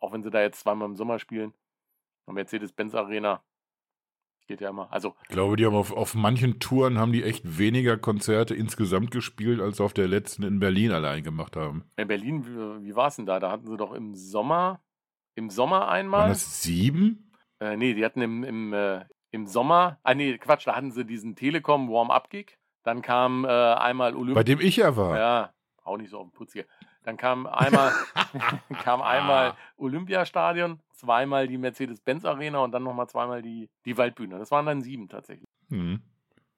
[0.00, 1.52] auch wenn sie da jetzt zweimal im Sommer spielen.
[2.34, 3.42] Mercedes-Benz Arena.
[4.48, 4.92] Geht ja immer.
[4.92, 9.10] Also, Ich glaube, die haben auf, auf manchen Touren haben die echt weniger Konzerte insgesamt
[9.10, 11.84] gespielt, als auf der letzten in Berlin allein gemacht haben.
[11.96, 13.40] in Berlin, wie, wie war es denn da?
[13.40, 14.80] Da hatten sie doch im Sommer,
[15.34, 16.28] im Sommer Waren einmal.
[16.28, 17.32] das sieben?
[17.58, 21.04] Äh, nee, die hatten im, im, äh, im Sommer, ah nee, Quatsch, da hatten sie
[21.04, 22.56] diesen Telekom Warm-Up-Gig.
[22.84, 24.42] Dann kam äh, einmal Bei Olympia.
[24.44, 25.18] dem ich ja war.
[25.18, 26.66] Ja, auch nicht so auf den Putz hier.
[27.06, 27.92] Dann kam einmal,
[28.82, 29.56] kam einmal Ah.
[29.76, 34.38] Olympiastadion, zweimal die Mercedes-Benz Arena und dann nochmal zweimal die, die Waldbühne.
[34.38, 35.48] Das waren dann sieben tatsächlich.
[35.70, 36.00] Hm.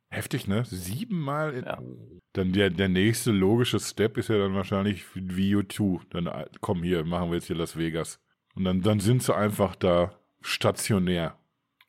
[0.09, 0.65] Heftig, ne?
[0.65, 1.53] Siebenmal.
[1.53, 1.79] In Ja.
[1.79, 2.21] oh.
[2.33, 6.01] Dann der, der nächste logische Step ist ja dann wahrscheinlich wie U2.
[6.11, 8.19] Dann äh, komm hier, machen wir jetzt hier Las Vegas.
[8.55, 11.38] Und dann, dann sind sie einfach da stationär.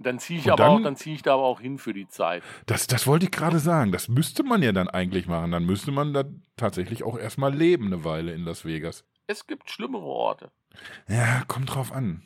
[0.02, 1.94] Dann ziehe ich Und aber dann- auch, dann ziehe ich da aber auch hin für
[1.94, 2.42] die Zeit.
[2.66, 3.92] Das, das wollte ich gerade sagen.
[3.92, 5.52] Das müsste man ja dann eigentlich machen.
[5.52, 6.24] Dann müsste man da
[6.56, 9.06] tatsächlich auch erstmal leben, eine Weile in Las Vegas.
[9.28, 10.52] Es gibt schlimmere Orte.
[11.08, 12.26] Ja, kommt drauf an.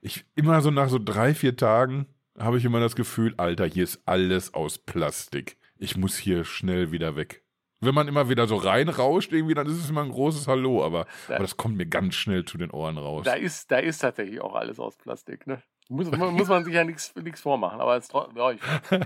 [0.00, 2.06] Ich immer so nach so drei, vier Tagen
[2.38, 5.56] habe ich immer das Gefühl, Alter, hier ist alles aus Plastik.
[5.76, 7.42] Ich muss hier schnell wieder weg.
[7.80, 11.06] Wenn man immer wieder so reinrauscht, irgendwie, dann ist es immer ein großes Hallo, aber,
[11.28, 11.34] Ja.
[11.36, 13.24] aber das kommt mir ganz schnell zu den Ohren raus.
[13.26, 15.46] Da ist, da ist tatsächlich auch alles aus Plastik.
[15.46, 15.62] Ne?
[15.88, 17.80] Muss, muss man sich ja nichts vormachen.
[17.80, 19.04] Aber es, ja, ich fahre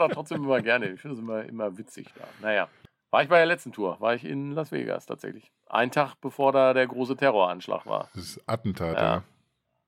[0.00, 0.88] da trotzdem immer gerne.
[0.90, 2.24] Ich finde es immer, immer witzig da.
[2.40, 2.68] Naja.
[3.10, 5.50] War ich bei der letzten Tour, war ich in Las Vegas tatsächlich.
[5.66, 8.08] Ein Tag bevor da der große Terroranschlag war.
[8.14, 9.02] Das ist Attentat, Ja.
[9.02, 9.22] ja.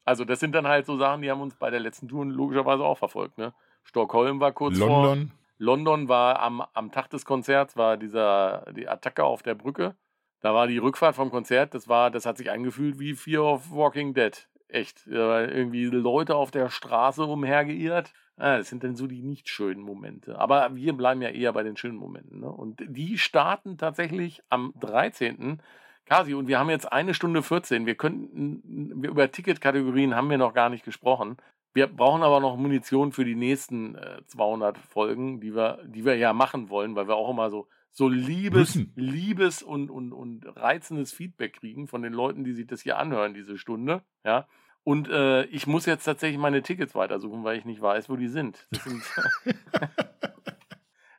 [0.04, 2.82] Also das sind dann halt so Sachen, die haben uns bei der letzten Tour logischerweise
[2.82, 3.38] auch verfolgt.
[3.38, 3.54] Ne?
[3.84, 4.88] Stockholm war kurz vor.
[4.88, 9.94] London, London war am, am Tag des Konzerts, war dieser, die Attacke auf der Brücke.
[10.40, 13.70] Da war die Rückfahrt vom Konzert, das war, das hat sich angefühlt wie Fear of
[13.70, 14.48] Walking Dead.
[14.72, 15.06] Echt.
[15.06, 18.10] Da waren irgendwie Leute auf der Straße umhergeirrt.
[18.38, 20.38] Ja, das sind dann so die nicht schönen Momente.
[20.38, 22.40] Aber wir bleiben ja eher bei den schönen Momenten.
[22.40, 22.50] Ne?
[22.50, 25.60] Und die starten tatsächlich am 13.
[26.06, 27.84] Kasi, und wir haben jetzt eine Stunde 14.
[27.84, 31.36] Wir könnten, wir über Ticketkategorien haben wir noch gar nicht gesprochen.
[31.74, 36.16] Wir brauchen aber noch Munition für die nächsten äh, 200 Folgen, die wir, die wir
[36.16, 38.92] ja machen wollen, weil wir auch immer so, so liebes, Müssen.
[38.96, 43.34] liebes und, und, und reizendes Feedback kriegen von den Leuten, die sich das hier anhören,
[43.34, 44.02] diese Stunde.
[44.24, 44.46] Ja.
[44.84, 48.28] Und äh, ich muss jetzt tatsächlich meine Tickets weitersuchen, weil ich nicht weiß, wo die
[48.28, 48.66] sind.
[48.70, 49.02] Das sind,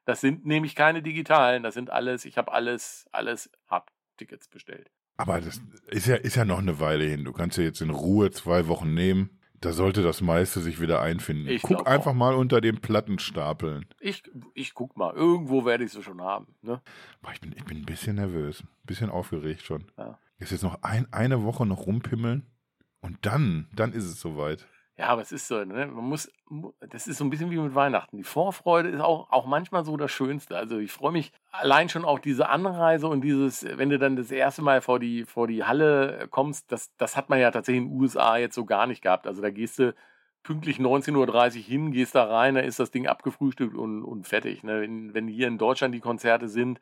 [0.05, 4.91] das sind nämlich keine digitalen, das sind alles, ich habe alles, alles Hardtickets bestellt.
[5.15, 7.23] Aber das ist ja, ist ja noch eine Weile hin.
[7.23, 9.39] Du kannst ja jetzt in Ruhe zwei Wochen nehmen.
[9.61, 11.47] Da sollte das meiste sich wieder einfinden.
[11.47, 12.15] Ich Guck einfach auch.
[12.15, 13.85] mal unter den Plattenstapeln.
[14.01, 14.23] Ich,
[14.55, 16.47] ich guck mal, irgendwo werde ich sie schon haben.
[16.61, 16.81] Ne?
[17.31, 19.85] Ich, bin, ich bin ein bisschen nervös, ein bisschen aufgeregt schon.
[19.97, 20.19] Ja.
[20.39, 22.45] Ist jetzt noch ein, eine Woche noch rumpimmeln
[23.03, 24.65] und dann, dann ist es soweit.
[24.95, 25.87] Ja, aber es ist so, ne?
[25.87, 28.15] man muss, mu- das ist so ein bisschen wie mit Weihnachten.
[28.17, 30.55] Die Vorfreude ist auch, auch manchmal so das Schönste.
[30.55, 34.29] Also ich freue mich allein schon auf diese Anreise und dieses, wenn du dann das
[34.29, 37.89] erste Mal vor die, vor die Halle kommst, das, das hat man ja tatsächlich in
[37.89, 39.25] den USA jetzt so gar nicht gehabt.
[39.25, 39.95] Also da gehst du
[40.43, 41.15] pünktlich 19.30
[41.57, 44.61] Uhr hin, gehst da rein, da ist das Ding abgefrühstückt und, und fertig.
[44.63, 44.81] Ne?
[44.81, 46.79] Wenn, wenn hier in Deutschland die Konzerte sind,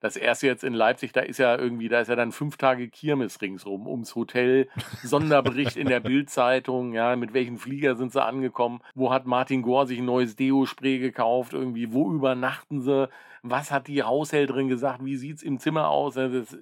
[0.00, 2.88] das erste jetzt in Leipzig, da ist ja irgendwie, da ist ja dann fünf Tage
[2.88, 4.68] Kirmes ringsrum ums Hotel,
[5.02, 9.86] Sonderbericht in der Bildzeitung, ja, mit welchen Flieger sind sie angekommen, wo hat Martin Gore
[9.86, 13.08] sich ein neues Deo-Spray gekauft, irgendwie, wo übernachten sie,
[13.42, 16.56] was hat die Haushälterin gesagt, wie sieht's im Zimmer aus, das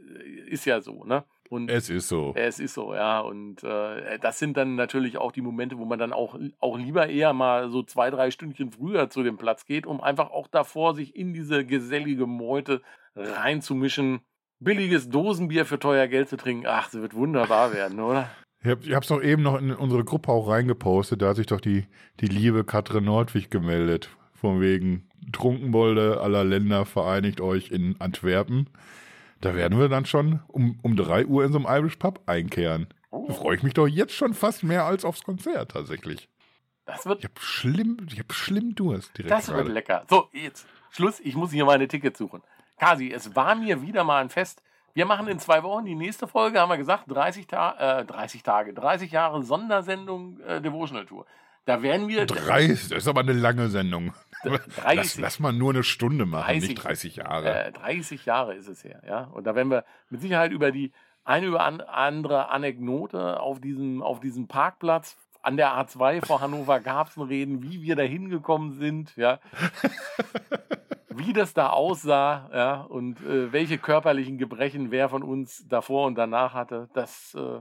[0.46, 1.24] ist ja so, ne?
[1.48, 2.32] Und Es ist so.
[2.34, 3.20] es ist so, ja.
[3.20, 7.08] Und äh, das sind dann natürlich auch die Momente, wo man dann auch, auch lieber
[7.08, 10.94] eher mal so zwei, drei Stündchen früher zu dem Platz geht, um einfach auch davor
[10.94, 12.82] sich in diese gesellige Meute
[13.14, 14.20] reinzumischen.
[14.60, 18.28] Billiges Dosenbier für teuer Geld zu trinken, ach, das wird wunderbar werden, oder?
[18.60, 21.22] Ich, hab, ich hab's doch eben noch in unsere Gruppe auch reingepostet.
[21.22, 21.86] Da hat sich doch die,
[22.20, 24.10] die liebe Katrin Nordwig gemeldet.
[24.34, 28.68] Von wegen Trunkenbolde aller Länder vereinigt euch in Antwerpen.
[29.40, 32.88] Da werden wir dann schon um, um 3 Uhr in so einem Irish Pub einkehren.
[33.10, 36.28] Da freue ich mich doch jetzt schon fast mehr als aufs Konzert tatsächlich.
[36.84, 39.72] Das wird, Ich hab schlimm, ich hab schlimm Durst direkt das wird gerade.
[39.72, 40.04] lecker.
[40.08, 42.42] So, jetzt Schluss, ich muss hier meine Tickets suchen.
[42.78, 44.62] Kasi, es war mir wieder mal ein Fest.
[44.94, 48.42] Wir machen in zwei Wochen die nächste Folge, haben wir gesagt, 30, Ta äh, 30
[48.42, 51.26] Tage, 30 Jahre Sondersendung äh, Devotional Tour.
[51.66, 54.14] Da werden wir Drei, das ist aber eine lange Sendung.
[54.44, 57.64] Lass, 30, lass mal nur eine Stunde machen, 30, nicht 30 Jahre.
[57.66, 59.24] äh, 30 Jahre ist es her, ja.
[59.32, 60.92] Und da werden wir mit Sicherheit über die
[61.24, 66.80] eine oder an- andere Anekdote auf diesem, auf diesem Parkplatz an der A2 vor Hannover
[66.80, 69.38] Garbsen reden, wie wir da hingekommen sind, ja.
[71.10, 76.14] wie das da aussah, ja, und äh, welche körperlichen Gebrechen wer von uns davor und
[76.14, 77.60] danach hatte, das äh,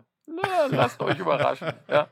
[0.69, 1.73] lasst euch überraschen.
[1.87, 2.07] Ja,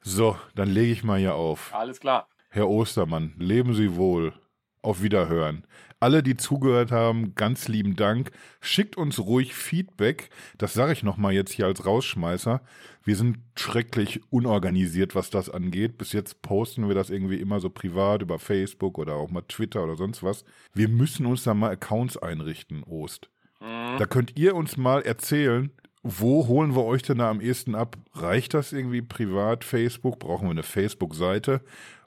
[0.00, 1.72] So, dann lege ich mal hier auf.
[1.74, 2.26] alles klar.
[2.54, 4.34] Herr Ostermann, leben Sie wohl.
[4.82, 5.64] Auf Wiederhören.
[6.00, 8.30] Alle, die zugehört haben, ganz lieben Dank.
[8.60, 10.28] Schickt uns ruhig Feedback.
[10.58, 12.60] Das sage ich nochmal jetzt hier als Rausschmeißer.
[13.04, 15.96] Wir sind schrecklich unorganisiert, was das angeht.
[15.96, 19.82] Bis jetzt posten wir das irgendwie immer so privat über Facebook oder auch mal Twitter
[19.84, 20.44] oder sonst was.
[20.74, 23.30] Wir müssen uns da mal Accounts einrichten, Ost.
[23.60, 23.96] Mhm.
[23.98, 25.70] Da könnt ihr uns mal erzählen,
[26.02, 27.96] wo holen wir euch denn da am ehesten ab?
[28.12, 30.18] Reicht das irgendwie privat, Facebook?
[30.18, 31.62] Brauchen wir eine Facebook-Seite?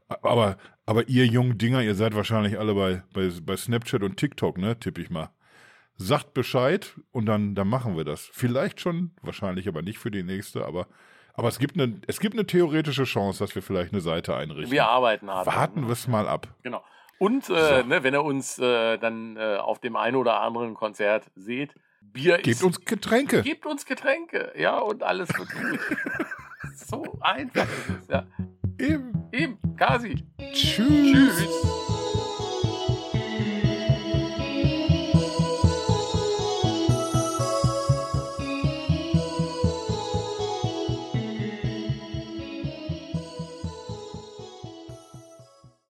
[0.07, 4.57] Aber, aber ihr jungen Dinger, ihr seid wahrscheinlich alle bei, bei, bei Snapchat und TikTok,
[4.57, 4.79] ne?
[4.79, 5.29] Tipp ich mal.
[5.97, 8.29] Sagt Bescheid und dann, dann machen wir das.
[8.33, 10.87] Vielleicht schon, wahrscheinlich aber nicht für die nächste, aber,
[11.33, 14.71] aber es, gibt eine, es gibt eine theoretische Chance, dass wir vielleicht eine Seite einrichten.
[14.71, 15.47] Wir arbeiten hart.
[15.47, 16.47] Warten wir es mal ab.
[16.63, 16.83] Genau.
[17.17, 17.87] Und äh, So.
[17.87, 22.35] ne, wenn ihr uns äh, dann äh, auf dem einen oder anderen Konzert seht, Bier
[22.37, 22.63] Gebt ist.
[22.63, 23.41] uns Getränke.
[23.41, 25.79] Gebt uns Getränke, ja, und alles wird gut.
[26.75, 28.25] so einfach ist es, ja.
[28.79, 29.13] Eben.
[29.31, 30.15] Eben, Kasi.
[30.53, 31.37] Tschüss.
[31.37, 31.94] Tschüss.